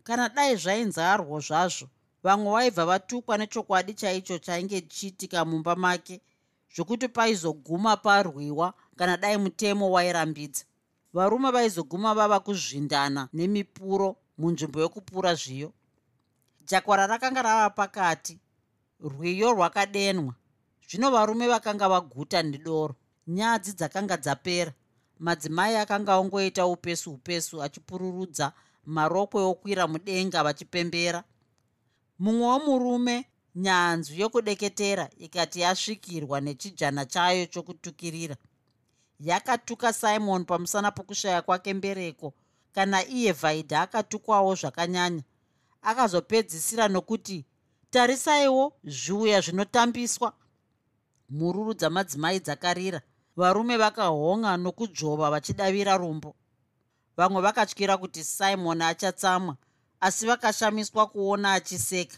Kana 0.03 0.29
dai 0.29 0.55
zvainzarwo 0.55 1.39
zvazvo 1.39 1.87
vamwe 2.23 2.51
vaibva 2.51 2.85
vatukwa 2.85 3.37
nechokwadi 3.37 3.93
chaicho 3.93 4.37
chainge 4.37 4.81
chiitika 4.81 5.45
mumba 5.45 5.75
make 5.75 6.21
zvokuti 6.75 7.07
paizoguma 7.07 7.97
parwiwa 7.97 8.73
kana 8.97 9.17
dai 9.17 9.37
mutemo 9.37 9.91
wairambidza. 9.91 10.63
Varume 11.13 11.51
vaizoguma 11.51 12.13
vava 12.13 12.39
kuzvindana 12.39 13.29
nemipuro 13.33 14.15
munzvimbo 14.37 14.79
yokupura 14.79 15.35
zviyo. 15.35 15.73
Jakwara 16.67 17.07
rakanga 17.07 17.41
rava 17.41 17.69
pakati 17.69 18.39
rwiyo 18.99 19.53
rwakadenwa. 19.53 20.33
Zvino 20.89 21.11
varume 21.11 21.47
vakanga 21.47 21.89
vaguta 21.89 22.43
nedoro 22.43 22.95
nyadzi 23.27 23.73
dzakanga 23.73 24.17
dzapera 24.17 24.73
madzimai 25.19 25.75
akanga 25.75 26.17
ongoita 26.17 26.65
upesu 26.65 27.11
upesu 27.13 27.63
achipururudza 27.63 28.53
marokwe 28.85 29.41
okwira 29.43 29.87
mudenga 29.87 30.43
vachipembera. 30.43 31.23
Mumwe 32.19 32.47
womurume 32.47 33.25
nyanzvi 33.55 34.19
yokudeketera 34.21 35.09
ikati 35.17 35.59
yasvikirwa 35.59 36.41
nechijana 36.41 37.05
chayo 37.05 37.45
chokutukirira. 37.45 38.35
Yakatuka 39.19 39.93
simon 39.93 40.45
pamusana 40.45 40.91
pokushaya 40.91 41.41
kwake 41.41 41.73
mbereko 41.73 42.33
kana 42.71 43.07
iye 43.07 43.31
vhaidha 43.31 43.81
akatukwawo 43.81 44.55
zvakanyanya. 44.55 45.23
Akazopedzisira 45.81 46.87
nokuti 46.87 47.45
tarisaiwo 47.89 48.73
zviuya 48.83 49.41
zvinotambiswa 49.41 50.33
mururu 51.29 51.73
dzamadzimai 51.73 52.39
dzakarira 52.39 53.01
varume 53.39 53.77
vakahonga 53.77 54.57
nokudzvova 54.57 55.29
vachidavira 55.31 55.97
rumbo. 55.97 56.35
Vamwe 57.17 57.41
vakatyira 57.41 57.97
kuti 57.97 58.23
simon 58.23 58.81
achatsamwa 58.81 59.55
asi 59.99 60.25
vakashamiswa 60.27 61.07
kuona 61.07 61.53
achiseka. 61.53 62.17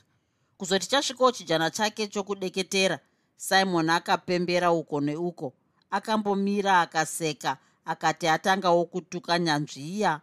Kuzoti 0.58 0.88
chasvikawo 0.90 1.32
chijana 1.32 1.70
chake 1.72 2.08
chokudeketera 2.08 3.00
simon 3.38 3.90
akapembera 3.90 4.72
uko 4.72 5.02
neuko 5.02 5.54
akambomira 5.92 6.82
akaseka 6.82 7.58
akati 7.86 8.28
atangawo 8.28 8.86
kutuka 8.86 9.40
nyanzvi 9.40 9.82
iya 9.98 10.22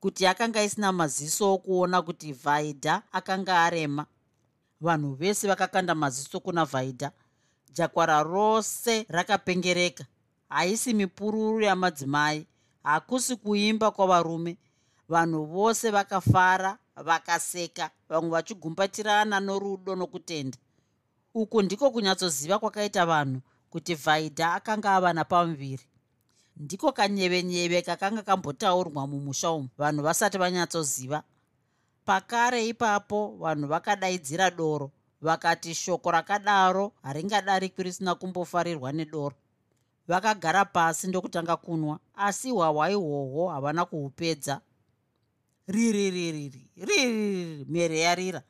kuti 0.00 0.26
akanga 0.26 0.62
isina 0.62 0.92
maziso 0.92 1.52
okuona 1.54 2.02
kuti 2.02 2.32
vhaidha 2.32 3.02
akanga 3.12 3.64
arema. 3.64 4.06
Vanhu 4.80 5.14
vese 5.14 5.48
vakakanda 5.48 5.94
maziso 5.94 6.40
kuna 6.40 6.64
vhaidha 6.64 7.12
jakwara 7.72 8.22
rose 8.22 9.06
rakapengereka 9.08 10.04
haisi 10.48 10.94
mipururu 10.94 11.60
yamadzimai. 11.60 12.46
Hakusi 12.82 13.36
kuimba 13.36 13.90
kwavarume. 13.90 14.56
Vanhu 15.08 15.44
vose 15.44 15.90
vakafara 15.90 16.78
vakaseka. 16.96 17.90
Vamwe 18.08 18.30
vachigumbatirana 18.30 19.40
norudo 19.40 19.96
nokutenda. 19.96 20.58
Uku 21.34 21.62
ndiko 21.62 21.90
kunyatsoziva 21.90 22.58
kwakaita 22.58 23.06
vanhu 23.06 23.40
kuti 23.70 23.94
vhaidha 23.94 24.54
akanga 24.54 24.94
ava 24.94 25.12
napamuviri. 25.12 25.84
Ndiko 26.56 26.92
kanyevenyeve 26.92 27.82
kakanga 27.82 28.22
kambotaurwa 28.22 29.06
mumusha 29.06 29.50
umu. 29.50 29.68
Vanhu 29.78 30.02
vasati 30.02 30.38
vanyatsoziva. 30.38 31.22
Pakare 32.04 32.66
ipapo 32.68 33.36
vanhu 33.40 33.66
vakadaidzira 33.66 34.50
doro. 34.50 34.90
Vakati 35.20 35.74
shoko 35.74 36.10
rakadaro 36.10 36.92
haringadarikwi 37.02 37.84
risina 37.84 38.14
kumbofarirwa 38.14 38.92
nedoro 38.92 39.34
vakagara 40.08 40.64
pasi 40.64 41.06
ndokutanga 41.06 41.56
kunwa 41.56 41.98
asi 42.16 42.50
hwahwa 42.50 42.90
ihwohwo 42.90 43.48
havana 43.48 43.84
kuhupedza. 43.84 44.60
Ririririri 45.66 46.70
riririri 46.76 47.64
mere 47.68 48.00
yarira. 48.00 48.42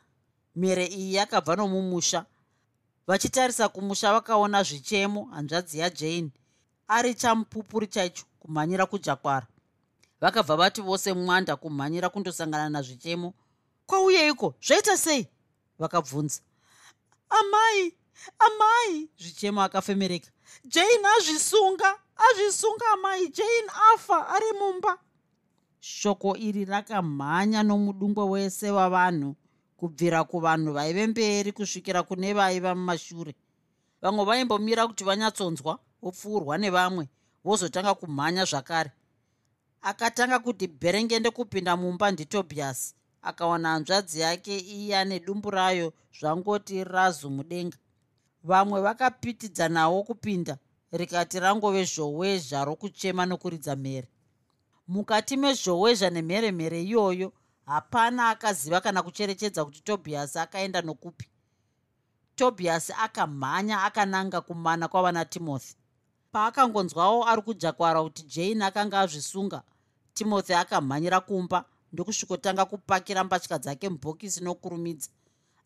Mere 0.56 0.86
iyi 0.86 1.14
yakabva 1.14 1.56
nomumusha. 1.56 2.26
Vachitarisa 3.06 3.68
kumusha 3.68 4.12
vakaona 4.12 4.62
zvichemo 4.62 5.24
hanzvadzi 5.24 5.78
yajane. 5.78 6.30
Ari 6.88 7.14
chamupupuri 7.14 7.86
chaicho 7.86 8.24
kumhanyira 8.40 8.86
kujakwara. 8.86 9.46
Vakabva 10.20 10.56
vati 10.56 10.80
vose 10.80 11.12
mwanda 11.12 11.56
kumhanyira 11.56 12.08
kundosangana 12.08 12.68
nazvichemo. 12.68 13.34
Kwauyeiko? 13.86 14.54
Zvaita 14.66 14.96
sei? 14.96 15.26
Vakabvunza. 15.78 16.40
Amai 17.30 17.94
amai! 18.38 19.08
Zvichemo 19.18 19.62
akafemereka 19.62 20.30
jane 20.64 21.08
azvisunga 21.18 21.98
azvisunga 22.16 22.84
amai. 22.92 23.28
Jane 23.28 23.70
afa 23.94 24.28
ari 24.28 24.52
mumba. 24.58 24.98
Shoko 25.80 26.36
iri 26.36 26.64
rakamhanya 26.64 27.62
nomudungwe 27.62 28.24
wese 28.24 28.70
wavanhu 28.70 29.36
kubvira 29.76 30.24
kuvanhu 30.24 30.72
vaive 30.72 31.06
mberi 31.06 31.52
kusvikira 31.52 32.02
kune 32.02 32.34
vaiva 32.34 32.74
mumashure. 32.74 33.34
Vamwe 34.02 34.24
vaimbomira 34.24 34.86
kuti 34.86 35.04
vanyatsonzwa 35.04 35.78
vopfuurwa 36.02 36.58
nevamwe 36.58 37.08
vozotanga 37.44 37.94
kumhanya 37.94 38.44
zvakare. 38.44 38.90
Akatanga 39.82 40.38
kuti 40.38 40.66
bherengende 40.66 41.30
kupinda 41.30 41.76
mumba 41.76 42.10
nditobiasi 42.10 42.94
akawana 43.22 43.68
hanzvadzi 43.68 44.20
yake 44.20 44.58
iye 44.58 44.98
ane 44.98 45.20
dumbu 45.20 45.50
rayo 45.50 45.92
zvangoti 46.20 46.84
razu 46.84 47.30
mudenga 47.30 47.78
vamwe 48.48 48.80
vakapitidza 48.80 49.68
nawo 49.68 50.02
kupinda 50.02 50.58
rikati 50.92 51.40
rangove 51.40 51.84
zhowezha 51.84 52.64
rokuchema 52.64 53.26
nokuridza 53.26 53.76
mhere. 53.76 54.08
Mukati 54.88 55.36
mezhowezha 55.36 56.10
nemheremhere 56.10 56.82
iyoyo 56.82 57.32
hapana 57.66 58.28
akaziva 58.28 58.80
kana 58.80 59.02
kucherechedza 59.02 59.64
kuti 59.64 59.80
tobiasi 59.80 60.38
akaenda 60.38 60.82
nokupi. 60.82 61.28
Tobiasi 62.36 62.92
akamhanya 62.98 63.82
akananga 63.84 64.40
kumana 64.40 64.88
kwavana 64.88 65.24
timothy. 65.24 65.74
Paakangonzwawo 66.32 67.26
ari 67.28 67.42
kujakwara 67.42 68.02
kuti 68.02 68.22
jane 68.22 68.64
akanga 68.64 69.00
azvisunga 69.00 69.62
timothy 70.14 70.54
akamhanyira 70.54 71.20
kumba 71.20 71.64
ndokusvikotanga 71.92 72.64
kupakira 72.64 73.24
mbatya 73.24 73.58
dzake 73.58 73.88
mubhokisi 73.88 74.44
nokurumidza 74.44 75.10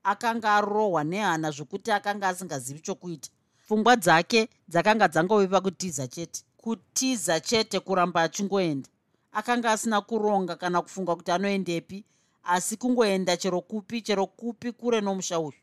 akanga 0.05 0.55
arohwa 0.57 1.05
nehana 1.05 1.51
zvokuti 1.51 1.93
akanga 1.93 2.29
asingazivi 2.29 2.81
chokuita. 2.81 3.31
Pfungwa 3.65 3.97
dzake 3.97 4.49
dzakanga 4.69 5.09
dzangove 5.09 5.47
pakutiza 5.49 6.07
chete. 6.09 6.43
Kutiza 6.57 7.41
chete 7.41 7.81
kuramba 7.81 8.23
achingoenda 8.23 8.89
akanga 9.33 9.73
asina 9.73 10.01
kuronga 10.01 10.57
kana 10.57 10.83
kufunga 10.83 11.17
kuti 11.17 11.31
anoendepi 11.31 12.05
asi 12.45 12.77
kungoenda 12.77 13.37
chero 13.37 13.61
kupi 13.61 14.03
chero 14.03 14.27
kupi 14.27 14.73
kure 14.73 15.01
nomusha 15.01 15.41
uyu. 15.41 15.59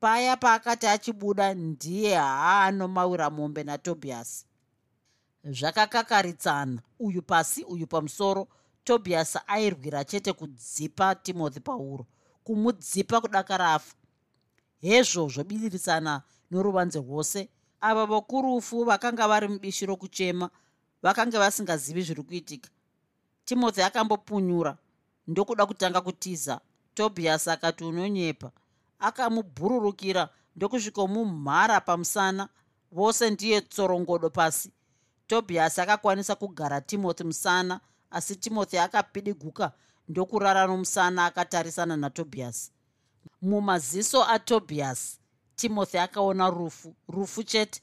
Paya 0.00 0.36
paakati 0.36 0.86
achibuda 0.86 1.54
ndiye 1.54 2.14
haanomawira 2.14 3.30
mombe 3.30 3.64
natobiasi 3.64 4.44
zvakakakaritsana 5.44 6.82
uyu 6.98 7.22
pasi 7.22 7.64
uyu 7.64 7.86
pamusoro 7.86 8.48
tobiasi 8.84 9.38
airwira 9.46 10.04
chete 10.04 10.32
kudzipa 10.32 11.14
timothy 11.14 11.60
pauro 11.60 12.06
kumudzipa 12.50 13.20
kudakara 13.20 13.74
afa 13.74 13.94
hezvo 14.80 15.28
zvobidirisana 15.28 16.22
noruvanze 16.50 16.98
rwose. 16.98 17.48
Ava 17.80 18.06
vokurufu 18.06 18.84
vakanga 18.84 19.28
vari 19.28 19.48
mubishi 19.48 19.86
rokuchema 19.86 20.50
vakanga 21.02 21.38
vasingazivi 21.38 22.02
zviri 22.02 22.22
kuitika 22.22 22.68
timothy 23.44 23.82
akambopunyura 23.82 24.76
ndokuda 25.26 25.66
kutanga 25.66 26.00
kutiza. 26.00 26.60
Tobias 26.94 27.48
akati 27.48 27.84
unonyepa. 27.84 28.50
Akamubhururukira 28.98 30.28
ndokusvikomumhara 30.56 31.80
pamusana. 31.80 32.48
Vose 32.92 33.30
ndiye 33.30 33.60
tsorongodo 33.60 34.30
pasi. 34.30 34.72
Tobias 35.26 35.78
akakwanisa 35.78 36.34
kugara 36.34 36.80
timothy 36.80 37.24
musana 37.24 37.80
asi 38.10 38.36
timothy 38.36 38.78
akapidiguka 38.78 39.72
ndokurara 40.10 40.66
nomusana 40.66 41.24
akatarisana 41.26 41.96
natobias. 41.96 42.72
Mumaziso 43.42 44.24
atobias 44.24 45.18
timothy 45.56 45.98
akaona 45.98 46.50
rufu 46.50 46.94
rufu 47.08 47.42
chete 47.42 47.82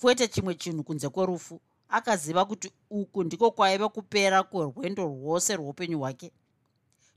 kwete 0.00 0.28
chimwe 0.28 0.54
chinhu 0.54 0.84
kunze 0.84 1.08
kwerufu. 1.08 1.60
Akaziva 1.88 2.44
kuti 2.44 2.72
uku 2.90 3.24
ndiko 3.24 3.50
kwaiva 3.50 3.88
kupera 3.88 4.42
kwerwendo 4.42 5.04
rwose 5.04 5.56
rweupenyu 5.56 5.98
hwake. 5.98 6.32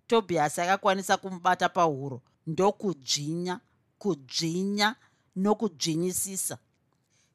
Tobiasi 0.08 0.62
akakwanisa 0.62 1.18
kumubata 1.18 1.70
pahuro 1.70 2.22
ndokudzvinya 2.48 3.60
kudzvinya 3.98 4.96
nokudzvinyisisa 5.36 6.58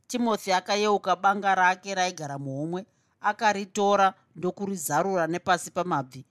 timothy 0.07 0.53
akayeuka 0.53 1.17
banga 1.17 1.55
rake 1.55 1.95
raigara 1.95 2.39
muhomwe 2.39 2.87
akaritora 3.21 4.15
ndokurizarura 4.37 5.27
nepasi 5.27 5.71
pamabvi 5.71 6.25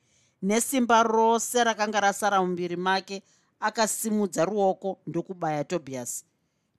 nesimba 0.46 1.04
rose 1.04 1.64
rakanga 1.64 2.00
rasara 2.00 2.42
mumviri 2.42 2.76
make 2.76 3.24
akasimudza 3.60 4.46
ruoko 4.46 5.00
ndokubaya 5.08 5.64
tobiasi 5.64 6.26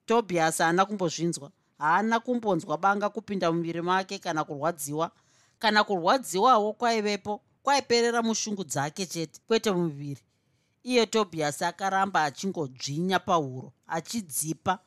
tobiasi 0.05 0.63
haana 0.63 0.85
kumbozvinzwa 0.85 1.51
haana 1.77 2.19
kumbonzwa 2.19 2.77
banga 2.77 3.09
kupinda 3.09 3.51
mumviri 3.51 3.81
make 3.81 4.19
kana 4.19 4.43
kurwadziwa. 4.43 5.11
Kana 5.59 5.83
kurwadziwawo 5.83 6.73
kwaivepo 6.73 7.41
kwaiperera 7.63 8.21
mushungu 8.21 8.63
dzake 8.63 9.05
chete 9.05 9.41
kwete 9.47 9.71
muviri. 9.71 10.21
Iye 10.83 11.05
tobiasi 11.05 11.65
akaramba 11.65 12.23
achingodzvinya 12.23 13.19
pahuro 13.19 13.73
achidzipa 13.87 14.79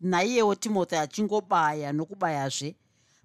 naiyewo 0.00 0.54
timothy 0.54 0.96
achingobaya 0.96 1.92
nokubayazve. 1.92 2.76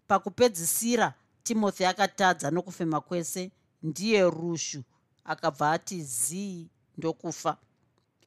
Pakupedzisira 0.08 1.14
timothy 1.44 1.86
akatadza 1.86 2.52
nokufema 2.52 3.02
kwese 3.02 3.52
ndiye 3.84 4.30
rushu 4.30 4.84
akabva 5.26 5.72
ati 5.72 6.04
zii 6.04 6.70
ndokufa. 6.98 7.58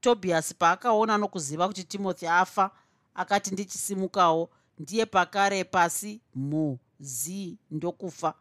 Tobiasi 0.00 0.54
paakaona 0.54 1.18
nokuziva 1.18 1.68
kuti 1.68 1.84
timothy 1.84 2.28
afa 2.28 2.70
akati 3.14 3.50
ndichisimukawo. 3.50 4.50
Ndiye 4.78 5.06
pakare 5.06 5.64
pasi. 5.64 6.20
Muzi 6.34 7.58
ndokufa. 7.70 8.34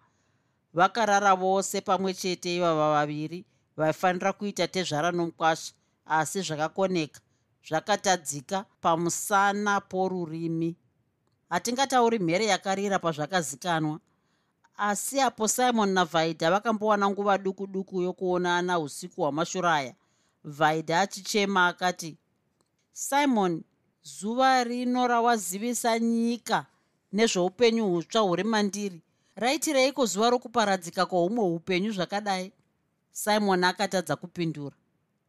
Vakarara 0.74 1.36
vose 1.36 1.82
pamwe 1.82 2.14
chete 2.14 2.56
ivava 2.56 2.92
vaviri 2.92 3.46
vaifanira 3.78 4.34
kuita 4.34 4.68
tezvara 4.68 5.12
nomukwasha 5.12 5.74
asi 6.06 6.42
zvakakoneka 6.42 7.20
zvakatadzika 7.68 8.66
pamusana 8.82 9.82
porurimi. 9.82 10.76
Hatingatauri 11.50 12.20
mhere 12.20 12.46
yakarira 12.46 13.00
pazvakazikanwa 13.00 14.00
asi 14.78 15.22
apo 15.22 15.48
simon 15.48 15.90
navhaidha 15.90 16.52
vakambowana 16.52 17.10
nguva 17.10 17.38
duku 17.38 17.68
duku 17.68 18.02
yokuonana 18.02 18.80
usiku 18.80 19.22
hwamashuraya 19.22 19.96
vhaidha 20.44 21.02
achichema 21.02 21.68
akati 21.68 22.18
simon 22.94 23.64
zuva 24.04 24.64
rino 24.64 25.08
rawazivisa 25.08 26.00
nyika 26.00 26.66
nezveupenyu 27.14 27.88
hutsva 27.90 28.20
huri 28.20 28.44
mandiri. 28.44 29.02
Raitireiko 29.36 30.06
zuva 30.06 30.30
rokuparadzika 30.30 31.06
kwaumwe 31.06 31.44
upenyu 31.46 31.92
zvakadai? 31.92 32.52
Simon 33.12 33.64
akatadza 33.64 34.16
kupindura. 34.16 34.76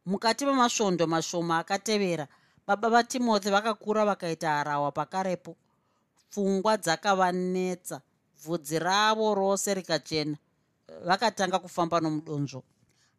Mukati 0.05 0.45
memasvondo 0.45 1.07
mashoma 1.07 1.57
akatevera 1.57 2.27
baba 2.67 2.89
vatimothy 2.89 3.49
vakakura 3.49 4.05
vakaita 4.05 4.49
harawa 4.49 4.91
pakarepo. 4.91 5.55
Pfungwa 6.29 6.77
dzakavanetsa 6.77 8.01
bvudzi 8.37 8.79
ravo 8.79 9.35
rose 9.35 9.73
rikachena 9.73 10.37
vakatanga 11.05 11.59
kufamba 11.59 11.99
nomudonzvo. 11.99 12.63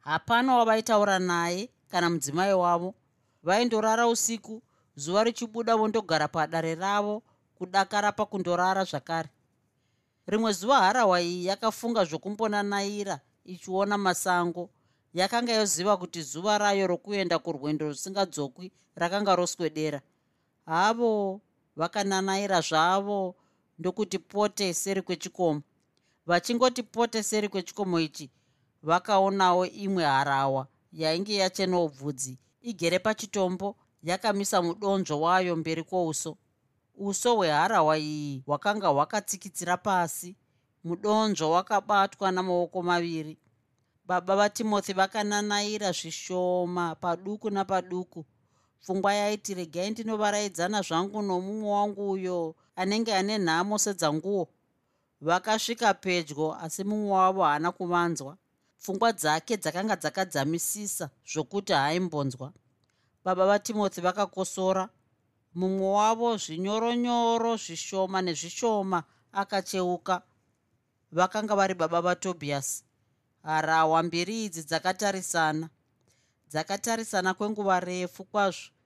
Hapana 0.01 0.57
wavaitaura 0.57 1.19
naye 1.19 1.71
kana 1.91 2.11
mudzimai 2.11 2.53
wavo. 2.53 2.95
Vaindorara 3.43 4.09
usiku 4.09 4.63
zuva 4.97 5.25
richibuda 5.25 5.77
vondogara 5.77 6.29
padare 6.29 6.75
ravo 6.75 7.23
kudakara 7.59 8.13
pakundorara 8.13 8.85
zvakare. 8.85 9.29
Rimwe 10.27 10.53
zuva 10.53 10.81
harawa 10.81 11.21
iyi 11.21 11.47
yakafunga 11.47 12.05
zvokumbonanaira 12.05 13.21
ichiona 13.45 13.99
masango 13.99 14.71
yakanga 15.15 15.53
yoziva 15.53 15.97
kuti 15.97 16.23
zuva 16.23 16.59
rayo 16.59 16.87
rokuenda 16.87 17.39
kurwendo 17.39 17.89
rusingadzokwi 17.89 18.73
rakanga 18.97 19.37
roswedera. 19.37 20.01
Havo 20.67 21.41
vakananaira 21.77 22.61
zvavo 22.61 23.35
ndokuti 23.79 24.19
pote 24.19 24.75
seri 24.75 25.03
kwechikomo. 25.03 25.63
Vachingoti 26.27 26.83
pote 26.83 27.23
seri 27.23 27.49
kwechikomo 27.49 28.01
ichi 28.01 28.31
vakaonawo 28.83 29.67
imwe 29.67 30.05
harawa 30.05 30.67
yainge 30.93 31.35
yachenawo 31.35 31.89
bvudzi 31.89 32.39
igere 32.63 32.99
pachitombo 32.99 33.77
yakamisa 34.03 34.63
mudonzvo 34.63 35.21
wayo 35.21 35.57
mberi 35.57 35.83
kwouso. 35.83 36.37
Uso 36.95 37.37
hweharawa 37.37 37.99
iyi 37.99 38.43
hwakanga 38.47 38.89
hwakatsikitsira 38.89 39.77
pasi 39.77 40.37
mudonzvo 40.85 41.51
wakabatwa 41.51 42.33
namaoko 42.33 42.83
maviri. 42.83 43.39
Baba 44.07 44.37
vatimothy 44.37 44.93
vakananaira 44.93 45.93
zvishoma 45.93 46.95
paduku 46.95 47.51
napaduku. 47.51 48.25
Pfungwa 48.81 49.15
yaiti 49.15 49.55
regai 49.55 49.91
ndinovaraidzana 49.91 50.83
zvangu 50.83 51.23
nomumwe 51.23 51.71
wangu 51.71 52.11
uyo 52.11 52.55
anenge 52.81 53.15
ane 53.15 53.39
nhamo 53.39 53.79
sedzanguo. 53.79 54.49
Vakasvika 55.21 55.95
pedyo 55.95 56.55
asi 56.65 56.85
mumwe 56.85 57.11
wavo 57.11 57.43
haana 57.43 57.73
kuvanzwa. 57.73 58.37
Pfungwa 58.79 59.13
dzake 59.13 59.57
dzakanga 59.57 59.97
dzakadzamisisa 59.97 61.11
zvokuti 61.31 61.73
haaimbonzwa 61.73 62.53
baba 63.25 63.47
vatimothy 63.47 64.01
vakakosora. 64.01 64.89
Mumwe 65.55 65.87
wavo 65.99 66.37
zvinyoronyoro 66.37 67.57
zvishoma 67.57 68.23
nezvishoma 68.23 69.03
akacheuka. 69.33 70.23
Vakanga 71.13 71.55
vari 71.57 71.75
baba 71.75 72.01
vatobias. 72.01 72.85
Harawa 73.43 74.03
mbiri 74.03 74.45
idzi 74.45 74.63
dzakatarisana. 74.63 75.69
Dzakatarisana 76.51 77.35
kwenguva 77.35 77.81
refu 77.81 78.25
kwazvo 78.25 78.78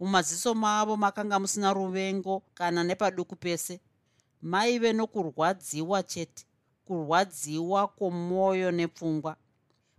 mumaziso 0.00 0.54
mavo 0.54 0.96
makanga 0.96 1.38
musina 1.38 1.72
ruvengo 1.72 2.42
kana 2.54 2.84
nepaduku 2.84 3.36
pese 3.36 3.80
maive 4.42 4.92
nokurwadziwa 4.92 6.02
chete 6.02 6.44
kurwadziwa 6.84 7.88
kwomwoyo 7.88 8.70
nepfungwa. 8.70 9.36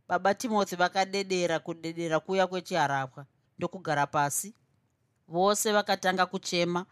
Baba 0.08 0.34
timothy 0.34 0.76
vakadedera 0.76 1.60
kudedera 1.60 2.20
kuya 2.20 2.48
kwechiharapwa 2.48 3.26
ndokugara 3.58 4.08
pasi. 4.08 4.54
Vose 5.28 5.72
vakatanga 5.72 6.26
kuchema 6.26 6.86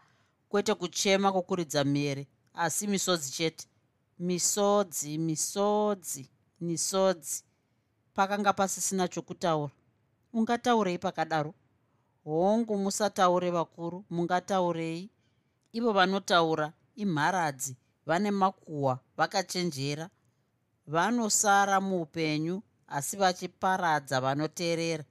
kwete 0.48 0.74
kuchema 0.74 1.32
kwokuridza 1.32 1.84
mhere 1.84 2.26
asi 2.54 2.86
misodzi 2.86 3.32
chete. 3.32 3.66
Misodzi 4.18 5.18
misodzi 5.18 6.30
misodzi. 6.60 7.44
Pakanga 8.14 8.52
pasisina 8.52 9.08
chokutaura. 9.08 9.72
Ungataurei 10.32 10.98
pakadaro 10.98 11.54
hongu 12.26 12.76
musataure 12.78 13.50
vakuru 13.50 14.04
mungataurei. 14.10 15.10
Ivo 15.72 15.92
vanotaura 15.92 16.72
imharadzi 16.96 17.76
vane 18.06 18.30
makuhwa 18.30 18.98
vakachenjera. 19.16 20.10
Vanosara 20.86 21.80
muupenyu 21.80 22.62
asi 22.88 23.16
vachiparadza 23.16 24.20
vanoteerera. 24.20 25.04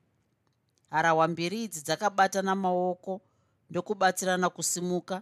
Harawa 0.89 1.27
mbiri 1.27 1.63
idzi 1.63 1.81
dzakabatana 1.81 2.55
maoko 2.55 3.21
ndokubatsirana 3.69 4.49
kusimuka. 4.49 5.21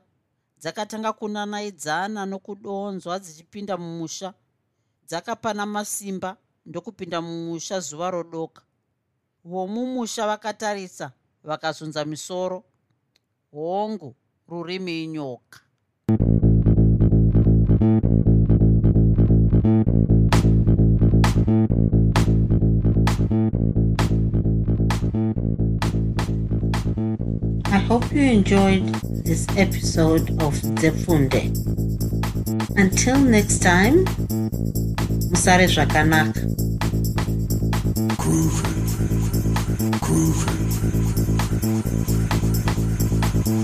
Dzakatanga 0.60 1.14
kunanaidzana 1.14 2.26
nokudonzwa 2.26 3.20
dzichipinda 3.20 3.78
mumusha. 3.78 4.34
Dzakapana 5.08 5.66
masimba 5.66 6.38
ndokupinda 6.66 7.22
mumusha 7.22 7.80
zuva 7.80 8.12
rodoka. 8.12 8.62
Vomumusha 9.46 10.28
vakatarisa 10.28 11.12
vakazunza 11.44 12.06
misoro 12.06 12.64
hongu 13.52 14.16
rurimi 14.48 15.04
inyoka 15.04 15.60
I 27.66 27.78
hope 27.88 28.12
you 28.12 28.22
enjoyed 28.22 28.86
this 29.26 29.48
episode 29.58 30.30
of 30.44 30.54
Zefunde. 30.80 31.50
Until 32.78 33.18
next 33.20 33.60
time, 33.64 34.06
Musare 35.32 35.68
Zvakanaka. 35.68 36.42
Groovy. 38.18 38.64
Groovy. 40.00 40.63